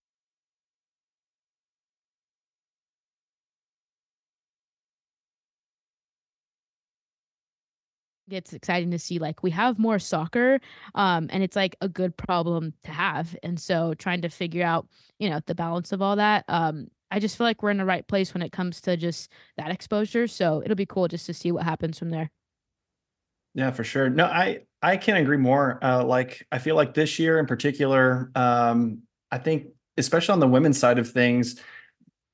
it's 8.33 8.53
exciting 8.53 8.91
to 8.91 8.99
see 8.99 9.19
like 9.19 9.43
we 9.43 9.51
have 9.51 9.79
more 9.79 9.99
soccer 9.99 10.59
um 10.95 11.27
and 11.31 11.43
it's 11.43 11.55
like 11.55 11.75
a 11.81 11.89
good 11.89 12.15
problem 12.17 12.73
to 12.83 12.91
have 12.91 13.35
and 13.43 13.59
so 13.59 13.93
trying 13.95 14.21
to 14.21 14.29
figure 14.29 14.63
out 14.63 14.87
you 15.19 15.29
know 15.29 15.39
the 15.45 15.55
balance 15.55 15.91
of 15.91 16.01
all 16.01 16.15
that 16.15 16.43
um 16.47 16.87
i 17.11 17.19
just 17.19 17.37
feel 17.37 17.45
like 17.45 17.61
we're 17.63 17.69
in 17.71 17.77
the 17.77 17.85
right 17.85 18.07
place 18.07 18.33
when 18.33 18.43
it 18.43 18.51
comes 18.51 18.81
to 18.81 18.97
just 18.97 19.31
that 19.57 19.71
exposure 19.71 20.27
so 20.27 20.61
it'll 20.63 20.75
be 20.75 20.85
cool 20.85 21.07
just 21.07 21.25
to 21.25 21.33
see 21.33 21.51
what 21.51 21.63
happens 21.63 21.97
from 21.99 22.09
there 22.09 22.31
Yeah, 23.55 23.71
for 23.71 23.83
sure. 23.83 24.09
No, 24.09 24.25
I 24.25 24.61
I 24.81 24.97
can't 24.97 25.19
agree 25.19 25.37
more. 25.37 25.79
Uh, 25.83 26.03
like 26.03 26.45
I 26.51 26.57
feel 26.57 26.75
like 26.75 26.93
this 26.93 27.19
year 27.19 27.39
in 27.39 27.45
particular, 27.45 28.31
um, 28.35 29.03
I 29.31 29.37
think 29.37 29.67
especially 29.97 30.33
on 30.33 30.39
the 30.39 30.47
women's 30.47 30.79
side 30.79 30.97
of 30.97 31.09
things, 31.11 31.59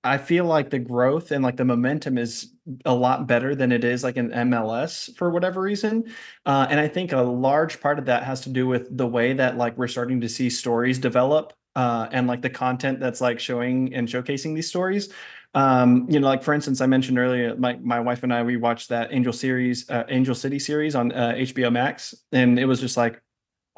I 0.04 0.18
feel 0.18 0.46
like 0.46 0.70
the 0.70 0.80
growth 0.80 1.32
and 1.32 1.44
like 1.44 1.58
the 1.58 1.66
momentum 1.66 2.18
is 2.18 2.54
a 2.86 2.94
lot 2.94 3.28
better 3.28 3.54
than 3.54 3.72
it 3.72 3.84
is 3.84 4.04
like 4.04 4.16
in 4.16 4.30
MLS 4.30 5.14
for 5.18 5.30
whatever 5.30 5.62
reason. 5.62 6.06
Uh, 6.46 6.68
and 6.70 6.80
I 6.80 6.88
think 6.88 7.12
a 7.12 7.22
large 7.22 7.82
part 7.82 8.00
of 8.00 8.06
that 8.06 8.24
has 8.24 8.42
to 8.42 8.50
do 8.50 8.66
with 8.66 8.96
the 8.96 9.08
way 9.08 9.34
that 9.34 9.58
like 9.58 9.78
we're 9.78 9.88
starting 9.88 10.22
to 10.22 10.30
see 10.30 10.50
stories 10.50 11.00
develop 11.00 11.54
uh, 11.76 12.08
and 12.12 12.28
like 12.28 12.42
the 12.42 12.50
content 12.50 13.00
that's 13.00 13.20
like 13.20 13.40
showing 13.40 13.94
and 13.94 14.08
showcasing 14.08 14.56
these 14.56 14.68
stories. 14.68 15.10
Um, 15.54 16.06
you 16.10 16.20
know, 16.20 16.28
like 16.28 16.44
for 16.44 16.54
instance, 16.54 16.80
I 16.80 16.86
mentioned 16.86 17.18
earlier, 17.18 17.56
my 17.56 17.78
my 17.82 18.00
wife 18.00 18.24
and 18.24 18.34
I 18.34 18.44
we 18.44 18.58
watched 18.58 18.90
that 18.90 19.12
Angel 19.12 19.34
series, 19.34 19.90
uh, 19.90 20.04
Angel 20.08 20.36
City 20.36 20.60
series 20.60 20.96
on 20.96 21.12
uh, 21.12 21.34
HBO 21.36 21.72
Max, 21.72 22.14
and 22.32 22.60
it 22.60 22.66
was 22.66 22.80
just 22.80 22.98
like, 22.98 23.22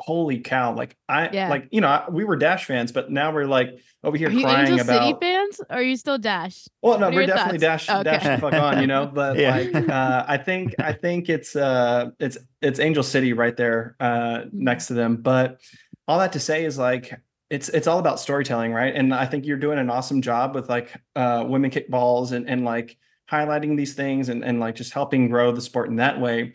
holy 0.01 0.39
cow! 0.39 0.73
Like 0.75 0.97
I 1.07 1.29
Yeah. 1.31 1.49
like 1.49 1.67
you 1.71 1.79
know 1.81 2.03
we 2.09 2.23
were 2.23 2.35
Dash 2.35 2.65
fans, 2.65 2.91
but 2.91 3.09
now 3.11 3.31
we're 3.33 3.45
like 3.45 3.69
over 4.03 4.17
here 4.17 4.29
Are 4.29 4.31
you 4.31 4.41
crying 4.41 4.67
Angel 4.73 4.81
about. 4.85 5.03
City 5.07 5.17
fans 5.21 5.61
or 5.69 5.75
are 5.77 5.81
you 5.81 5.95
still 5.95 6.17
Dash? 6.17 6.67
Well, 6.81 6.99
no, 6.99 7.09
we're 7.09 7.25
definitely 7.27 7.59
thoughts? 7.59 7.85
dash 7.87 8.03
dash 8.03 8.25
Okay. 8.25 8.35
the 8.35 8.41
fuck 8.41 8.53
on, 8.53 8.81
you 8.81 8.87
know. 8.87 9.05
But 9.05 9.37
Yeah. 9.39 9.51
like, 9.57 9.89
uh, 9.89 10.25
I 10.27 10.37
think 10.37 10.75
I 10.79 10.93
think 10.93 11.29
it's 11.29 11.55
uh, 11.55 12.09
it's 12.19 12.37
it's 12.61 12.79
Angel 12.79 13.03
City 13.03 13.33
right 13.33 13.55
there 13.55 13.95
uh, 13.99 14.39
Mm-hmm. 14.39 14.63
next 14.63 14.87
to 14.87 14.93
them. 14.95 15.17
But 15.17 15.61
all 16.07 16.19
that 16.19 16.33
to 16.33 16.39
say 16.39 16.65
is 16.65 16.77
like, 16.77 17.13
it's 17.49 17.69
it's 17.69 17.85
all 17.87 17.99
about 17.99 18.19
storytelling, 18.19 18.73
right? 18.73 18.93
And 18.95 19.13
I 19.13 19.25
think 19.27 19.45
you're 19.45 19.57
doing 19.57 19.77
an 19.79 19.89
awesome 19.89 20.21
job 20.21 20.55
with 20.55 20.67
like 20.69 20.91
uh, 21.15 21.45
Women 21.47 21.69
Kick 21.69 21.89
Balls 21.89 22.31
and 22.31 22.49
and 22.49 22.65
like 22.65 22.97
highlighting 23.31 23.77
these 23.77 23.93
things 23.93 24.27
and 24.29 24.43
and 24.43 24.59
like 24.59 24.75
just 24.75 24.93
helping 24.93 25.29
grow 25.29 25.51
the 25.51 25.61
sport 25.61 25.89
in 25.89 25.97
that 25.97 26.19
way. 26.19 26.53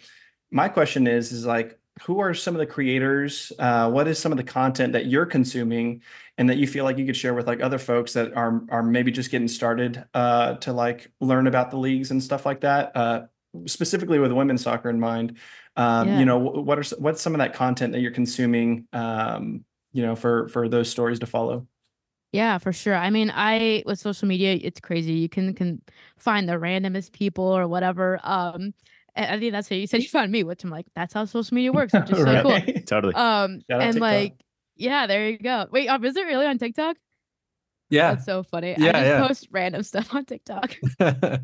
My 0.50 0.68
question 0.68 1.06
is 1.06 1.32
is 1.32 1.46
like, 1.46 1.75
who 2.02 2.20
are 2.20 2.34
some 2.34 2.54
of 2.54 2.58
the 2.58 2.66
creators? 2.66 3.52
Uh, 3.58 3.90
what 3.90 4.06
is 4.08 4.18
some 4.18 4.32
of 4.32 4.38
the 4.38 4.44
content 4.44 4.92
that 4.92 5.06
you're 5.06 5.26
consuming? 5.26 6.02
and 6.38 6.50
that 6.50 6.58
you 6.58 6.66
feel 6.66 6.84
like 6.84 6.98
you 6.98 7.06
could 7.06 7.16
share 7.16 7.32
with 7.32 7.46
like 7.46 7.62
other 7.62 7.78
folks 7.78 8.12
that 8.12 8.34
are 8.34 8.62
are 8.68 8.82
maybe 8.82 9.10
just 9.10 9.30
getting 9.30 9.48
started 9.48 10.04
uh, 10.12 10.54
to 10.56 10.70
like 10.72 11.10
learn 11.18 11.46
about 11.46 11.70
the 11.70 11.78
leagues 11.78 12.10
and 12.10 12.22
stuff 12.22 12.44
like 12.44 12.60
that. 12.60 12.94
Uh, 12.94 13.26
specifically 13.64 14.18
with 14.18 14.32
women's 14.32 14.62
soccer 14.62 14.90
in 14.90 15.00
mind, 15.00 15.38
um, 15.76 16.08
Yeah. 16.08 16.18
you 16.18 16.26
know, 16.26 16.36
what 16.38 16.78
are 16.78 16.96
what's 16.98 17.22
some 17.22 17.34
of 17.34 17.38
that 17.38 17.54
content 17.54 17.92
that 17.94 18.00
you're 18.00 18.10
consuming? 18.10 18.86
Um, 18.92 19.64
you 19.94 20.02
know, 20.02 20.14
for 20.14 20.48
for 20.48 20.68
those 20.68 20.90
stories 20.90 21.20
to 21.20 21.26
follow. 21.26 21.66
Yeah, 22.32 22.58
for 22.58 22.72
sure. 22.72 22.94
I 22.94 23.08
mean, 23.10 23.30
I 23.34 23.82
with 23.86 23.98
social 23.98 24.28
media, 24.28 24.58
it's 24.60 24.80
crazy. 24.80 25.14
You 25.14 25.28
can 25.28 25.54
can 25.54 25.80
find 26.18 26.48
the 26.48 26.54
randomest 26.54 27.12
people 27.12 27.44
or 27.44 27.66
whatever. 27.66 28.20
Um, 28.22 28.74
and 29.16 29.32
I 29.36 29.38
think 29.40 29.52
that's 29.52 29.68
how 29.68 29.76
you 29.76 29.86
said 29.86 30.02
you 30.02 30.08
found 30.08 30.30
me, 30.30 30.44
which 30.44 30.62
I'm 30.64 30.70
like, 30.70 30.86
that's 30.94 31.12
how 31.14 31.24
social 31.24 31.54
media 31.54 31.72
works, 31.72 31.92
which 31.92 32.10
is 32.10 32.18
so 32.24 32.42
cool. 32.42 32.60
Totally. 32.86 33.14
Um, 33.14 33.60
Shout 33.70 33.82
and 33.82 33.92
TikTok. 33.94 34.00
like, 34.00 34.34
yeah, 34.76 35.06
there 35.06 35.30
you 35.30 35.38
go. 35.38 35.66
Wait, 35.72 35.88
um, 35.88 36.04
is 36.04 36.16
it 36.16 36.26
really 36.26 36.46
on 36.46 36.58
TikTok? 36.58 36.96
Yeah. 37.90 38.14
That's 38.14 38.26
so 38.26 38.42
funny. 38.42 38.76
I 38.76 38.78
Yeah, 38.78 38.92
just 38.92 39.04
yeah. 39.04 39.26
post 39.26 39.48
random 39.50 39.82
stuff 39.82 40.14
on 40.14 40.24
TikTok. 40.24 40.74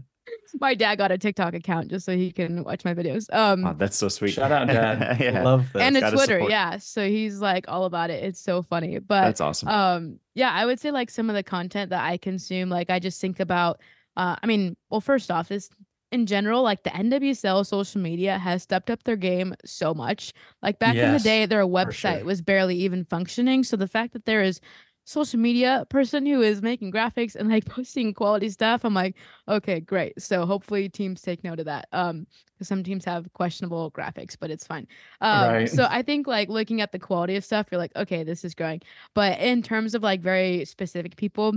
My 0.60 0.74
dad 0.74 0.96
got 0.98 1.10
a 1.10 1.18
TikTok 1.18 1.54
account 1.54 1.88
just 1.88 2.06
so 2.06 2.14
he 2.16 2.30
can 2.30 2.62
watch 2.62 2.84
my 2.84 2.94
videos. 2.94 3.32
Um, 3.34 3.64
Oh, 3.66 3.74
that's 3.76 3.96
so 3.96 4.08
sweet. 4.08 4.34
Shout 4.34 4.52
out, 4.52 4.68
Dad. 4.68 5.20
yeah, 5.20 5.42
Love 5.42 5.66
this. 5.72 5.82
and 5.82 5.96
a 5.96 6.10
Twitter, 6.10 6.34
support. 6.36 6.50
yeah. 6.50 6.76
So 6.78 7.06
he's 7.08 7.40
like 7.40 7.64
all 7.68 7.86
about 7.86 8.10
it. 8.10 8.22
It's 8.22 8.38
so 8.40 8.62
funny. 8.62 8.98
But 9.00 9.22
that's 9.24 9.40
awesome. 9.40 9.68
um 9.68 10.18
yeah 10.34 10.50
i 10.52 10.64
would 10.64 10.80
say 10.80 10.90
like 10.90 11.10
some 11.10 11.28
of 11.28 11.34
the 11.36 11.42
content 11.42 11.90
that 11.90 12.02
i 12.02 12.16
consume 12.16 12.70
like 12.70 12.88
i 12.88 12.98
just 12.98 13.20
think 13.20 13.38
about 13.38 13.80
uh 14.16 14.34
i 14.42 14.46
mean 14.46 14.74
well 14.88 15.00
first 15.02 15.30
off 15.30 15.46
this 15.48 15.68
in 16.12 16.26
general 16.26 16.62
like 16.62 16.82
the 16.84 16.90
nwsl 16.90 17.66
social 17.66 18.00
media 18.00 18.38
has 18.38 18.62
stepped 18.62 18.90
up 18.90 19.02
their 19.04 19.16
game 19.16 19.54
so 19.64 19.94
much. 19.94 20.32
Like 20.62 20.78
back 20.78 20.94
in 20.96 21.12
the 21.12 21.18
day 21.20 21.46
their 21.46 21.64
website 21.66 22.18
sure. 22.18 22.24
was 22.24 22.42
barely 22.42 22.76
even 22.76 23.04
functioning. 23.04 23.64
So 23.64 23.76
the 23.76 23.88
fact 23.88 24.12
that 24.12 24.26
there 24.26 24.42
is 24.42 24.60
social 25.04 25.40
media 25.40 25.84
person 25.90 26.24
who 26.26 26.40
is 26.42 26.62
making 26.62 26.92
graphics 26.92 27.34
and 27.34 27.48
like 27.50 27.64
posting 27.76 28.14
quality 28.14 28.48
stuff 28.48 28.84
i'm 28.84 28.94
like 28.94 29.16
okay 29.48 29.80
great. 29.80 30.20
So 30.22 30.46
hopefully 30.46 30.88
teams 30.88 31.20
take 31.22 31.42
note 31.42 31.58
of 31.58 31.66
that 31.66 31.88
um 31.92 32.26
because 32.54 32.68
some 32.68 32.84
teams 32.84 33.04
have 33.04 33.32
questionable 33.32 33.90
graphics 33.90 34.36
but 34.38 34.50
it's 34.50 34.66
fine. 34.66 34.86
Um 35.20 35.40
Right. 35.42 35.68
so 35.68 35.86
i 35.90 36.02
think 36.02 36.26
like 36.28 36.48
looking 36.48 36.80
at 36.80 36.92
the 36.92 36.98
quality 37.00 37.34
of 37.36 37.44
stuff 37.44 37.66
you're 37.72 37.78
like 37.80 37.96
okay 37.96 38.22
this 38.22 38.44
is 38.44 38.54
growing. 38.54 38.80
But 39.14 39.40
in 39.40 39.62
terms 39.62 39.94
of 39.94 40.02
like 40.02 40.20
very 40.20 40.64
specific 40.66 41.16
people, 41.16 41.54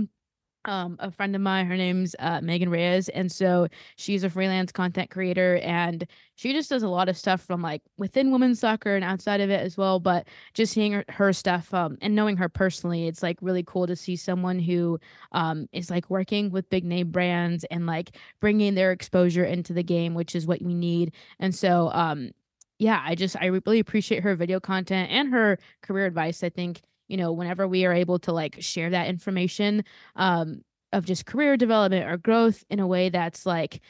um, 0.66 0.96
a 0.98 1.10
friend 1.10 1.34
of 1.34 1.40
mine, 1.40 1.66
her 1.66 1.76
name's 1.76 2.14
uh, 2.18 2.40
Megan 2.42 2.68
Reyes, 2.68 3.08
and 3.08 3.30
so 3.30 3.68
she's 3.96 4.24
a 4.24 4.30
freelance 4.30 4.72
content 4.72 5.10
creator, 5.10 5.56
and 5.62 6.06
she 6.34 6.52
just 6.52 6.68
does 6.68 6.82
a 6.82 6.88
lot 6.88 7.08
of 7.08 7.16
stuff 7.16 7.40
from 7.40 7.62
like 7.62 7.82
within 7.96 8.30
women's 8.30 8.60
soccer 8.60 8.94
and 8.94 9.04
outside 9.04 9.40
of 9.40 9.50
it 9.50 9.60
as 9.60 9.76
well. 9.76 9.98
But 10.00 10.28
just 10.54 10.72
seeing 10.72 10.92
her, 10.92 11.04
her 11.08 11.32
stuff 11.32 11.72
um, 11.72 11.96
and 12.02 12.14
knowing 12.14 12.36
her 12.36 12.48
personally, 12.48 13.06
it's 13.06 13.22
like 13.22 13.38
really 13.40 13.62
cool 13.62 13.86
to 13.86 13.96
see 13.96 14.16
someone 14.16 14.58
who 14.58 14.98
um, 15.32 15.68
is 15.72 15.90
like 15.90 16.10
working 16.10 16.50
with 16.50 16.68
big 16.70 16.84
name 16.84 17.10
brands 17.10 17.64
and 17.70 17.86
like 17.86 18.16
bringing 18.40 18.74
their 18.74 18.92
exposure 18.92 19.44
into 19.44 19.72
the 19.72 19.82
game, 19.82 20.14
which 20.14 20.34
is 20.34 20.46
what 20.46 20.62
we 20.62 20.74
need. 20.74 21.12
And 21.38 21.54
so, 21.54 21.90
um, 21.92 22.30
yeah, 22.78 23.02
I 23.04 23.14
just 23.14 23.36
I 23.40 23.46
really 23.46 23.78
appreciate 23.78 24.22
her 24.22 24.34
video 24.36 24.60
content 24.60 25.10
and 25.10 25.30
her 25.32 25.58
career 25.82 26.06
advice. 26.06 26.42
I 26.44 26.50
think 26.50 26.82
you 27.08 27.16
know 27.16 27.32
whenever 27.32 27.66
we 27.66 27.84
are 27.84 27.92
able 27.92 28.18
to 28.18 28.32
like 28.32 28.56
share 28.60 28.90
that 28.90 29.08
information 29.08 29.84
um 30.16 30.62
of 30.92 31.04
just 31.04 31.26
career 31.26 31.56
development 31.56 32.08
or 32.08 32.16
growth 32.16 32.64
in 32.70 32.80
a 32.80 32.86
way 32.86 33.08
that's 33.08 33.44
like 33.46 33.80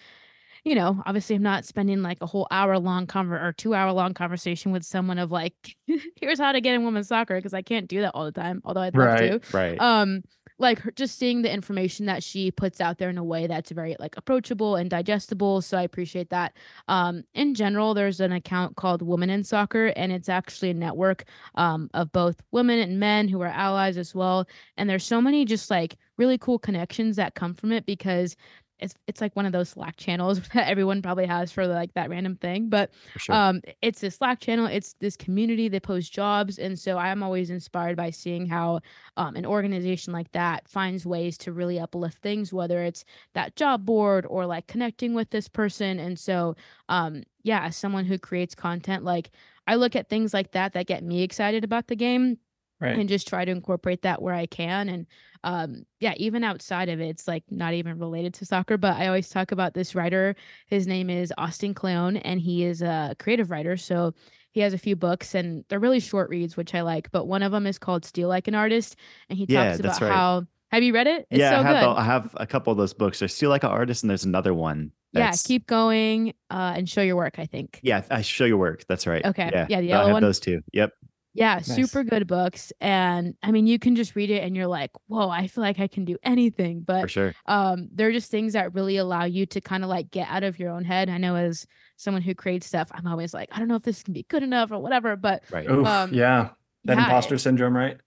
you 0.64 0.74
know 0.74 1.02
obviously 1.06 1.36
i'm 1.36 1.42
not 1.42 1.64
spending 1.64 2.02
like 2.02 2.18
a 2.20 2.26
whole 2.26 2.46
hour 2.50 2.78
long 2.78 3.06
conver 3.06 3.40
or 3.40 3.52
two 3.52 3.74
hour 3.74 3.92
long 3.92 4.14
conversation 4.14 4.72
with 4.72 4.84
someone 4.84 5.18
of 5.18 5.30
like 5.30 5.76
here's 6.20 6.38
how 6.38 6.52
to 6.52 6.60
get 6.60 6.74
in 6.74 6.84
women's 6.84 7.08
soccer 7.08 7.36
because 7.36 7.54
i 7.54 7.62
can't 7.62 7.88
do 7.88 8.00
that 8.00 8.12
all 8.14 8.24
the 8.24 8.32
time 8.32 8.60
although 8.64 8.80
i'd 8.80 8.94
love 8.94 9.08
Right. 9.08 9.42
to 9.42 9.56
right. 9.56 9.80
um 9.80 10.22
like 10.58 10.78
her, 10.80 10.90
just 10.92 11.18
seeing 11.18 11.42
the 11.42 11.52
information 11.52 12.06
that 12.06 12.22
she 12.22 12.50
puts 12.50 12.80
out 12.80 12.98
there 12.98 13.10
in 13.10 13.18
a 13.18 13.24
way 13.24 13.46
that's 13.46 13.70
very 13.70 13.96
like 13.98 14.16
approachable 14.16 14.76
and 14.76 14.90
digestible 14.90 15.60
so 15.60 15.76
i 15.76 15.82
appreciate 15.82 16.30
that. 16.30 16.56
Um 16.88 17.24
in 17.34 17.54
general 17.54 17.94
there's 17.94 18.20
an 18.20 18.32
account 18.32 18.76
called 18.76 19.02
women 19.02 19.30
in 19.30 19.44
soccer 19.44 19.86
and 19.96 20.12
it's 20.12 20.28
actually 20.28 20.70
a 20.70 20.74
network 20.74 21.24
um 21.56 21.90
of 21.94 22.10
both 22.12 22.42
women 22.52 22.78
and 22.78 22.98
men 22.98 23.28
who 23.28 23.40
are 23.42 23.46
allies 23.48 23.96
as 23.96 24.14
well 24.14 24.46
and 24.76 24.88
there's 24.88 25.04
so 25.04 25.20
many 25.20 25.44
just 25.44 25.70
like 25.70 25.96
really 26.16 26.38
cool 26.38 26.58
connections 26.58 27.16
that 27.16 27.34
come 27.34 27.54
from 27.54 27.72
it 27.72 27.84
because 27.86 28.36
it's 28.78 28.94
it's 29.06 29.20
like 29.20 29.34
one 29.34 29.46
of 29.46 29.52
those 29.52 29.70
Slack 29.70 29.96
channels 29.96 30.40
that 30.54 30.68
everyone 30.68 31.02
probably 31.02 31.26
has 31.26 31.50
for 31.52 31.66
like 31.66 31.94
that 31.94 32.10
random 32.10 32.36
thing 32.36 32.68
but 32.68 32.90
sure. 33.16 33.34
um 33.34 33.60
it's 33.82 34.02
a 34.02 34.10
slack 34.10 34.40
channel 34.40 34.66
it's 34.66 34.94
this 35.00 35.16
community 35.16 35.68
that 35.68 35.82
posts 35.82 36.10
jobs 36.10 36.58
and 36.58 36.78
so 36.78 36.98
i'm 36.98 37.22
always 37.22 37.50
inspired 37.50 37.96
by 37.96 38.10
seeing 38.10 38.46
how 38.46 38.80
um, 39.16 39.36
an 39.36 39.46
organization 39.46 40.12
like 40.12 40.30
that 40.32 40.68
finds 40.68 41.06
ways 41.06 41.38
to 41.38 41.52
really 41.52 41.78
uplift 41.78 42.18
things 42.22 42.52
whether 42.52 42.82
it's 42.82 43.04
that 43.34 43.56
job 43.56 43.84
board 43.84 44.26
or 44.28 44.46
like 44.46 44.66
connecting 44.66 45.14
with 45.14 45.30
this 45.30 45.48
person 45.48 45.98
and 45.98 46.18
so 46.18 46.54
um 46.88 47.22
yeah 47.42 47.64
as 47.64 47.76
someone 47.76 48.04
who 48.04 48.18
creates 48.18 48.54
content 48.54 49.04
like 49.04 49.30
i 49.66 49.74
look 49.74 49.96
at 49.96 50.08
things 50.08 50.34
like 50.34 50.52
that 50.52 50.72
that 50.72 50.86
get 50.86 51.02
me 51.02 51.22
excited 51.22 51.64
about 51.64 51.86
the 51.86 51.96
game 51.96 52.38
Right. 52.80 52.98
and 52.98 53.08
just 53.08 53.26
try 53.26 53.44
to 53.44 53.50
incorporate 53.52 54.02
that 54.02 54.20
where 54.20 54.34
I 54.34 54.44
can. 54.46 54.88
And 54.90 55.06
um, 55.44 55.86
yeah, 56.00 56.12
even 56.18 56.44
outside 56.44 56.88
of 56.90 57.00
it, 57.00 57.08
it's 57.08 57.26
like 57.26 57.44
not 57.50 57.72
even 57.72 57.98
related 57.98 58.34
to 58.34 58.44
soccer, 58.44 58.76
but 58.76 58.96
I 58.96 59.06
always 59.06 59.30
talk 59.30 59.50
about 59.52 59.72
this 59.74 59.94
writer. 59.94 60.34
His 60.66 60.86
name 60.86 61.08
is 61.08 61.32
Austin 61.38 61.72
Kleon, 61.72 62.18
and 62.18 62.40
he 62.40 62.64
is 62.64 62.82
a 62.82 63.14
creative 63.18 63.50
writer. 63.50 63.76
So 63.76 64.12
he 64.52 64.60
has 64.60 64.74
a 64.74 64.78
few 64.78 64.96
books, 64.96 65.34
and 65.34 65.64
they're 65.68 65.78
really 65.78 66.00
short 66.00 66.28
reads, 66.30 66.56
which 66.56 66.74
I 66.74 66.82
like. 66.82 67.10
But 67.12 67.26
one 67.26 67.42
of 67.42 67.52
them 67.52 67.66
is 67.66 67.78
called 67.78 68.04
Steal 68.04 68.28
Like 68.28 68.48
an 68.48 68.54
Artist, 68.54 68.96
and 69.30 69.38
he 69.38 69.46
Yeah, 69.48 69.68
talks 69.68 69.80
about 69.80 70.00
right. 70.02 70.12
how. 70.12 70.42
Have 70.72 70.82
you 70.82 70.92
read 70.92 71.06
it? 71.06 71.26
It's 71.30 71.38
yeah, 71.38 71.50
so 71.50 71.56
I 71.60 71.62
have, 71.62 71.76
good. 71.76 71.82
the- 71.96 72.00
I 72.00 72.04
have 72.04 72.34
a 72.38 72.46
couple 72.46 72.72
of 72.72 72.76
those 72.76 72.92
books. 72.92 73.20
There's 73.20 73.32
still 73.34 73.50
like 73.50 73.62
an 73.62 73.70
artist, 73.70 74.02
and 74.02 74.10
there's 74.10 74.24
another 74.24 74.52
one. 74.52 74.90
yeah, 75.12 75.32
keep 75.44 75.66
going 75.66 76.34
uh, 76.50 76.74
and 76.76 76.88
show 76.88 77.00
your 77.02 77.16
work. 77.16 77.38
I 77.38 77.46
think. 77.46 77.78
Yeah, 77.82 78.02
I 78.10 78.20
show 78.22 78.44
your 78.44 78.58
work. 78.58 78.84
That's 78.88 79.06
right. 79.06 79.24
Okay, 79.24 79.48
Yeah, 79.52 79.66
yeah, 79.68 79.80
the 79.80 79.92
I 79.94 80.08
have 80.12 80.20
those 80.20 80.40
two. 80.40 80.60
Yep. 80.72 80.90
Yeah, 81.36 81.56
Nice. 81.56 81.66
super 81.66 82.02
good 82.02 82.26
books. 82.26 82.72
And 82.80 83.34
I 83.42 83.50
mean, 83.52 83.66
you 83.66 83.78
can 83.78 83.94
just 83.94 84.16
read 84.16 84.30
it 84.30 84.42
and 84.42 84.56
you're 84.56 84.66
like, 84.66 84.90
whoa, 85.06 85.28
I 85.28 85.46
feel 85.48 85.62
like 85.62 85.78
I 85.78 85.86
can 85.86 86.04
do 86.06 86.16
anything. 86.22 86.80
But 86.80 87.02
For 87.02 87.06
But 87.06 87.10
sure. 87.10 87.34
um, 87.46 87.88
they're 87.92 88.12
just 88.12 88.30
things 88.30 88.54
that 88.54 88.72
really 88.74 88.96
allow 88.96 89.24
you 89.24 89.44
to 89.46 89.60
kind 89.60 89.84
of 89.84 89.90
like 89.90 90.10
get 90.10 90.28
out 90.28 90.42
of 90.44 90.58
your 90.58 90.70
own 90.70 90.84
head. 90.84 91.10
I 91.10 91.18
know 91.18 91.36
as 91.36 91.66
someone 91.96 92.22
who 92.22 92.34
creates 92.34 92.66
stuff, 92.66 92.90
I'm 92.92 93.06
always 93.06 93.34
like, 93.34 93.50
I 93.52 93.58
don't 93.58 93.68
know 93.68 93.76
if 93.76 93.82
this 93.82 94.02
can 94.02 94.14
be 94.14 94.24
good 94.24 94.42
enough 94.42 94.72
or 94.72 94.78
whatever. 94.78 95.14
But 95.16 95.44
Right. 95.50 95.68
Oof, 95.70 95.86
um, 95.86 96.12
yeah. 96.14 96.50
That 96.86 96.98
yeah, 96.98 97.04
imposter 97.04 97.36
syndrome, 97.38 97.76
right? 97.76 97.98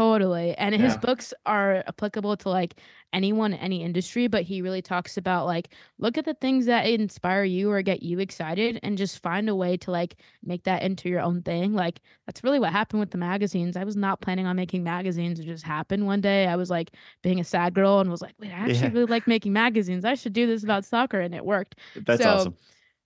Totally. 0.00 0.56
And 0.56 0.74
his 0.74 0.96
books 0.96 1.34
are 1.44 1.84
applicable 1.86 2.34
to 2.38 2.48
like 2.48 2.80
anyone, 3.12 3.52
any 3.52 3.82
industry, 3.82 4.28
but 4.28 4.44
he 4.44 4.62
really 4.62 4.80
talks 4.80 5.18
about 5.18 5.44
like, 5.44 5.74
look 5.98 6.16
at 6.16 6.24
the 6.24 6.32
things 6.32 6.64
that 6.64 6.86
inspire 6.86 7.44
you 7.44 7.70
or 7.70 7.82
get 7.82 8.02
you 8.02 8.18
excited 8.18 8.80
and 8.82 8.96
just 8.96 9.22
find 9.22 9.50
a 9.50 9.54
way 9.54 9.76
to 9.76 9.90
like 9.90 10.16
make 10.42 10.62
that 10.64 10.82
into 10.82 11.10
your 11.10 11.20
own 11.20 11.42
thing. 11.42 11.74
Like, 11.74 12.00
that's 12.24 12.42
really 12.42 12.58
what 12.58 12.72
happened 12.72 13.00
with 13.00 13.10
the 13.10 13.18
magazines. 13.18 13.76
I 13.76 13.84
was 13.84 13.94
not 13.96 14.22
planning 14.22 14.46
on 14.46 14.56
making 14.56 14.84
magazines. 14.84 15.38
It 15.38 15.44
just 15.44 15.64
happened 15.64 16.06
one 16.06 16.22
day. 16.22 16.46
I 16.46 16.56
was 16.56 16.70
like 16.70 16.92
being 17.22 17.38
a 17.38 17.44
sad 17.44 17.74
girl 17.74 18.00
and 18.00 18.10
was 18.10 18.22
like, 18.22 18.34
wait, 18.38 18.52
I 18.52 18.54
actually 18.54 18.88
Yeah. 18.88 18.94
really 18.94 19.04
like 19.06 19.26
making 19.26 19.52
magazines. 19.52 20.06
I 20.06 20.14
should 20.14 20.32
do 20.32 20.46
this 20.46 20.64
about 20.64 20.86
soccer. 20.86 21.20
And 21.20 21.34
it 21.34 21.44
worked 21.44 21.74
That's 21.94 22.22
so, 22.22 22.30
awesome. 22.30 22.56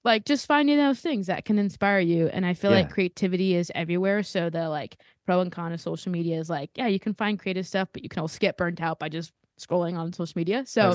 Like 0.04 0.24
just 0.24 0.46
finding 0.46 0.76
those 0.76 1.00
things 1.00 1.26
that 1.26 1.44
can 1.44 1.58
inspire 1.58 1.98
you 1.98 2.28
and 2.28 2.44
i 2.46 2.54
feel 2.54 2.70
like 2.70 2.90
creativity 2.90 3.54
is 3.54 3.72
everywhere 3.74 4.22
so 4.22 4.50
the 4.50 4.68
like 4.68 4.96
pro 5.26 5.40
and 5.40 5.50
con 5.50 5.72
of 5.72 5.80
social 5.80 6.12
media 6.12 6.38
is 6.38 6.48
like 6.50 6.70
yeah 6.76 6.86
you 6.86 7.00
can 7.00 7.14
find 7.14 7.38
creative 7.38 7.66
stuff 7.66 7.88
but 7.92 8.02
you 8.02 8.08
can 8.08 8.20
also 8.20 8.38
get 8.38 8.56
burnt 8.56 8.80
out 8.80 8.98
by 8.98 9.08
just 9.08 9.32
scrolling 9.58 9.96
on 9.96 10.12
social 10.12 10.32
media 10.36 10.64
so 10.66 10.92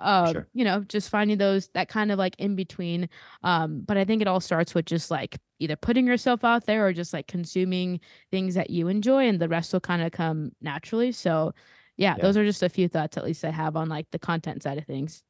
uh, 0.00 0.32
sure. 0.32 0.46
you 0.52 0.64
know 0.64 0.80
just 0.80 1.08
finding 1.08 1.38
those 1.38 1.68
that 1.74 1.88
kind 1.88 2.12
of 2.12 2.18
like 2.18 2.34
in 2.38 2.54
between 2.54 3.08
um 3.42 3.80
but 3.86 3.96
i 3.96 4.04
think 4.04 4.20
it 4.20 4.28
all 4.28 4.38
starts 4.40 4.74
with 4.74 4.84
just 4.84 5.10
like 5.10 5.38
either 5.60 5.76
putting 5.76 6.06
yourself 6.06 6.44
out 6.44 6.66
there 6.66 6.86
or 6.86 6.92
just 6.92 7.14
like 7.14 7.26
consuming 7.26 7.98
things 8.30 8.54
that 8.54 8.68
you 8.68 8.88
enjoy 8.88 9.26
and 9.26 9.40
the 9.40 9.48
rest 9.48 9.72
will 9.72 9.80
kind 9.80 10.02
of 10.02 10.12
come 10.12 10.52
naturally 10.60 11.10
so 11.10 11.52
yeah, 11.96 12.14
Yeah. 12.16 12.22
those 12.22 12.36
are 12.36 12.44
just 12.44 12.62
a 12.62 12.68
few 12.68 12.86
thoughts 12.88 13.16
at 13.16 13.24
least 13.24 13.44
i 13.44 13.50
have 13.50 13.76
on 13.76 13.88
like 13.88 14.06
the 14.10 14.18
content 14.18 14.62
side 14.62 14.76
of 14.78 14.84
things 14.84 15.22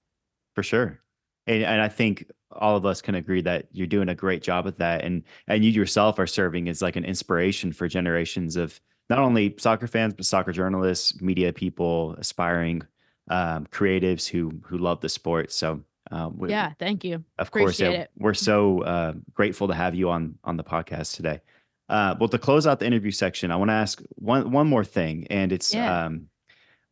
For 0.55 0.63
sure. 0.65 1.01
And, 1.47 1.63
and 1.63 1.81
I 1.81 1.89
think 1.89 2.31
all 2.51 2.77
of 2.77 2.85
us 2.85 3.01
can 3.01 3.15
agree 3.15 3.41
that 3.43 3.67
you're 3.73 3.87
doing 3.87 4.09
a 4.09 4.15
great 4.15 4.43
job 4.43 4.67
at 4.67 4.79
that, 4.79 5.05
and 5.05 5.23
and 5.49 5.65
you 5.65 5.71
yourself 5.71 6.19
are 6.19 6.27
serving 6.27 6.69
as 6.69 6.83
like 6.83 6.97
an 6.97 7.05
inspiration 7.05 7.73
for 7.73 7.89
generations 7.89 8.57
of 8.57 8.81
not 9.11 9.19
only 9.19 9.55
soccer 9.59 9.87
fans 9.87 10.15
but 10.15 10.25
soccer 10.25 10.53
journalists, 10.53 11.21
media 11.21 11.53
people, 11.53 12.15
aspiring 12.19 12.83
um, 13.29 13.67
creatives 13.67 14.29
who 14.29 14.53
who 14.65 14.79
love 14.79 15.01
the 15.01 15.09
sport. 15.09 15.53
So 15.53 15.83
um, 16.11 16.37
we, 16.37 16.51
Yeah, 16.51 16.73
thank 16.79 17.05
you. 17.05 17.25
of 17.39 17.51
course, 17.51 17.81
yeah, 17.81 18.07
we're 18.19 18.35
so 18.35 18.83
uh, 18.83 19.13
grateful 19.35 19.69
to 19.69 19.75
have 19.75 19.95
you 19.95 20.11
on 20.11 20.39
on 20.45 20.57
the 20.57 20.65
podcast 20.65 21.17
today. 21.17 21.41
Uh, 21.89 22.15
well, 22.19 22.29
to 22.29 22.39
close 22.39 22.67
out 22.67 22.79
the 22.79 22.87
interview 22.87 23.11
section, 23.11 23.51
I 23.51 23.57
want 23.57 23.69
to 23.71 23.75
ask 23.75 24.03
one 24.17 24.51
one 24.51 24.67
more 24.67 24.85
thing, 24.85 25.27
and 25.31 25.53
it's 25.53 25.75
Yeah. 25.75 26.07
um, 26.07 26.29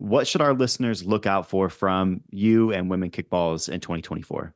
what 0.01 0.27
should 0.27 0.41
our 0.41 0.55
listeners 0.55 1.05
look 1.05 1.27
out 1.27 1.47
for 1.47 1.69
from 1.69 2.23
you 2.31 2.73
and 2.73 2.89
Women 2.89 3.11
Kick 3.11 3.29
Balls 3.29 3.69
in 3.69 3.81
2024? 3.81 4.55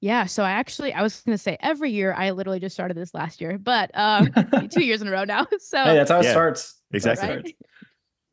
Yeah, 0.00 0.24
so 0.24 0.42
I 0.42 0.50
actually 0.50 0.92
I 0.92 1.02
was 1.02 1.20
gonna 1.20 1.38
say 1.38 1.56
every 1.60 1.90
year 1.92 2.12
I 2.12 2.30
literally 2.32 2.58
just 2.58 2.74
started 2.74 2.96
this 2.96 3.14
last 3.14 3.40
year, 3.40 3.58
but 3.58 3.90
um 3.96 4.32
two 4.70 4.82
years 4.82 5.02
in 5.02 5.08
a 5.08 5.10
row 5.10 5.24
now. 5.24 5.46
So 5.60 5.76
Hey, 5.84 5.94
that's 5.94 6.10
how 6.10 6.18
it 6.18 6.24
Yeah, 6.24 6.32
starts. 6.32 6.80
That's 6.90 7.04
how 7.04 7.12
it 7.12 7.16
exactly. 7.18 7.56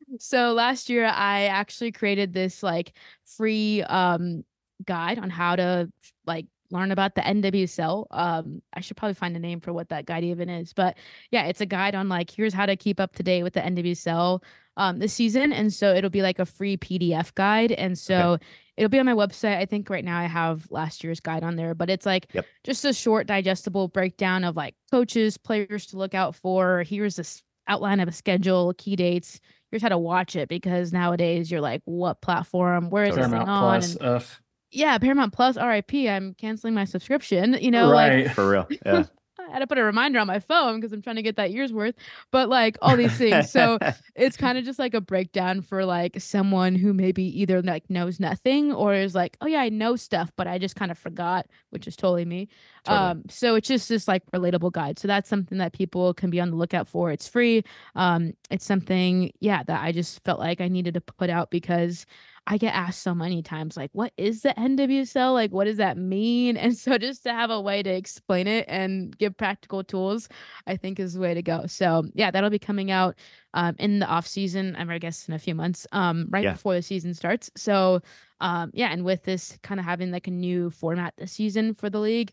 starts. 0.08 0.26
So 0.26 0.52
last 0.54 0.88
year 0.90 1.04
I 1.06 1.44
actually 1.44 1.92
created 1.92 2.32
this 2.32 2.62
like 2.62 2.92
free 3.36 3.82
um 3.84 4.44
guide 4.84 5.18
on 5.18 5.30
how 5.30 5.54
to 5.56 5.92
like 6.26 6.46
learn 6.70 6.90
about 6.92 7.14
the 7.14 7.22
NWSL. 7.22 8.06
Um 8.10 8.62
I 8.72 8.80
should 8.80 8.96
probably 8.96 9.14
find 9.14 9.36
a 9.36 9.40
name 9.40 9.60
for 9.60 9.72
what 9.72 9.88
that 9.90 10.06
guide 10.06 10.24
even 10.24 10.48
is, 10.48 10.72
but 10.72 10.96
yeah, 11.30 11.44
it's 11.44 11.60
a 11.60 11.66
guide 11.66 11.94
on 11.94 12.08
like 12.08 12.30
here's 12.30 12.54
how 12.54 12.66
to 12.66 12.76
keep 12.76 13.00
up 13.00 13.14
to 13.16 13.22
date 13.22 13.42
with 13.42 13.54
the 13.54 13.60
NWSL 13.60 14.42
um 14.76 14.98
this 14.98 15.12
season 15.12 15.52
and 15.52 15.72
so 15.72 15.94
it'll 15.94 16.10
be 16.10 16.22
like 16.22 16.38
a 16.38 16.46
free 16.46 16.76
PDF 16.76 17.34
guide 17.34 17.72
and 17.72 17.98
so 17.98 18.38
it'll 18.76 18.88
be 18.88 19.00
on 19.00 19.06
my 19.06 19.12
website. 19.12 19.56
I 19.56 19.64
think 19.66 19.90
right 19.90 20.04
now 20.04 20.18
I 20.18 20.26
have 20.26 20.70
last 20.70 21.02
year's 21.02 21.18
guide 21.20 21.42
on 21.42 21.56
there, 21.56 21.74
but 21.74 21.90
it's 21.90 22.06
like 22.06 22.28
Yep. 22.32 22.46
just 22.62 22.84
a 22.84 22.92
short 22.92 23.26
digestible 23.26 23.88
breakdown 23.88 24.44
of 24.44 24.56
like 24.56 24.76
coaches, 24.90 25.36
players 25.36 25.86
to 25.86 25.98
look 25.98 26.14
out 26.14 26.36
for. 26.36 26.84
Here's 26.84 27.16
this 27.16 27.42
outline 27.66 27.98
of 28.00 28.08
a 28.08 28.12
schedule, 28.12 28.72
key 28.78 28.94
dates. 28.94 29.40
Here's 29.70 29.82
how 29.82 29.88
to 29.90 29.98
watch 29.98 30.36
it 30.36 30.48
because 30.48 30.92
nowadays 30.92 31.50
you're 31.50 31.60
like, 31.60 31.82
what 31.84 32.22
platform? 32.22 32.88
Where 32.88 33.04
is 33.04 33.16
this 33.16 33.26
Paramount 33.26 33.46
thing 33.46 33.48
on? 33.48 33.82
And 33.82 33.98
Ugh. 34.00 34.24
Yeah, 34.70 34.98
Paramount 34.98 35.32
Plus, 35.32 35.56
RIP. 35.56 35.94
I'm 35.94 36.34
canceling 36.34 36.74
my 36.74 36.84
subscription. 36.84 37.56
You 37.60 37.70
know, 37.70 37.88
like 37.88 38.10
right. 38.10 38.30
For 38.30 38.48
real, 38.48 38.68
yeah. 38.84 39.04
I 39.48 39.52
had 39.52 39.58
to 39.60 39.66
put 39.66 39.78
a 39.78 39.84
reminder 39.84 40.18
on 40.18 40.26
my 40.26 40.40
phone 40.40 40.78
because 40.78 40.92
I'm 40.92 41.02
trying 41.02 41.16
to 41.16 41.22
get 41.22 41.36
that 41.36 41.50
year's 41.50 41.72
worth. 41.72 41.94
But 42.30 42.48
like 42.48 42.76
all 42.82 42.96
these 42.96 43.16
things. 43.16 43.50
So 43.50 43.78
it's 44.14 44.36
kind 44.36 44.58
of 44.58 44.64
just 44.64 44.78
like 44.78 44.94
a 44.94 45.00
breakdown 45.00 45.62
for 45.62 45.84
like 45.84 46.20
someone 46.20 46.74
who 46.74 46.92
maybe 46.92 47.22
either 47.40 47.62
like 47.62 47.88
knows 47.88 48.20
nothing 48.20 48.72
or 48.72 48.94
is 48.94 49.14
like, 49.14 49.36
oh 49.40 49.46
yeah, 49.46 49.60
I 49.60 49.68
know 49.68 49.96
stuff, 49.96 50.30
but 50.36 50.46
I 50.46 50.58
just 50.58 50.76
kind 50.76 50.90
of 50.90 50.98
forgot, 50.98 51.46
which 51.70 51.86
is 51.86 51.96
totally 51.96 52.24
me. 52.24 52.48
Totally. 52.84 53.06
Um, 53.10 53.22
so 53.28 53.54
it's 53.54 53.68
just 53.68 53.88
this 53.88 54.08
like 54.08 54.22
relatable 54.32 54.72
guide. 54.72 54.98
So 54.98 55.08
that's 55.08 55.28
something 55.28 55.58
that 55.58 55.72
people 55.72 56.14
can 56.14 56.30
be 56.30 56.40
on 56.40 56.50
the 56.50 56.56
lookout 56.56 56.88
for. 56.88 57.10
It's 57.10 57.28
free. 57.28 57.62
Um, 57.94 58.34
it's 58.50 58.64
something, 58.64 59.32
yeah, 59.40 59.62
that 59.62 59.82
I 59.82 59.92
just 59.92 60.22
felt 60.24 60.40
like 60.40 60.60
I 60.60 60.68
needed 60.68 60.94
to 60.94 61.00
put 61.00 61.30
out 61.30 61.50
because 61.50 62.06
I 62.50 62.56
get 62.56 62.74
asked 62.74 63.02
so 63.02 63.14
many 63.14 63.42
times, 63.42 63.76
like, 63.76 63.90
what 63.92 64.10
is 64.16 64.40
the 64.40 64.54
NWSL? 64.58 65.34
Like, 65.34 65.52
what 65.52 65.64
does 65.64 65.76
that 65.76 65.98
mean? 65.98 66.56
And 66.56 66.74
so 66.74 66.96
just 66.96 67.22
to 67.24 67.32
have 67.32 67.50
a 67.50 67.60
way 67.60 67.82
to 67.82 67.90
explain 67.90 68.46
it 68.46 68.64
and 68.68 69.16
give 69.18 69.36
practical 69.36 69.84
tools, 69.84 70.28
I 70.66 70.76
think 70.78 70.98
is 70.98 71.12
the 71.12 71.20
way 71.20 71.34
to 71.34 71.42
go. 71.42 71.66
So 71.66 72.04
yeah, 72.14 72.30
that'll 72.30 72.48
be 72.48 72.58
coming 72.58 72.90
out 72.90 73.16
um, 73.52 73.76
in 73.78 73.98
the 73.98 74.06
off 74.06 74.26
season. 74.26 74.74
I'm 74.78 74.88
I 74.88 74.98
guess 74.98 75.28
in 75.28 75.34
a 75.34 75.38
few 75.38 75.54
months, 75.54 75.86
um, 75.92 76.26
right 76.30 76.42
Yeah. 76.44 76.52
before 76.52 76.74
the 76.74 76.80
season 76.82 77.12
starts. 77.12 77.50
So 77.54 78.00
um, 78.40 78.70
yeah, 78.72 78.88
and 78.92 79.04
with 79.04 79.24
this 79.24 79.58
kind 79.62 79.78
of 79.78 79.84
having 79.84 80.10
like 80.10 80.26
a 80.26 80.30
new 80.30 80.70
format 80.70 81.14
this 81.18 81.32
season 81.32 81.74
for 81.74 81.90
the 81.90 82.00
league, 82.00 82.32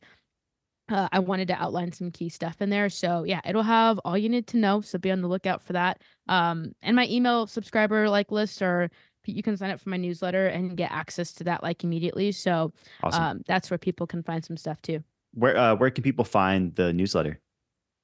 uh, 0.87 1.09
I 1.11 1.19
wanted 1.19 1.47
to 1.49 1.55
outline 1.61 1.91
some 1.91 2.11
key 2.11 2.29
stuff 2.29 2.61
in 2.61 2.69
there. 2.69 2.89
So 2.89 3.23
yeah, 3.25 3.41
it'll 3.45 3.63
have 3.63 3.99
all 4.05 4.17
you 4.17 4.29
need 4.29 4.47
to 4.47 4.57
know. 4.57 4.81
So 4.81 4.97
be 4.97 5.11
on 5.11 5.21
the 5.21 5.27
lookout 5.27 5.61
for 5.61 5.73
that. 5.73 6.01
Um, 6.29 6.73
and 6.81 6.95
my 6.95 7.07
email 7.07 7.47
subscriber 7.47 8.07
like 8.09 8.31
list 8.31 8.61
or 8.61 8.89
you 9.27 9.43
can 9.43 9.57
sign 9.57 9.71
up 9.71 9.79
for 9.79 9.89
my 9.89 9.97
newsletter 9.97 10.47
and 10.47 10.75
get 10.77 10.91
access 10.91 11.33
to 11.33 11.43
that 11.45 11.63
like 11.63 11.83
immediately. 11.83 12.31
So 12.31 12.73
awesome. 13.03 13.23
um, 13.23 13.41
that's 13.47 13.69
where 13.71 13.77
people 13.77 14.07
can 14.07 14.23
find 14.23 14.43
some 14.43 14.57
stuff 14.57 14.81
too. 14.81 15.03
where 15.33 15.57
uh, 15.57 15.75
where 15.75 15.89
can 15.91 16.03
people 16.03 16.25
find 16.25 16.73
the 16.75 16.93
newsletter? 16.93 17.39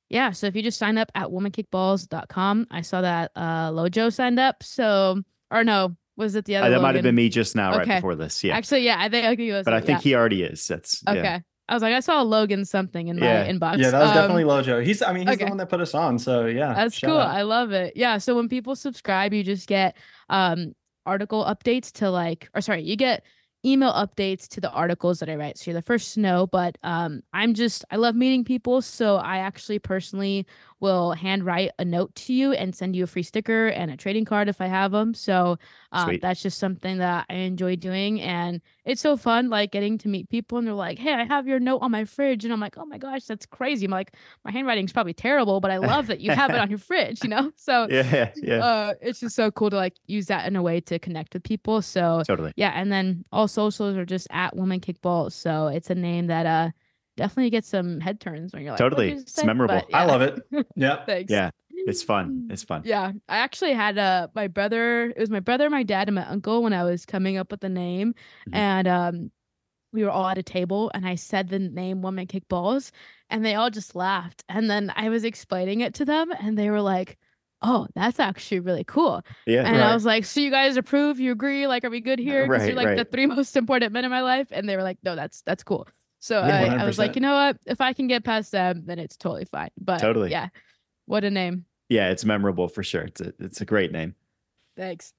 Yeah, 0.10 0.32
so 0.32 0.46
if 0.48 0.56
you 0.58 0.62
just 0.62 0.78
sign 0.78 0.98
up 0.98 1.10
at 1.16 1.30
womankickballs.com, 1.30 2.68
I 2.72 2.82
saw 2.82 3.02
that 3.02 3.32
uh 3.36 3.72
Lojo 3.72 4.12
signed 4.14 4.40
up. 4.40 4.64
So 4.64 5.22
or 5.50 5.64
no, 5.64 5.96
was 6.18 6.36
it 6.36 6.46
the 6.46 6.58
Uh, 6.58 6.62
other 6.62 6.76
that 6.76 6.82
might 6.82 6.96
have 6.96 7.04
been 7.04 7.16
me 7.16 7.30
just 7.30 7.56
now, 7.56 7.78
right 7.78 7.88
before 7.88 8.16
this. 8.16 8.44
Yeah, 8.44 8.56
Actually, 8.56 8.82
yeah, 8.86 8.98
I 9.00 9.10
think 9.10 9.26
okay, 9.28 9.50
it 9.50 9.54
was 9.54 9.66
but 9.66 9.74
I 9.74 9.82
think 9.82 10.00
yeah. 10.00 10.04
he 10.04 10.16
already 10.16 10.44
is. 10.44 10.68
That's 10.68 11.02
yeah. 11.06 11.14
Okay. 11.14 11.42
I 11.70 11.74
was 11.74 11.84
like, 11.84 11.94
I 11.94 12.02
saw 12.02 12.22
Logan 12.22 12.66
something 12.66 13.08
in 13.08 13.18
my 13.18 13.26
Yeah. 13.26 13.48
inbox. 13.50 13.78
Yeah, 13.78 13.92
that 13.92 14.00
was 14.02 14.10
Um, 14.10 14.16
definitely 14.16 14.44
Lojo. 14.44 14.84
He's 14.86 15.02
I 15.02 15.14
mean, 15.14 15.26
he's 15.28 15.36
okay. 15.36 15.46
the 15.46 15.50
one 15.50 15.58
that 15.58 15.70
put 15.70 15.80
us 15.80 15.94
on. 15.94 16.20
So 16.20 16.46
yeah. 16.46 16.74
That's 16.74 17.00
cool. 17.00 17.18
out. 17.18 17.30
I 17.34 17.44
love 17.44 17.72
it. 17.72 17.94
Yeah. 17.96 18.18
So 18.18 18.36
when 18.36 18.50
people 18.50 18.76
subscribe, 18.76 19.34
you 19.34 19.44
just 19.44 19.68
get 19.70 19.96
um 20.30 20.74
article 21.06 21.44
updates 21.46 21.92
to 21.94 22.10
like 22.10 22.50
or 22.56 22.62
sorry, 22.62 22.84
you 22.84 22.96
get 22.96 23.24
email 23.66 23.94
updates 23.94 24.48
to 24.48 24.62
the 24.62 24.72
articles 24.72 25.20
that 25.20 25.30
I 25.30 25.36
write. 25.36 25.58
So 25.58 25.70
you're 25.72 25.80
the 25.80 25.84
first 25.86 26.16
to 26.16 26.20
know, 26.20 26.48
but 26.48 26.78
um 26.84 27.22
I'm 27.34 27.54
just 27.54 27.86
I 27.92 27.98
love 27.98 28.16
meeting 28.16 28.44
people. 28.44 28.82
So 28.82 29.18
I 29.18 29.38
actually 29.38 29.80
personally 29.80 30.46
will 30.82 31.14
handwrite 31.14 31.72
a 31.80 31.86
note 31.86 32.14
to 32.16 32.34
you 32.34 32.52
and 32.54 32.76
send 32.76 32.96
you 32.96 33.04
a 33.04 33.08
free 33.08 33.24
sticker 33.24 33.68
and 33.68 33.92
a 33.92 33.96
trading 33.96 34.26
card 34.26 34.50
if 34.50 34.60
I 34.60 34.68
have 34.68 34.92
them. 34.92 35.14
So 35.14 35.58
Sweet. 36.04 36.22
that's 36.22 36.42
just 36.42 36.58
something 36.58 36.98
that 36.98 37.26
I 37.30 37.36
enjoy 37.36 37.76
doing. 37.76 38.20
And 38.22 38.62
it's 38.84 39.00
so 39.02 39.16
fun, 39.16 39.50
like 39.50 39.72
getting 39.72 39.98
to 40.00 40.08
meet 40.08 40.30
people 40.30 40.58
and 40.58 40.66
they're 40.66 40.74
like, 40.74 40.98
Hey, 40.98 41.14
I 41.14 41.24
have 41.26 41.48
your 41.48 41.60
note 41.60 41.80
on 41.80 41.92
my 41.92 42.06
fridge. 42.06 42.44
And 42.44 42.54
I'm 42.54 42.60
like, 42.60 42.78
Oh 42.78 42.86
my 42.86 42.98
gosh, 42.98 43.26
that's 43.26 43.46
crazy. 43.46 43.86
I'm 43.86 43.92
like, 43.92 44.16
my 44.44 44.52
handwriting's 44.52 44.92
probably 44.92 45.14
terrible, 45.14 45.60
but 45.62 45.70
I 45.72 45.78
love 45.78 46.08
that 46.08 46.20
you 46.20 46.32
have 46.32 46.52
it 46.52 46.58
on 46.58 46.70
your 46.70 46.80
fridge, 46.80 47.24
you 47.24 47.30
know? 47.30 47.52
So 47.56 47.88
yeah, 47.92 48.32
yeah, 48.36 48.64
uh 48.66 48.94
it's 49.02 49.20
just 49.20 49.36
so 49.36 49.52
cool 49.52 49.70
to 49.70 49.76
like 49.76 49.94
use 50.08 50.26
that 50.28 50.48
in 50.48 50.56
a 50.56 50.62
way 50.64 50.82
to 50.82 50.98
connect 50.98 51.34
with 51.34 51.44
people. 51.44 51.82
So 51.82 52.24
totally. 52.26 52.54
yeah, 52.56 52.72
and 52.74 52.92
then 52.92 53.24
all 53.32 53.48
socials 53.48 53.96
are 53.98 54.06
just 54.06 54.28
at 54.32 54.56
woman 54.56 54.80
kick 54.80 55.02
balls. 55.02 55.36
So 55.36 55.68
it's 55.68 55.90
a 55.90 55.96
name 55.96 56.28
that 56.28 56.46
uh 56.46 56.72
definitely 57.18 57.50
get 57.50 57.66
some 57.66 58.00
head 58.00 58.20
turns 58.20 58.54
when 58.54 58.64
you're 58.64 58.72
like 58.72 58.80
Totally. 58.80 59.10
you 59.12 59.18
It's 59.20 59.34
say?" 59.34 59.46
memorable. 59.46 59.86
But, 59.90 59.96
I 59.96 60.06
love 60.06 60.22
it. 60.22 60.40
Yeah. 60.76 61.06
Thanks. 61.06 61.32
Yeah, 61.32 61.52
it's 61.70 62.04
fun. 62.04 62.48
It's 62.50 62.64
fun. 62.64 62.82
Yeah, 62.86 63.12
I 63.30 63.38
actually 63.38 63.74
had 63.74 63.98
uh 63.98 64.28
my 64.36 64.48
brother. 64.48 65.06
It 65.10 65.20
was 65.20 65.30
my 65.30 65.40
brother, 65.40 65.70
my 65.70 65.84
dad, 65.84 66.08
and 66.08 66.16
my 66.16 66.26
uncle 66.26 66.64
when 66.64 66.74
I 66.74 66.84
was 66.84 67.06
coming 67.06 67.38
up 67.38 67.52
with 67.52 67.62
the 67.62 67.70
name, 67.70 68.14
Mhm. 68.50 68.56
and 68.56 68.88
um, 68.88 69.32
we 69.94 70.04
were 70.06 70.10
all 70.10 70.28
at 70.28 70.38
a 70.38 70.44
table, 70.44 70.90
and 70.94 71.06
I 71.06 71.16
said 71.16 71.50
the 71.50 71.60
name 71.60 72.02
"Woman 72.02 72.26
Kick 72.28 72.48
Balls," 72.48 72.92
and 73.30 73.44
they 73.44 73.56
all 73.56 73.70
just 73.70 73.96
laughed. 73.96 74.44
And 74.48 74.70
then 74.70 74.92
I 74.96 75.10
was 75.10 75.24
explaining 75.26 75.82
it 75.82 75.94
to 75.96 76.06
them, 76.06 76.32
and 76.40 76.58
they 76.58 76.70
were 76.70 76.82
like, 76.82 77.18
"Oh, 77.62 77.88
that's 77.94 78.20
actually 78.20 78.62
really 78.62 78.86
cool." 78.86 79.22
Yeah, 79.46 79.66
And 79.68 79.82
I 79.82 79.94
was 79.94 80.06
like, 80.06 80.24
"So 80.26 80.40
you 80.40 80.50
guys 80.52 80.78
approve? 80.78 81.20
You 81.20 81.32
agree? 81.34 81.68
Like, 81.68 81.84
are 81.84 81.90
we 81.90 82.00
good 82.00 82.20
here? 82.20 82.48
Because 82.48 82.62
Right, 82.62 82.68
you're 82.68 82.76
like 82.84 82.96
the 82.98 83.06
three 83.06 83.26
most 83.38 83.58
important 83.58 83.92
men 83.92 84.06
in 84.06 84.12
my 84.12 84.22
life." 84.22 84.48
And 84.52 84.68
they 84.70 84.78
were 84.78 84.84
like, 84.84 84.98
"No, 85.04 85.16
that's 85.16 85.42
that's 85.42 85.64
cool." 85.64 85.88
So 86.24 86.40
I, 86.40 86.66
I 86.76 86.86
was 86.86 87.00
like, 87.00 87.16
you 87.16 87.22
know 87.22 87.34
what? 87.34 87.58
If 87.66 87.82
I 87.82 87.94
can 87.94 88.06
get 88.08 88.24
past 88.24 88.52
them, 88.52 88.84
then 88.86 89.00
it's 89.00 89.18
totally 89.18 89.46
fine. 89.46 89.70
But 89.80 89.98
Totally. 89.98 90.30
yeah, 90.30 90.50
what 91.08 91.24
a 91.24 91.32
name. 91.32 91.66
yeah, 91.90 92.10
it's 92.12 92.24
memorable 92.24 92.68
for 92.68 92.84
sure. 92.84 93.02
It's 93.02 93.22
a 93.22 93.34
it's 93.40 93.60
a 93.62 93.66
great 93.66 93.92
name. 93.92 94.14
Thanks. 94.78 95.14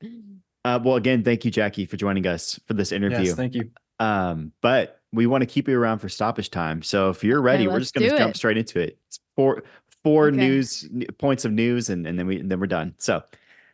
Uh, 0.64 0.78
well, 0.82 0.94
again, 0.94 1.24
thank 1.24 1.44
you, 1.44 1.50
Jackie, 1.50 1.86
for 1.86 1.96
joining 1.96 2.26
us 2.26 2.59
for 2.68 2.74
this 2.74 2.92
interview. 2.92 3.26
Yes, 3.26 3.34
thank 3.34 3.55
you. 3.57 3.70
Um, 3.98 4.53
but 4.62 5.00
we 5.12 5.26
want 5.26 5.42
to 5.42 5.46
keep 5.46 5.68
you 5.68 5.76
around 5.78 5.98
for 5.98 6.09
stoppage 6.09 6.50
time. 6.50 6.82
So 6.82 7.11
if 7.11 7.22
you're 7.24 7.42
ready, 7.42 7.66
we're 7.66 7.80
just 7.80 7.94
going 7.94 8.09
to 8.09 8.16
jump 8.16 8.36
straight 8.36 8.57
into 8.57 8.78
it. 8.80 8.96
It's 9.09 9.18
four 9.34 9.64
four 10.05 10.28
Okay. 10.28 10.36
news 10.36 10.88
points 11.18 11.44
of 11.44 11.50
news, 11.53 11.90
and, 11.90 12.07
and 12.07 12.16
then 12.18 12.26
we 12.28 12.38
and 12.38 12.48
then 12.50 12.61
we're 12.61 12.66
done. 12.68 12.94
So 12.98 13.24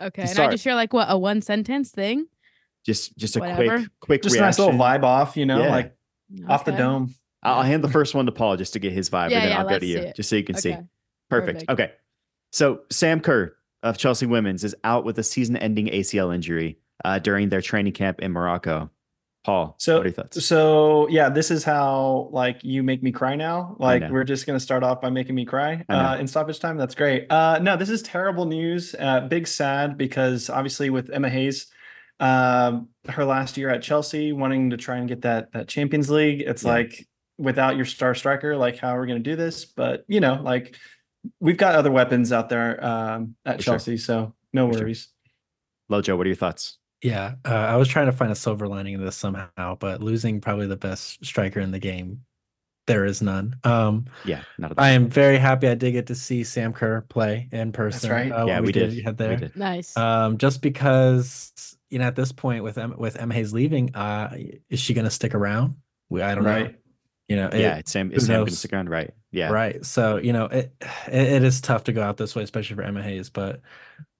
Okay. 0.01 0.23
And 0.23 0.39
I 0.39 0.51
just 0.51 0.65
share 0.65 0.75
like 0.75 0.95
what 0.95 1.09
a 1.11 1.19
one 1.19 1.43
sentence 1.43 1.91
thing. 1.91 2.27
just 2.87 3.17
just 3.19 3.37
a 3.37 3.41
Whatever. 3.41 3.79
quick 3.79 3.91
quick 4.01 4.23
Just 4.23 4.37
a 4.37 4.41
nice 4.41 4.59
reaction. 4.59 4.79
little 4.79 4.81
vibe 4.81 5.03
off, 5.05 5.37
you 5.37 5.45
know, 5.45 5.61
Yeah. 5.63 5.71
like 5.71 5.95
off 6.49 6.65
the 6.65 6.73
dome. 6.73 7.15
I'll, 7.43 7.57
I'll 7.59 7.63
hand 7.63 7.83
the 7.85 7.89
first 7.99 8.15
one 8.15 8.27
to 8.27 8.33
Paul 8.33 8.57
just 8.57 8.73
to 8.75 8.79
get 8.79 8.93
his 8.93 9.11
vibe, 9.11 9.31
Yeah, 9.31 9.37
and 9.37 9.45
then 9.45 9.51
yeah, 9.53 9.59
I'll 9.61 9.69
go 9.69 9.79
to 9.79 9.87
you 9.87 10.13
just 10.15 10.29
so 10.29 10.37
you 10.37 10.45
can 10.45 10.57
see. 10.57 10.71
Perfect. 11.31 11.67
Perfect. 11.67 11.71
Okay. 11.71 11.93
So 12.53 12.81
Sam 12.91 13.21
Kerr 13.21 13.55
of 13.83 13.99
Chelsea 13.99 14.27
Women's 14.27 14.65
is 14.65 14.75
out 14.83 15.05
with 15.05 15.19
a 15.19 15.23
season-ending 15.23 15.87
ACL 15.89 16.35
injury 16.35 16.79
uh, 17.05 17.19
during 17.19 17.49
their 17.49 17.61
training 17.63 17.93
camp 17.93 18.21
in 18.21 18.33
Morocco. 18.33 18.91
Paul, 19.45 19.77
So- 19.79 19.99
what 19.99 20.03
are 20.03 20.09
your 20.09 20.15
thoughts? 20.15 20.45
So 20.45 21.09
yeah, 21.09 21.29
this 21.29 21.51
is 21.51 21.63
how 21.65 22.29
like 22.33 22.65
you 22.65 22.83
make 22.83 23.03
me 23.03 23.13
cry 23.13 23.37
now. 23.37 23.77
Like 23.79 24.11
we're 24.11 24.25
just 24.25 24.47
gonna 24.47 24.59
start 24.61 24.83
off 24.83 25.01
by 25.01 25.11
making 25.11 25.35
me 25.37 25.45
cry 25.47 25.85
uh, 25.89 26.17
in 26.19 26.27
stoppage 26.27 26.59
time. 26.59 26.77
That's 26.77 26.95
great. 26.95 27.31
Uh, 27.31 27.59
no, 27.63 27.77
this 27.77 27.89
is 27.89 28.03
terrible 28.03 28.47
news. 28.47 28.95
Uh, 28.99 29.21
big 29.21 29.47
sad 29.47 29.97
because 29.97 30.51
obviously 30.51 30.91
with 30.91 31.09
Emma 31.11 31.31
Hayes, 31.31 31.69
um, 32.21 32.89
her 33.09 33.25
last 33.25 33.57
year 33.57 33.69
at 33.71 33.83
Chelsea, 33.83 34.33
wanting 34.33 34.71
to 34.71 34.77
try 34.77 34.97
and 34.97 35.09
get 35.09 35.23
that 35.23 35.53
that 35.53 35.69
Champions 35.69 36.11
League, 36.11 36.41
it's 36.43 36.65
Yeah. 36.65 36.71
like 36.73 37.07
without 37.39 37.77
your 37.77 37.85
star 37.85 38.15
striker, 38.15 38.57
like 38.57 38.79
how 38.79 38.97
are 38.97 39.01
we 39.01 39.07
gonna 39.07 39.21
do 39.21 39.37
this? 39.37 39.65
But 39.65 40.05
you 40.09 40.21
know, 40.21 40.41
like 40.43 40.77
we've 41.41 41.57
got 41.57 41.75
other 41.75 41.91
weapons 41.91 42.33
out 42.33 42.49
there 42.49 42.85
um, 42.85 43.35
at 43.45 43.57
For 43.59 43.63
sure. 43.63 43.73
Chelsea, 43.75 43.97
so 43.97 44.35
no 44.53 44.67
For 44.69 44.75
sure. 44.75 44.83
worries. 44.85 45.09
Lojo, 45.91 46.17
what 46.17 46.27
are 46.27 46.29
your 46.29 46.37
thoughts? 46.37 46.79
Yeah, 47.03 47.35
uh, 47.45 47.55
I 47.55 47.77
was 47.77 47.87
trying 47.89 48.07
to 48.07 48.13
find 48.13 48.33
a 48.33 48.35
silver 48.35 48.67
lining 48.67 48.95
in 48.95 49.05
this 49.05 49.17
somehow, 49.17 49.77
but 49.79 50.03
losing 50.03 50.41
probably 50.41 50.67
the 50.67 50.77
best 50.77 51.25
striker 51.25 51.61
in 51.61 51.71
the 51.71 51.79
game, 51.79 52.23
there 52.89 53.05
is 53.05 53.23
none. 53.23 53.55
Um, 53.63 54.07
Yeah, 54.25 54.43
not 54.59 54.73
at 54.73 54.81
I 54.81 54.91
am 54.91 55.09
very 55.09 55.39
happy 55.39 55.69
I 55.69 55.77
did 55.77 55.93
get 55.93 56.09
to 56.09 56.17
see 56.17 56.43
Sam 56.43 56.73
Kerr 56.73 57.03
play 57.03 57.49
in 57.53 57.71
person. 57.71 58.11
right. 58.11 58.33
uh, 58.33 58.47
yeah, 58.47 58.57
when 58.57 58.65
we 58.67 58.73
did. 58.73 59.05
Head 59.05 59.19
We 59.21 59.37
did. 59.37 59.55
Nice. 59.55 59.97
Um, 59.97 60.39
just 60.39 60.61
because 60.61 61.77
you 61.91 61.99
know 61.99 62.07
at 62.07 62.17
this 62.17 62.33
point 62.33 62.63
with 62.65 62.79
M 62.79 62.95
with 62.97 63.17
M 63.21 63.31
Hayes 63.31 63.53
leaving, 63.53 63.95
uh, 63.95 64.37
is 64.69 64.81
she 64.81 64.95
going 64.95 65.05
to 65.07 65.11
stick 65.11 65.35
around? 65.35 65.77
We 66.11 66.23
I 66.23 66.35
don't 66.35 66.45
know. 66.45 66.51
Right. 66.51 66.79
You 67.29 67.37
know, 67.37 67.49
it- 67.49 67.61
Yeah, 67.61 67.77
it's 67.77 67.91
Sam. 67.93 68.09
who 68.11 68.17
Is 68.17 68.27
Sam 68.27 68.37
going 68.37 68.47
to 68.47 68.51
knows? 68.53 68.59
stick 68.59 68.73
around? 68.73 68.89
Right. 68.89 69.13
Yeah. 69.33 69.51
Right. 69.51 69.85
So, 69.85 70.17
you 70.17 70.33
know, 70.33 70.47
it, 70.47 70.73
it 71.07 71.15
it 71.35 71.45
is 71.45 71.61
tough 71.61 71.85
to 71.85 71.93
go 71.93 72.03
out 72.03 72.17
this 72.17 72.35
way, 72.35 72.43
especially 72.43 72.77
for 72.77 72.83
Emma 72.83 73.03
Hayes, 73.03 73.29
but 73.29 73.61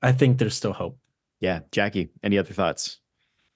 I 0.03 0.13
think 0.13 0.39
there's 0.39 0.55
still 0.55 0.75
hope. 0.75 0.99
Yeah. 1.41 1.61
Jackie, 1.73 2.11
any 2.23 2.37
other 2.39 2.53
thoughts? 2.53 2.99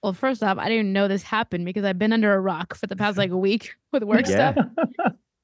well, 0.01 0.11
first 0.13 0.43
off, 0.43 0.57
I 0.57 0.67
didn't 0.67 0.91
know 0.91 1.07
this 1.07 1.23
happened 1.23 1.63
because 1.65 1.85
I've 1.85 1.97
been 1.99 2.11
under 2.11 2.33
a 2.33 2.39
rock 2.41 2.75
for 2.75 2.87
the 2.87 2.95
past 2.97 3.17
like 3.17 3.31
a 3.31 3.37
week 3.37 3.73
with 3.93 4.03
work 4.03 4.27
Yeah. 4.27 4.51
stuff, 4.53 4.67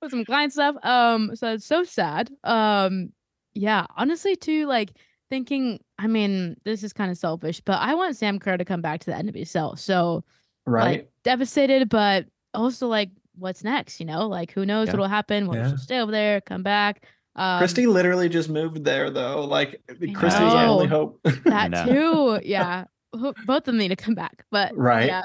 with 0.02 0.12
some 0.12 0.26
client 0.26 0.52
stuff. 0.52 0.76
Um, 0.84 1.34
so 1.36 1.54
it's 1.54 1.66
so 1.66 1.84
sad. 1.86 2.30
Um, 2.44 3.14
yeah, 3.54 3.86
honestly, 3.96 4.36
too, 4.36 4.66
like 4.68 4.92
thinking. 5.30 5.80
I 5.98 6.08
mean, 6.08 6.58
this 6.66 6.84
is 6.84 6.94
kind 6.94 7.12
of 7.12 7.18
selfish, 7.18 7.62
but 7.62 7.80
I 7.80 7.94
want 7.96 8.16
Sam 8.18 8.40
Kerr 8.40 8.58
to 8.58 8.66
come 8.66 8.82
back 8.82 9.00
to 9.02 9.06
the 9.08 9.16
end 9.16 9.32
NWSL. 9.34 9.78
So 9.78 10.24
Right. 10.66 10.84
like 11.00 11.12
devastated, 11.24 11.90
but 11.90 12.26
also 12.54 12.88
like, 12.88 13.10
what's 13.38 13.64
next? 13.64 14.00
You 14.00 14.06
know, 14.06 14.28
like 14.28 14.52
who 14.52 14.66
knows 14.66 14.88
Yeah. 14.88 14.94
what'll 14.94 15.08
happen? 15.08 15.48
Will 15.48 15.56
Yeah. 15.56 15.72
she 15.72 15.78
stay 15.78 16.00
over 16.00 16.12
there, 16.12 16.42
come 16.42 16.64
back? 16.64 17.06
Um, 17.36 17.62
Kristie 17.64 17.88
literally 17.88 18.28
just 18.28 18.50
moved 18.50 18.84
there 18.84 19.10
though. 19.10 19.46
Like 19.46 19.82
Kristie's 19.88 20.52
the 20.54 20.62
know. 20.62 20.74
only 20.74 20.88
hope. 20.88 21.22
that 21.46 21.86
too. 21.88 22.40
Yeah, 22.44 22.86
both 23.14 23.38
of 23.46 23.64
them 23.66 23.78
need 23.78 23.90
to 23.90 23.96
come 23.96 24.16
back. 24.16 24.46
But 24.52 24.76
Right. 24.76 25.08
yeah, 25.08 25.24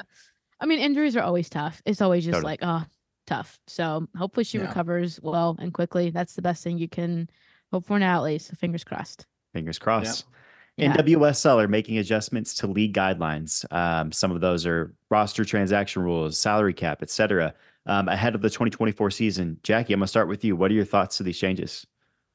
I 0.59 0.65
mean, 0.65 0.79
injuries 0.79 1.15
are 1.17 1.23
always 1.23 1.49
tough. 1.49 1.81
It's 1.85 2.01
always 2.01 2.23
just 2.23 2.35
Totally. 2.35 2.51
like 2.51 2.59
oh, 2.61 2.83
tough. 3.27 3.59
So 3.67 4.07
hopefully 4.17 4.43
she 4.45 4.57
Yeah. 4.59 4.67
recovers 4.67 5.19
well 5.21 5.55
and 5.59 5.73
quickly. 5.73 6.09
That's 6.11 6.35
the 6.35 6.41
best 6.41 6.63
thing 6.63 6.77
you 6.77 6.87
can 6.87 7.29
hope 7.71 7.85
for 7.85 7.99
now, 7.99 8.17
at 8.19 8.23
least. 8.23 8.47
So 8.47 8.55
fingers 8.55 8.83
crossed. 8.83 9.25
Fingers 9.55 9.79
crossed. 9.79 10.25
Yeah. 10.75 10.97
NWSL 10.97 11.63
are 11.63 11.69
making 11.69 11.97
adjustments 11.97 12.53
to 12.55 12.67
league 12.67 12.93
guidelines. 12.93 13.63
Um, 13.71 14.11
some 14.11 14.31
of 14.31 14.41
those 14.41 14.65
are 14.65 14.93
roster 15.09 15.45
transaction 15.45 16.01
rules, 16.01 16.37
salary 16.37 16.73
cap, 16.73 17.01
etc. 17.01 17.53
Um, 17.85 18.09
ahead 18.09 18.35
of 18.35 18.41
the 18.41 18.49
2024 18.49 19.11
season. 19.11 19.57
Jackie, 19.63 19.93
I'm 19.93 20.01
gonna 20.01 20.07
start 20.07 20.27
with 20.27 20.43
you. 20.43 20.57
What 20.57 20.71
are 20.71 20.73
your 20.73 20.83
thoughts 20.83 21.15
to 21.17 21.23
these 21.23 21.39
changes? 21.39 21.87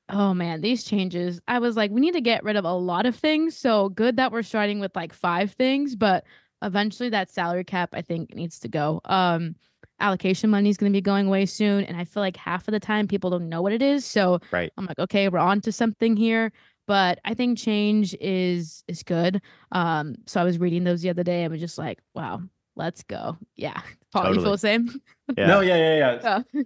Oh 0.09 0.33
man, 0.33 0.63
these 0.63 0.83
changes. 0.83 1.43
I 1.47 1.59
was 1.59 1.77
like, 1.77 1.91
we 1.91 2.01
need 2.01 2.15
to 2.15 2.23
get 2.23 2.43
rid 2.43 2.57
of 2.57 2.65
a 2.65 2.73
lot 2.73 3.05
of 3.05 3.15
things. 3.15 3.55
So 3.55 3.91
good 3.91 4.17
that 4.17 4.33
we're 4.33 4.43
starting 4.43 4.81
with 4.81 4.97
like 4.97 5.13
five 5.13 5.53
things, 5.53 5.95
but 5.95 6.25
eventually 6.63 7.11
that 7.11 7.31
salary 7.31 7.65
cap 7.65 7.91
I 7.93 8.01
think 8.01 8.35
needs 8.35 8.61
to 8.61 8.69
go. 8.69 9.03
Um 9.05 9.57
allocation 10.01 10.49
money 10.49 10.71
is 10.71 10.79
going 10.79 10.91
to 10.91 10.97
be 10.97 11.03
going 11.03 11.27
away 11.27 11.45
soon 11.45 11.85
and 11.85 11.95
I 11.95 12.05
feel 12.05 12.23
like 12.23 12.37
half 12.39 12.67
of 12.67 12.73
the 12.73 12.81
time 12.81 13.07
people 13.07 13.29
don't 13.29 13.51
know 13.51 13.61
what 13.61 13.75
it 13.75 13.83
is. 13.83 14.07
So 14.07 14.41
Right. 14.51 14.73
I'm 14.79 14.87
like, 14.87 14.99
okay, 14.99 15.29
we're 15.29 15.39
on 15.39 15.61
to 15.61 15.73
something 15.73 16.17
here. 16.17 16.53
But 16.91 17.21
I 17.25 17.35
think 17.35 17.57
change 17.57 18.17
is 18.21 18.83
is 18.89 19.05
good. 19.05 19.43
Um, 19.71 20.17
so 20.27 20.41
I 20.41 20.45
was 20.45 20.59
reading 20.59 20.83
those 20.83 21.03
the 21.03 21.11
other 21.11 21.23
day 21.23 21.45
and 21.45 21.53
I 21.53 21.55
was 21.55 21.61
just 21.61 21.79
like, 21.79 22.01
wow, 22.17 22.43
let's 22.75 23.05
go. 23.05 23.37
Yeah. 23.55 23.81
Paul, 24.13 24.35
you 24.35 24.41
feel 24.43 24.51
the 24.51 24.59
same? 24.59 25.01
Yeah. 25.39 25.47
No, 25.47 25.61
yeah, 25.61 25.77
yeah, 25.77 25.97
yeah. 25.97 26.43
Yeah. 26.53 26.63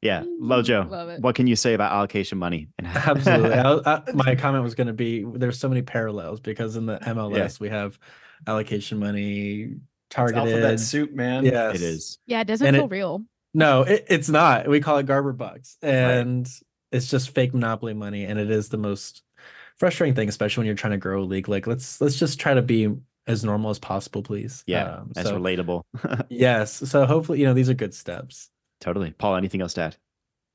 Yeah. 0.00 0.22
Lojo, 0.40 0.88
Love 0.90 1.08
it. 1.08 1.20
what 1.22 1.34
can 1.34 1.48
you 1.48 1.56
say 1.56 1.74
about 1.74 1.90
allocation 1.90 2.38
money? 2.38 2.68
Absolutely. 2.84 3.52
I, 3.54 3.72
I, 3.84 4.02
my 4.14 4.36
comment 4.36 4.62
was 4.62 4.76
going 4.76 4.86
to 4.86 4.92
be 4.92 5.24
there's 5.24 5.58
so 5.58 5.68
many 5.68 5.82
parallels 5.82 6.38
because 6.38 6.76
in 6.76 6.86
the 6.86 6.98
MLS 7.00 7.58
we 7.58 7.68
have 7.68 7.98
allocation 8.46 9.00
money 9.00 9.70
targeted. 10.08 10.36
It's 10.44 10.52
targeted. 10.52 10.62
alphabet 10.62 10.78
soup, 10.80 11.12
man. 11.14 11.44
Yes. 11.44 11.74
it 11.74 11.82
is. 11.82 12.18
Yeah, 12.26 12.42
it 12.42 12.46
doesn't 12.46 12.64
And 12.64 12.76
feel 12.76 12.84
it- 12.84 12.90
real. 12.92 13.24
No, 13.54 13.82
it, 13.82 14.06
it's 14.08 14.28
not. 14.28 14.68
We 14.68 14.78
call 14.78 14.98
it 14.98 15.06
Garber 15.06 15.32
bucks, 15.32 15.78
and 15.82 16.48
it's 16.92 17.10
just 17.10 17.30
fake 17.34 17.52
monopoly 17.52 17.94
money, 17.94 18.24
and 18.24 18.38
it 18.38 18.52
is 18.52 18.68
the 18.68 18.76
most 18.78 19.24
frustrating 19.78 20.14
thing, 20.14 20.28
especially 20.28 20.62
when 20.62 20.66
you're 20.66 20.76
trying 20.76 20.92
to 20.92 20.98
grow 20.98 21.22
a 21.22 21.24
league. 21.24 21.48
Like 21.48 21.66
let's 21.66 22.00
let's 22.00 22.18
just 22.18 22.38
try 22.40 22.54
to 22.54 22.62
be 22.62 22.94
as 23.26 23.44
normal 23.44 23.70
as 23.70 23.78
possible, 23.78 24.22
please. 24.22 24.64
Yeah. 24.66 24.84
Um, 24.84 25.10
That's 25.14 25.28
so, 25.28 25.38
relatable. 25.38 25.82
yes. 26.28 26.72
So 26.72 27.04
hopefully, 27.04 27.40
you 27.40 27.44
know, 27.44 27.54
these 27.54 27.68
are 27.68 27.74
good 27.74 27.94
steps. 27.94 28.50
totally. 28.80 29.10
Paul, 29.10 29.36
anything 29.36 29.60
else 29.60 29.74
to 29.74 29.82
add? 29.82 29.96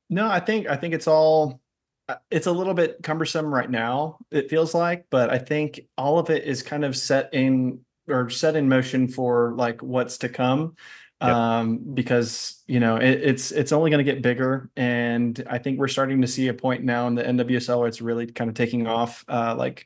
No, 0.09 0.27
I 0.27 0.39
think 0.39 0.67
I 0.67 0.75
think 0.75 0.93
it's 0.93 1.07
all 1.07 1.61
uh, 2.09 2.15
it's 2.29 2.47
a 2.47 2.51
little 2.51 2.73
bit 2.73 3.01
cumbersome 3.01 3.53
right 3.53 3.69
now, 3.69 4.17
it 4.29 4.49
feels 4.49 4.73
like, 4.73 5.05
but 5.09 5.29
I 5.29 5.37
think 5.37 5.87
all 5.97 6.19
of 6.19 6.29
it 6.29 6.43
is 6.43 6.61
kind 6.61 6.83
of 6.83 6.97
set 6.97 7.33
in 7.33 7.79
or 8.09 8.29
set 8.29 8.57
in 8.57 8.67
motion 8.67 9.07
for 9.07 9.53
like 9.55 9.81
what's 9.81 10.17
to 10.19 10.29
come. 10.29 10.75
Um, 11.23 11.77
because 11.93 12.63
you 12.67 12.79
know 12.79 12.97
it, 12.97 13.21
it's 13.23 13.51
it's 13.51 13.71
only 13.71 13.89
going 13.89 14.03
to 14.05 14.11
get 14.11 14.21
bigger, 14.21 14.69
and 14.75 15.41
I 15.49 15.57
think 15.57 15.79
we're 15.79 15.87
starting 15.87 16.21
to 16.21 16.27
see 16.27 16.47
a 16.49 16.53
point 16.53 16.83
now 16.83 17.07
in 17.07 17.15
the 17.15 17.23
NWSL 17.23 17.79
where 17.79 17.87
it's 17.87 18.01
really 18.01 18.27
kind 18.27 18.49
of 18.49 18.55
taking 18.55 18.87
off. 18.87 19.23
Uh, 19.27 19.55
like, 19.57 19.85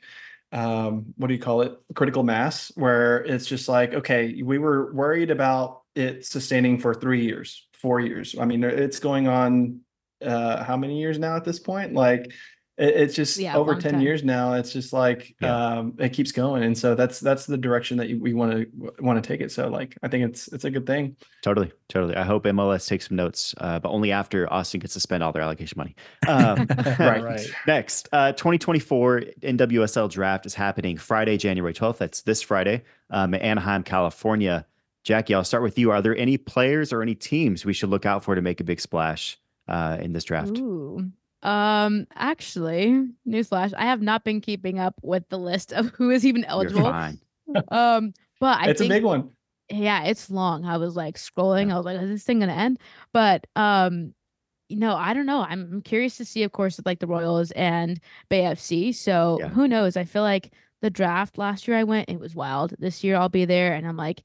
um, 0.52 1.14
what 1.16 1.28
do 1.28 1.34
you 1.34 1.40
call 1.40 1.62
it? 1.62 1.78
Critical 1.94 2.22
mass, 2.22 2.72
where 2.74 3.24
it's 3.24 3.46
just 3.46 3.68
like, 3.68 3.94
okay, 3.94 4.42
we 4.42 4.58
were 4.58 4.92
worried 4.92 5.30
about 5.30 5.82
it 5.94 6.26
sustaining 6.26 6.78
for 6.78 6.94
three 6.94 7.24
years, 7.24 7.66
four 7.72 8.00
years. 8.00 8.34
I 8.38 8.44
mean, 8.44 8.64
it's 8.64 8.98
going 8.98 9.28
on 9.28 9.80
uh 10.20 10.64
how 10.64 10.76
many 10.76 10.98
years 10.98 11.16
now 11.16 11.36
at 11.36 11.44
this 11.44 11.60
point 11.60 11.92
like 11.92 12.32
it, 12.78 12.94
it's 12.96 13.14
just 13.14 13.36
Yeah, 13.38 13.56
over 13.56 13.74
10 13.74 13.92
time. 13.92 14.00
years 14.00 14.22
now 14.24 14.54
it's 14.54 14.72
just 14.72 14.92
like 14.92 15.34
Yeah. 15.40 15.54
um 15.78 15.94
it 15.98 16.10
keeps 16.10 16.32
going 16.32 16.62
and 16.62 16.76
so 16.78 16.94
that's 16.94 17.20
that's 17.20 17.46
the 17.46 17.58
direction 17.58 17.96
that 17.98 18.08
you- 18.08 18.20
we 18.20 18.32
want 18.34 18.52
to 18.52 18.66
want 19.00 19.22
to 19.22 19.26
take 19.26 19.40
it 19.40 19.50
so 19.52 19.68
like 19.68 19.96
i 20.02 20.08
think 20.08 20.24
it's 20.28 20.48
it's 20.48 20.64
a 20.64 20.70
good 20.70 20.86
thing 20.86 21.16
Totally. 21.40 21.70
Totally. 21.88 22.16
I 22.16 22.24
hope 22.24 22.44
MLS 22.44 22.86
takes 22.88 23.08
some 23.08 23.16
notes, 23.16 23.54
uh, 23.58 23.78
but 23.78 23.88
only 23.90 24.10
after 24.10 24.52
Austin 24.52 24.80
gets 24.80 24.94
to 24.94 25.00
spend 25.00 25.22
all 25.22 25.32
their 25.32 25.40
allocation 25.40 25.78
money. 25.78 25.94
Um, 26.26 26.66
Right. 26.98 27.46
Next, 27.66 28.08
uh, 28.12 28.32
2024 28.32 29.22
NWSL 29.42 30.10
draft 30.10 30.46
is 30.46 30.54
happening 30.54 30.98
Friday, 30.98 31.36
January 31.38 31.72
12th. 31.72 31.98
That's 31.98 32.22
this 32.22 32.42
Friday 32.42 32.82
um, 33.10 33.32
in 33.34 33.40
Anaheim, 33.40 33.84
California. 33.84 34.66
Jackie, 35.04 35.32
I'll 35.32 35.44
start 35.44 35.62
with 35.62 35.78
you. 35.78 35.90
Are 35.92 36.02
there 36.02 36.16
any 36.16 36.36
players 36.36 36.92
or 36.92 37.02
any 37.02 37.14
teams 37.14 37.64
we 37.64 37.72
should 37.72 37.88
look 37.88 38.04
out 38.04 38.24
for 38.24 38.34
to 38.34 38.42
make 38.42 38.60
a 38.60 38.64
big 38.64 38.80
splash 38.80 39.38
uh, 39.68 39.96
in 40.02 40.12
this 40.12 40.24
draft? 40.24 40.58
Ooh. 40.58 41.10
Um, 41.42 42.06
actually, 42.14 43.08
newsflash, 43.26 43.72
I 43.76 43.84
have 43.86 44.02
not 44.02 44.24
been 44.24 44.40
keeping 44.40 44.78
up 44.78 44.94
with 45.02 45.28
the 45.28 45.38
list 45.38 45.72
of 45.72 45.86
who 45.94 46.10
is 46.10 46.26
even 46.26 46.44
eligible. 46.44 46.92
Um, 47.70 48.12
but 48.40 48.58
I 48.60 48.68
it's 48.68 48.80
think 48.80 48.90
a 48.92 48.94
big 48.94 49.04
one 49.04 49.30
yeah, 49.70 50.04
it's 50.04 50.30
long. 50.30 50.64
I 50.64 50.78
was 50.78 50.96
like 50.96 51.16
scrolling. 51.16 51.70
I 51.70 51.76
was 51.76 51.84
like, 51.84 52.00
is 52.00 52.08
this 52.08 52.24
thing 52.24 52.40
gonna 52.40 52.52
end? 52.52 52.78
But 53.12 53.46
um, 53.54 54.14
you 54.68 54.78
know, 54.78 54.94
I 54.96 55.14
don't 55.14 55.26
know. 55.26 55.42
I'm, 55.48 55.70
I'm 55.72 55.82
curious 55.82 56.16
to 56.18 56.24
see, 56.24 56.42
of 56.42 56.52
course, 56.52 56.76
with 56.76 56.86
like 56.86 57.00
the 57.00 57.06
Royals 57.06 57.50
and 57.52 58.00
Bay 58.28 58.42
FC. 58.44 58.92
So 58.94 59.38
Yeah. 59.40 59.48
who 59.50 59.68
knows? 59.68 59.96
I 59.96 60.04
feel 60.04 60.22
like 60.22 60.52
the 60.80 60.90
draft 60.90 61.38
last 61.38 61.66
year 61.68 61.76
I 61.76 61.84
went, 61.84 62.08
it 62.08 62.20
was 62.20 62.34
wild. 62.34 62.74
This 62.78 63.02
year 63.04 63.16
I'll 63.16 63.28
be 63.28 63.44
there, 63.44 63.74
and 63.74 63.86
I'm 63.86 63.96
like, 63.96 64.22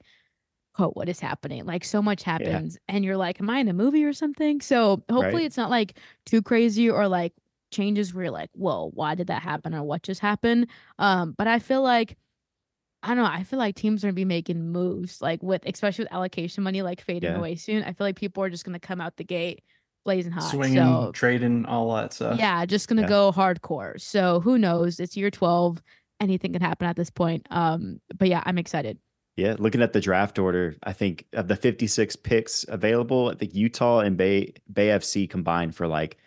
oh, 0.79 0.89
what 0.89 1.09
is 1.09 1.19
happening? 1.19 1.65
Like 1.65 1.83
so 1.83 2.01
much 2.01 2.23
happens, 2.23 2.77
and 2.87 3.05
you're 3.05 3.17
like, 3.17 3.39
am 3.39 3.49
I 3.49 3.59
in 3.59 3.67
a 3.67 3.73
movie 3.73 4.03
or 4.05 4.13
something? 4.13 4.61
So 4.61 5.03
hopefully 5.09 5.43
Right. 5.43 5.45
it's 5.45 5.57
not 5.57 5.69
like 5.69 5.97
too 6.25 6.41
crazy 6.41 6.89
or 6.89 7.07
like 7.07 7.33
changes 7.71 8.13
where 8.13 8.25
you're 8.25 8.31
like, 8.33 8.49
whoa, 8.53 8.91
why 8.93 9.15
did 9.15 9.27
that 9.27 9.41
happen 9.43 9.73
or 9.73 9.83
what 9.83 10.03
just 10.03 10.21
happened? 10.21 10.67
Um, 10.99 11.33
but 11.37 11.47
I 11.47 11.59
feel 11.59 11.81
like 11.81 12.17
I 13.01 13.09
don't 13.09 13.17
know. 13.17 13.25
I 13.25 13.43
feel 13.43 13.59
like 13.59 13.75
teams 13.75 14.03
are 14.03 14.07
gonna 14.07 14.13
be 14.13 14.25
making 14.25 14.71
moves, 14.71 15.21
like 15.21 15.43
with 15.43 15.65
especially 15.65 16.05
with 16.05 16.13
allocation 16.13 16.63
money 16.63 16.81
like 16.81 17.01
fading 17.01 17.31
Yeah. 17.31 17.37
away 17.37 17.55
soon. 17.55 17.83
I 17.83 17.87
feel 17.93 18.07
like 18.07 18.15
people 18.15 18.43
are 18.43 18.49
just 18.49 18.63
gonna 18.65 18.79
come 18.79 19.01
out 19.01 19.17
the 19.17 19.25
gate 19.25 19.63
blazing 20.05 20.31
hot. 20.33 20.51
swinging 20.51 20.75
so 20.75 21.11
trading 21.13 21.65
all 21.65 21.93
that 21.95 22.11
stuff 22.13 22.37
yeah, 22.37 22.65
just 22.65 22.87
gonna 22.89 23.01
Yeah. 23.01 23.07
go 23.07 23.31
hardcore. 23.31 23.99
So 23.99 24.39
who 24.41 24.57
knows? 24.57 24.99
It's 24.99 25.17
year 25.17 25.31
twelve. 25.31 25.81
Anything 26.21 26.53
can 26.53 26.61
happen 26.61 26.87
at 26.87 26.95
this 26.95 27.09
point. 27.09 27.45
Um, 27.49 27.99
but 28.17 28.29
yeah, 28.29 28.41
I'm 28.45 28.57
excited. 28.57 28.97
Yeah, 29.35 29.55
looking 29.57 29.81
at 29.81 29.93
the 29.93 29.99
draft 29.99 30.37
order, 30.37 30.75
I 30.83 30.93
think 30.93 31.25
of 31.33 31.47
the 31.47 31.55
56 31.55 32.15
picks 32.17 32.65
available, 32.67 33.29
I 33.29 33.35
think 33.35 33.55
Utah 33.55 33.99
and 33.99 34.15
Bay 34.15 34.53
Bay 34.71 34.87
FC 34.89 35.27
combined 35.29 35.75
for 35.75 35.87
like 35.87 36.17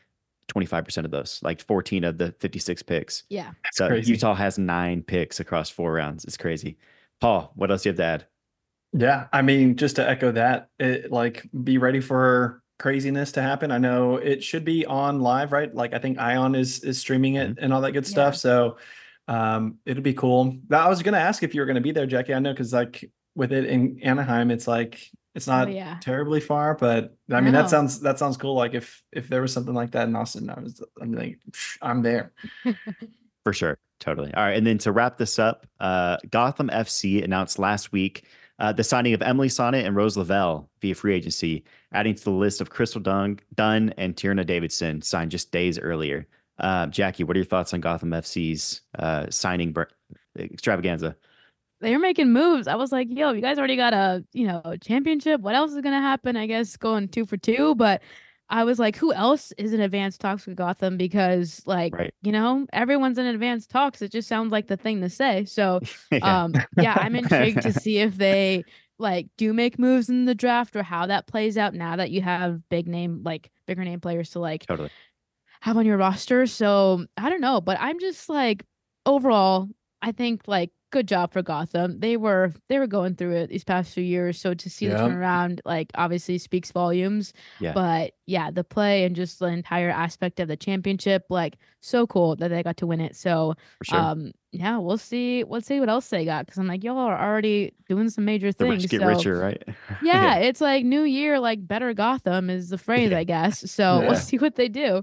25% 0.49 1.05
of 1.05 1.11
those, 1.11 1.41
like 1.43 1.61
14 1.61 2.05
of 2.05 2.19
the 2.19 2.33
56 2.33 2.83
picks. 2.83 3.25
Yeah. 3.29 3.53
so 3.73 3.89
crazy. 3.89 4.13
Utah 4.13 4.35
has 4.35 4.59
nine 4.59 5.03
picks 5.03 5.39
across 5.41 5.71
four 5.71 5.93
rounds. 5.93 6.25
It's 6.25 6.37
crazy. 6.37 6.79
Paul, 7.21 7.53
what 7.55 7.71
else 7.71 7.83
do 7.83 7.89
you 7.89 7.93
have 7.93 7.99
to 7.99 8.05
add? 8.05 8.27
Yeah, 8.93 9.27
I 9.33 9.43
mean, 9.43 9.77
just 9.77 9.97
to 9.97 10.09
echo 10.09 10.33
that, 10.33 10.71
it 10.79 11.13
like 11.13 11.47
be 11.65 11.79
ready 11.79 12.01
for 12.01 12.63
craziness 12.79 13.33
to 13.33 13.43
happen. 13.43 13.71
I 13.71 13.79
know 13.79 14.17
it 14.17 14.43
should 14.43 14.65
be 14.65 14.87
on 14.87 15.21
live, 15.21 15.53
right? 15.53 15.75
Like 15.75 15.95
I 15.95 15.99
think 15.99 16.19
Ion 16.19 16.55
is 16.55 16.81
is 16.81 16.99
streaming 16.99 17.35
it 17.35 17.51
mm-hmm. 17.51 17.65
and 17.65 17.73
all 17.73 17.81
that 17.83 17.93
good 17.93 18.05
Yeah. 18.05 18.11
stuff. 18.11 18.37
So 18.37 18.79
um 19.29 19.79
it'll 19.87 20.03
be 20.03 20.15
cool. 20.15 20.57
Now, 20.69 20.87
I 20.87 20.89
was 20.89 21.03
gonna 21.03 21.19
ask 21.19 21.43
if 21.43 21.55
you 21.55 21.61
were 21.61 21.67
gonna 21.67 21.81
be 21.81 21.93
there, 21.93 22.07
Jackie. 22.07 22.35
I 22.35 22.39
know 22.39 22.53
because 22.53 22.73
like 22.73 23.11
with 23.35 23.53
it 23.53 23.65
in 23.67 24.01
Anaheim, 24.03 24.51
it's 24.51 24.67
like 24.67 25.01
it's 25.35 25.47
not 25.47 25.69
oh 25.69 25.71
yeah. 25.71 25.99
terribly 26.01 26.41
far, 26.41 26.75
but 26.75 27.17
I 27.31 27.41
mean 27.41 27.53
that 27.53 27.69
sounds 27.69 28.01
that 28.01 28.19
sounds 28.19 28.37
cool. 28.37 28.55
Like 28.55 28.75
if 28.75 29.03
if 29.13 29.29
there 29.29 29.43
was 29.43 29.53
something 29.53 29.75
like 29.75 29.93
that 29.93 30.09
in 30.09 30.17
Austin, 30.17 30.49
I 30.49 30.61
was 30.61 30.83
I'm 31.01 31.13
like 31.13 31.39
I'm 31.83 32.03
there. 32.03 32.33
For 33.45 33.53
sure. 33.53 33.79
Totally. 34.01 34.33
All 34.35 34.43
right. 34.43 34.57
And 34.57 34.67
then 34.67 34.79
to 34.79 34.93
wrap 34.93 35.19
this 35.19 35.39
up, 35.39 35.67
uh, 35.81 36.17
Gotham 36.31 36.69
FC 36.69 37.23
announced 37.23 37.59
last 37.59 37.93
week 37.93 38.25
uh, 38.59 38.73
the 38.73 38.85
signing 38.85 39.15
of 39.15 39.23
Emily 39.23 39.49
Sonnett 39.49 39.85
and 39.85 39.95
Rose 39.95 40.17
Lavelle 40.17 40.71
via 40.81 40.95
free 40.95 41.15
agency, 41.15 41.65
adding 41.93 42.15
to 42.15 42.25
the 42.25 42.31
list 42.31 42.61
of 42.61 42.71
Crystal 42.71 43.01
Dunn, 43.01 43.39
Dunn 43.55 43.93
and 43.99 44.17
Tierna 44.17 44.47
Davidson 44.47 45.03
signed 45.03 45.31
just 45.31 45.53
days 45.53 45.79
earlier. 45.79 46.27
Uh, 46.59 46.87
Jackie, 46.87 47.25
what 47.25 47.37
are 47.37 47.41
your 47.41 47.45
thoughts 47.47 47.75
on 47.75 47.81
Gotham 47.81 48.11
FC's 48.11 48.81
uh, 48.99 49.27
signing 49.31 49.73
br- 49.73 49.83
extravaganza? 50.39 51.17
they 51.83 51.93
were 51.93 51.99
making 51.99 52.33
moves. 52.33 52.67
I 52.67 52.75
was 52.77 52.91
like, 52.91 53.09
yo, 53.11 53.33
you 53.33 53.43
guys 53.43 53.59
already 53.59 53.77
got 53.77 53.93
a, 53.93 54.25
you 54.33 54.47
know, 54.47 54.63
championship. 54.83 55.43
What 55.43 55.55
else 55.55 55.73
is 55.73 55.83
gonna 55.83 56.01
happen? 56.01 56.35
I 56.35 56.47
guess 56.47 56.75
going 56.79 57.09
two 57.09 57.27
for 57.27 57.37
two. 57.37 57.75
But 57.75 58.01
I 58.49 58.65
was 58.65 58.79
like, 58.79 58.97
who 58.97 59.13
else 59.13 59.53
is 59.59 59.75
in 59.75 59.81
advanced 59.81 60.21
talks 60.23 60.47
with 60.47 60.57
Gotham? 60.57 60.97
Because 60.97 61.61
like, 61.67 61.95
Right. 61.95 62.15
you 62.23 62.33
know, 62.33 62.67
everyone's 62.73 63.19
in 63.19 63.27
advanced 63.27 63.69
talks. 63.69 64.01
It 64.01 64.11
just 64.11 64.27
sounds 64.27 64.53
like 64.53 64.69
the 64.69 64.79
thing 64.79 65.03
to 65.03 65.11
say. 65.11 65.45
So 65.45 65.81
Yeah. 66.11 66.45
um 66.45 66.55
yeah, 66.79 66.95
I'm 66.99 67.15
intrigued 67.23 67.61
to 67.63 67.73
see 67.75 67.99
if 67.99 68.17
they 68.17 68.65
like 68.99 69.27
do 69.37 69.53
make 69.53 69.79
moves 69.79 70.09
in 70.09 70.25
the 70.25 70.35
draft 70.35 70.75
or 70.77 70.83
how 70.83 71.05
that 71.07 71.27
plays 71.27 71.59
out 71.59 71.75
now 71.75 71.97
that 71.97 72.11
you 72.11 72.23
have 72.23 72.67
big 72.71 72.89
name 72.89 73.21
like 73.23 73.51
bigger 73.67 73.85
name 73.85 74.01
players 74.01 74.31
to 74.31 74.39
like 74.39 74.65
totally. 74.65 74.89
Have 75.67 75.77
on 75.77 75.85
your 75.85 75.97
roster. 75.97 76.47
So 76.47 77.07
I 77.17 77.29
don't 77.29 77.41
know, 77.41 77.61
but 77.61 77.77
I'm 77.81 77.99
just 77.99 78.29
like 78.29 78.63
overall, 79.05 79.69
I 80.01 80.13
think 80.13 80.43
like 80.47 80.71
good 80.93 81.09
job 81.09 81.33
for 81.33 81.43
Gotham. 81.43 81.99
They 81.99 82.17
were 82.17 82.53
they 82.69 82.79
were 82.79 82.87
going 82.87 83.17
through 83.17 83.33
it 83.33 83.51
these 83.51 83.65
past 83.65 83.93
few 83.93 84.05
years. 84.05 84.41
So 84.41 84.55
to 84.55 84.71
see 84.71 84.87
the 84.87 84.95
turnaround, 84.95 85.59
like 85.65 85.91
obviously 85.97 86.39
speaks 86.39 86.71
volumes. 86.71 87.33
Yeah. 87.59 87.73
But 87.73 88.13
yeah, 88.27 88.53
the 88.53 88.63
play 88.63 89.05
and 89.05 89.17
just 89.17 89.41
the 89.41 89.47
entire 89.47 89.91
aspect 89.91 90.39
of 90.39 90.47
the 90.47 90.57
championship, 90.57 91.25
like 91.31 91.57
so 91.81 92.07
cool 92.07 92.37
that 92.37 92.49
they 92.49 92.63
got 92.63 92.77
to 92.77 92.87
win 92.87 93.01
it. 93.01 93.17
So 93.17 93.55
sure. 93.83 93.99
um 93.99 94.31
yeah, 94.53 94.79
we'll 94.79 94.99
see. 94.99 95.43
We'll 95.43 95.61
see 95.61 95.81
what 95.81 95.89
else 95.89 96.09
they 96.09 96.25
got. 96.25 96.47
Cause 96.47 96.57
I'm 96.59 96.69
like, 96.69 96.85
y'all 96.85 96.97
are 96.97 97.21
already 97.21 97.75
doing 97.89 98.09
some 98.09 98.25
major 98.25 98.53
the 98.53 98.65
things. 98.65 98.87
get 98.87 99.01
so 99.01 99.09
richer, 99.09 99.37
right? 99.39 99.63
yeah, 100.03 100.37
it's 100.37 100.61
like 100.61 100.85
new 100.85 101.03
year, 101.03 101.41
like 101.41 101.67
better 101.67 101.93
Gotham 101.93 102.49
is 102.51 102.69
the 102.71 102.79
phrase, 102.79 103.11
Yeah. 103.11 103.19
I 103.19 103.25
guess. 103.25 103.69
So 103.71 103.83
Yeah. 104.01 104.07
we'll 104.09 104.17
see 104.17 104.39
what 104.39 104.55
they 104.55 104.69
do. 104.69 105.03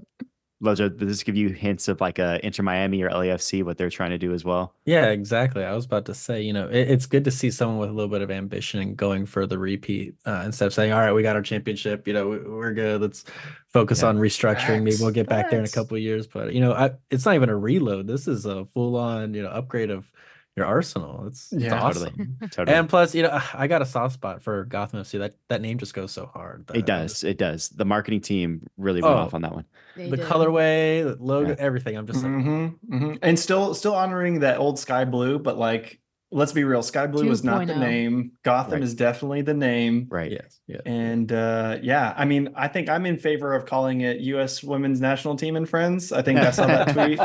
Lojo, 0.62 0.96
does 0.96 1.08
this 1.08 1.22
give 1.22 1.36
you 1.36 1.48
hints 1.50 1.88
of 1.88 2.00
like 2.00 2.18
uh, 2.18 2.38
Inter 2.42 2.62
Miami 2.62 3.02
or 3.02 3.10
LAFC, 3.10 3.62
what 3.64 3.76
they're 3.76 3.90
trying 3.90 4.10
to 4.10 4.18
do 4.18 4.32
as 4.32 4.44
well? 4.44 4.74
Yeah, 4.86 5.06
exactly. 5.06 5.64
I 5.64 5.74
was 5.74 5.84
about 5.84 6.06
to 6.06 6.14
say, 6.14 6.40
you 6.42 6.52
know, 6.52 6.68
it, 6.68 6.90
it's 6.90 7.06
good 7.06 7.24
to 7.24 7.30
see 7.30 7.50
someone 7.50 7.78
with 7.78 7.90
a 7.90 7.92
little 7.92 8.08
bit 8.10 8.22
of 8.22 8.30
ambition 8.30 8.80
and 8.80 8.96
going 8.96 9.26
for 9.26 9.46
the 9.46 9.58
repeat 9.58 10.14
uh, 10.26 10.42
instead 10.46 10.66
of 10.66 10.72
saying, 10.72 10.92
"All 10.92 11.00
right, 11.00 11.12
we 11.12 11.22
got 11.22 11.36
our 11.36 11.42
championship. 11.42 12.06
You 12.06 12.14
know, 12.14 12.28
we, 12.28 12.38
we're 12.38 12.72
good. 12.72 13.00
Let's 13.00 13.24
focus 13.68 14.02
Yeah. 14.02 14.08
on 14.08 14.18
restructuring. 14.18 14.84
Maybe 14.84 14.96
we'll 15.00 15.10
get 15.10 15.28
back 15.28 15.50
there 15.50 15.58
in 15.58 15.64
a 15.64 15.68
couple 15.68 15.96
of 15.96 16.02
years." 16.02 16.26
But 16.26 16.54
you 16.54 16.60
know, 16.60 16.72
I, 16.72 16.92
it's 17.10 17.26
not 17.26 17.34
even 17.34 17.48
a 17.48 17.56
reload. 17.56 18.06
This 18.06 18.28
is 18.28 18.46
a 18.46 18.64
full-on, 18.66 19.34
you 19.34 19.42
know, 19.42 19.48
upgrade 19.50 19.90
of 19.90 20.10
your 20.56 20.66
arsenal. 20.66 21.26
It's, 21.26 21.52
it's 21.52 21.64
Yeah. 21.64 21.80
Totally. 21.80 22.10
awesome. 22.10 22.36
Totally. 22.50 22.76
And 22.76 22.88
plus, 22.88 23.14
you 23.14 23.22
know, 23.22 23.40
I 23.54 23.66
got 23.66 23.82
a 23.82 23.86
soft 23.86 24.14
spot 24.14 24.42
for 24.42 24.64
Gotham 24.64 25.00
FC. 25.02 25.18
That 25.18 25.34
that 25.48 25.60
name 25.60 25.78
just 25.78 25.94
goes 25.94 26.12
so 26.12 26.26
hard. 26.26 26.70
it 26.74 26.86
does. 26.86 27.12
just- 27.12 27.24
It 27.24 27.38
does. 27.38 27.68
The 27.70 27.84
marketing 27.84 28.20
team 28.20 28.62
really 28.76 29.02
went 29.02 29.14
Oh. 29.14 29.18
off 29.18 29.34
on 29.34 29.42
that 29.42 29.52
one. 29.54 29.64
The 29.96 30.16
did. 30.16 30.20
colorway, 30.26 31.04
the 31.04 31.22
logo, 31.22 31.50
Yeah. 31.50 31.56
everything. 31.58 31.96
I'm 31.96 32.06
just 32.06 32.22
like, 32.22 32.32
Mm-hmm, 32.32 32.98
hmm 32.98 33.14
And 33.22 33.38
still, 33.38 33.74
still 33.74 33.94
honoring 33.94 34.40
that 34.40 34.58
old 34.58 34.78
sky 34.78 35.04
blue, 35.04 35.38
but 35.38 35.56
like, 35.58 36.00
let's 36.34 36.52
be 36.52 36.64
real, 36.64 36.82
sky 36.82 37.06
blue 37.06 37.30
is 37.30 37.44
not 37.44 37.66
the 37.66 37.72
2.0. 37.74 37.78
name. 37.78 38.32
Gotham 38.42 38.72
Right. 38.74 38.82
is 38.82 38.92
definitely 38.94 39.42
the 39.42 39.54
name. 39.54 40.08
Right. 40.10 40.32
yes, 40.32 40.60
yes. 40.66 40.80
And 40.84 41.30
uh, 41.30 41.78
yeah, 41.80 42.12
I 42.16 42.24
mean, 42.24 42.50
I 42.56 42.66
think 42.66 42.88
I'm 42.88 43.06
in 43.06 43.16
favor 43.18 43.54
of 43.54 43.66
calling 43.66 44.00
it 44.00 44.18
U.S. 44.20 44.62
Women's 44.62 45.00
National 45.00 45.36
Team 45.36 45.54
and 45.54 45.68
Friends. 45.68 46.10
I 46.10 46.22
think 46.22 46.40
I 46.40 46.50
saw 46.50 46.66
that 46.66 46.88
tweet 46.92 47.20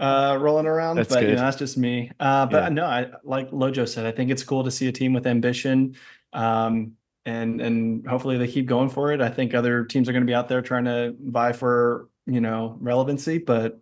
uh, 0.00 0.38
rolling 0.40 0.66
around, 0.66 0.96
That's 0.96 1.08
but 1.08 1.22
you 1.22 1.28
good. 1.30 1.36
know, 1.36 1.42
that's 1.42 1.56
just 1.56 1.76
me. 1.76 2.12
Uh, 2.20 2.46
but 2.46 2.62
Yeah. 2.62 2.68
no, 2.68 2.84
I 2.86 3.10
like 3.24 3.50
Lojo 3.50 3.88
said, 3.88 4.06
I 4.06 4.12
think 4.12 4.30
it's 4.30 4.44
cool 4.44 4.62
to 4.64 4.70
see 4.70 4.86
a 4.86 4.92
team 4.92 5.12
with 5.12 5.26
ambition. 5.26 5.96
Um, 6.32 6.92
and 7.26 7.60
and 7.60 8.06
hopefully 8.06 8.38
they 8.38 8.46
keep 8.48 8.66
going 8.66 8.88
for 8.90 9.12
it. 9.12 9.20
I 9.20 9.28
think 9.28 9.54
other 9.54 9.84
teams 9.84 10.08
are 10.08 10.12
going 10.12 10.22
to 10.24 10.30
be 10.30 10.34
out 10.34 10.48
there 10.48 10.62
trying 10.62 10.84
to 10.86 11.14
vie 11.20 11.52
for 11.52 12.08
you 12.26 12.40
know 12.40 12.76
relevancy, 12.80 13.38
but 13.38 13.80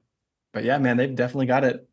but 0.52 0.64
yeah, 0.64 0.78
man, 0.78 0.96
they've 0.96 1.14
definitely 1.14 1.46
got 1.46 1.64
it. 1.64 1.86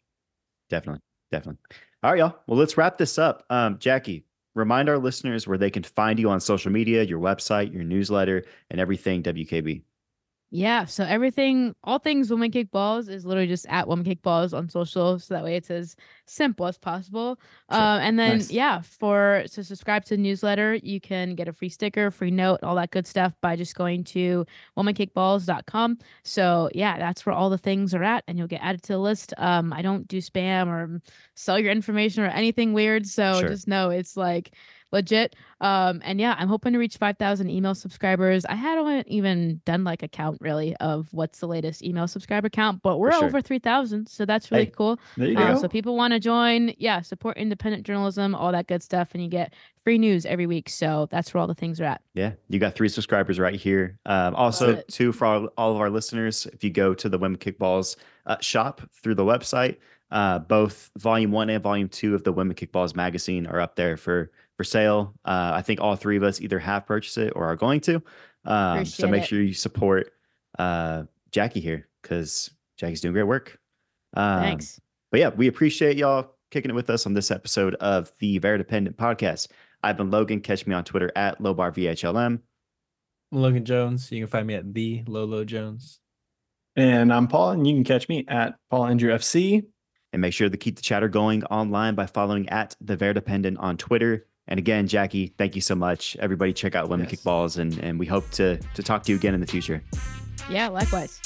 Definitely. 0.69 1.01
Definitely. 1.31 1.59
All 2.03 2.11
right, 2.11 2.19
y'all. 2.19 2.35
Well, 2.45 2.59
let's 2.59 2.77
wrap 2.77 2.97
this 2.97 3.17
up. 3.17 3.43
Um, 3.49 3.79
Jackie, 3.79 4.25
remind 4.53 4.87
our 4.87 4.99
listeners 4.99 5.47
where 5.47 5.57
they 5.57 5.71
can 5.71 5.83
find 5.83 6.19
you 6.19 6.29
on 6.29 6.39
social 6.39 6.71
media, 6.71 7.03
your 7.03 7.19
website, 7.19 7.73
your 7.73 7.83
newsletter, 7.83 8.45
and 8.69 8.79
everything 8.79 9.23
WKB. 9.23 9.81
Yeah, 10.49 10.85
so 10.85 11.03
everything, 11.03 11.75
all 11.83 11.99
things 11.99 12.31
woman 12.31 12.51
kick 12.51 12.71
balls 12.71 13.09
is 13.09 13.25
literally 13.25 13.49
just 13.49 13.65
at 13.67 13.85
woman 13.85 14.05
kick 14.05 14.21
balls 14.21 14.53
on 14.53 14.69
social, 14.69 15.19
so 15.19 15.33
that 15.33 15.43
way 15.43 15.57
it's 15.57 15.69
as 15.69 15.97
simple 16.25 16.67
as 16.67 16.77
possible. 16.77 17.37
Sure. 17.69 17.81
Um, 17.81 17.99
and 17.99 18.17
then 18.17 18.37
Nice. 18.37 18.49
yeah, 18.49 18.79
for 18.81 19.43
to 19.51 19.63
subscribe 19.63 20.05
to 20.05 20.15
the 20.15 20.21
newsletter, 20.23 20.75
you 20.75 21.01
can 21.01 21.35
get 21.35 21.49
a 21.49 21.53
free 21.53 21.67
sticker, 21.67 22.11
free 22.11 22.31
note, 22.31 22.61
all 22.63 22.75
that 22.75 22.91
good 22.91 23.05
stuff 23.05 23.33
by 23.41 23.57
just 23.57 23.75
going 23.75 24.05
to 24.05 24.45
womankickballs.com. 24.77 25.97
So 26.23 26.69
yeah, 26.73 26.97
that's 26.97 27.25
where 27.25 27.35
all 27.35 27.49
the 27.49 27.57
things 27.57 27.93
are 27.93 28.03
at, 28.03 28.23
and 28.27 28.37
you'll 28.37 28.47
get 28.47 28.61
added 28.63 28.83
to 28.83 28.93
the 28.93 28.99
list. 28.99 29.33
Um, 29.37 29.73
I 29.73 29.81
don't 29.81 30.07
do 30.07 30.19
spam 30.19 30.67
or 30.67 31.01
sell 31.35 31.59
your 31.59 31.71
information 31.71 32.23
or 32.23 32.27
anything 32.27 32.73
weird, 32.73 33.05
so 33.05 33.39
Sure. 33.41 33.49
just 33.49 33.67
know 33.67 33.89
it's 33.89 34.15
like 34.15 34.51
legit. 34.91 35.35
Um, 35.59 36.01
and 36.05 36.19
yeah, 36.19 36.35
I'm 36.37 36.47
hoping 36.47 36.73
to 36.73 36.79
reach 36.79 36.97
5,000 36.97 37.49
email 37.49 37.75
subscribers. 37.75 38.45
I 38.45 38.55
hadn't 38.55 39.07
even 39.07 39.61
done 39.65 39.83
like 39.83 40.03
a 40.03 40.07
count 40.07 40.37
really 40.39 40.75
of 40.77 41.07
what's 41.11 41.39
the 41.39 41.47
latest 41.47 41.83
email 41.83 42.07
subscriber 42.07 42.49
count, 42.49 42.81
but 42.83 42.97
we're 42.97 43.11
sure. 43.11 43.25
over 43.25 43.41
3,000. 43.41 44.07
So 44.07 44.25
that's 44.25 44.51
really 44.51 44.65
Hey, 44.65 44.71
cool. 44.75 44.99
There 45.17 45.27
you 45.27 45.37
Uh, 45.37 45.53
go. 45.55 45.61
so 45.61 45.67
people 45.67 45.95
want 45.97 46.13
to 46.13 46.19
join, 46.19 46.73
yeah, 46.77 47.01
support 47.01 47.37
independent 47.37 47.85
journalism, 47.85 48.33
all 48.35 48.51
that 48.51 48.67
good 48.67 48.83
stuff. 48.83 49.09
And 49.13 49.23
you 49.23 49.29
get 49.29 49.53
free 49.83 49.97
news 49.97 50.25
every 50.25 50.45
week. 50.45 50.69
So 50.69 51.07
that's 51.11 51.33
where 51.33 51.41
all 51.41 51.47
the 51.47 51.55
things 51.55 51.81
are 51.81 51.85
at. 51.85 52.01
Yeah, 52.13 52.33
you 52.49 52.59
got 52.59 52.75
three 52.75 52.89
subscribers 52.89 53.39
right 53.39 53.55
here. 53.55 53.97
Um, 54.05 54.35
also, 54.35 54.81
too, 54.89 55.11
for 55.11 55.25
all, 55.25 55.47
all 55.57 55.71
of 55.73 55.81
our 55.81 55.89
listeners, 55.89 56.45
if 56.53 56.63
you 56.63 56.69
go 56.69 56.93
to 56.93 57.09
the 57.09 57.17
Women 57.17 57.37
Kick 57.37 57.57
Balls 57.57 57.97
uh, 58.25 58.37
shop 58.41 58.81
through 59.01 59.15
the 59.15 59.23
website, 59.25 59.77
uh, 60.11 60.39
both 60.39 60.89
Volume 60.97 61.31
One 61.31 61.49
and 61.49 61.61
Volume 61.61 61.89
Two 61.89 62.15
of 62.15 62.23
the 62.23 62.31
Women 62.31 62.55
Kick 62.55 62.71
Balls 62.71 62.95
magazine 62.95 63.45
are 63.47 63.59
up 63.59 63.75
there 63.75 63.97
for 63.97 64.31
for 64.57 64.63
sale. 64.63 65.13
Uh, 65.23 65.51
I 65.53 65.61
think 65.61 65.79
all 65.79 65.95
three 65.95 66.17
of 66.17 66.23
us 66.23 66.41
either 66.41 66.59
have 66.59 66.85
purchased 66.85 67.17
it 67.17 67.33
or 67.35 67.45
are 67.45 67.55
going 67.55 67.79
to. 67.81 68.01
Um, 68.43 68.85
so 68.85 69.07
make 69.07 69.23
it. 69.23 69.27
sure 69.27 69.41
you 69.41 69.53
support 69.53 70.11
uh, 70.57 71.03
Jackie 71.31 71.59
here 71.59 71.87
because 72.01 72.49
Jackie's 72.77 73.01
doing 73.01 73.13
great 73.13 73.23
work. 73.23 73.59
Um, 74.15 74.41
Thanks. 74.41 74.81
But 75.11 75.19
yeah, 75.19 75.29
we 75.29 75.47
appreciate 75.47 75.97
y'all 75.97 76.33
kicking 76.51 76.71
it 76.71 76.75
with 76.75 76.89
us 76.89 77.05
on 77.05 77.13
this 77.13 77.31
episode 77.31 77.75
of 77.75 78.11
the 78.19 78.39
Verdependent 78.39 78.97
Podcast. 78.97 79.49
I've 79.83 79.97
been 79.97 80.11
Logan. 80.11 80.41
Catch 80.41 80.65
me 80.65 80.73
on 80.73 80.83
Twitter 80.83 81.11
at 81.15 81.39
LowBarVHLM. 81.39 82.39
Logan 83.31 83.65
Jones. 83.65 84.11
You 84.11 84.21
can 84.21 84.27
find 84.27 84.47
me 84.47 84.55
at 84.55 84.73
the 84.73 85.03
Lolo 85.07 85.43
Jones. 85.43 85.99
And 86.75 87.11
I'm 87.11 87.27
Paul, 87.27 87.51
and 87.51 87.67
you 87.67 87.73
can 87.73 87.83
catch 87.83 88.07
me 88.07 88.25
at 88.27 88.55
Paul 88.69 88.85
Andrew 88.85 89.13
FC. 89.13 89.65
And 90.13 90.21
make 90.21 90.33
sure 90.33 90.49
to 90.49 90.57
keep 90.57 90.77
the 90.77 90.81
chatter 90.81 91.09
going 91.09 91.43
online 91.45 91.93
by 91.95 92.05
following 92.05 92.47
at 92.49 92.75
the 92.79 92.95
Verdependent 92.95 93.57
on 93.59 93.77
Twitter. 93.77 94.25
And 94.47 94.57
again, 94.59 94.87
Jackie, 94.87 95.33
thank 95.37 95.55
you 95.55 95.61
so 95.61 95.75
much. 95.75 96.15
Everybody 96.19 96.53
check 96.53 96.75
out 96.75 96.89
Women 96.89 97.07
Yes. 97.09 97.19
Kickballs 97.21 97.57
and, 97.57 97.77
and 97.79 97.99
we 97.99 98.05
hope 98.05 98.29
to 98.31 98.57
to 98.57 98.83
talk 98.83 99.03
to 99.03 99.11
you 99.11 99.17
again 99.17 99.33
in 99.33 99.41
the 99.41 99.47
future. 99.47 99.83
Yeah, 100.49 100.69
likewise. 100.69 101.19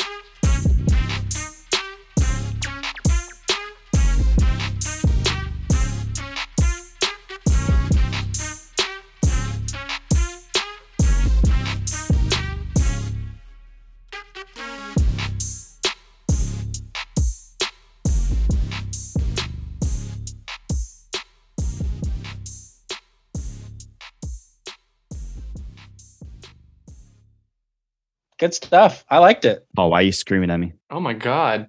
Good 28.42 28.56
stuff. 28.56 29.06
I 29.08 29.20
liked 29.20 29.46
it. 29.46 29.68
Oh, 29.78 29.90
why 29.90 30.00
are 30.00 30.02
you 30.02 30.12
screaming 30.12 30.50
at 30.50 30.60
me? 30.60 30.74
Oh 30.90 31.00
my 31.00 31.14
God. 31.14 31.68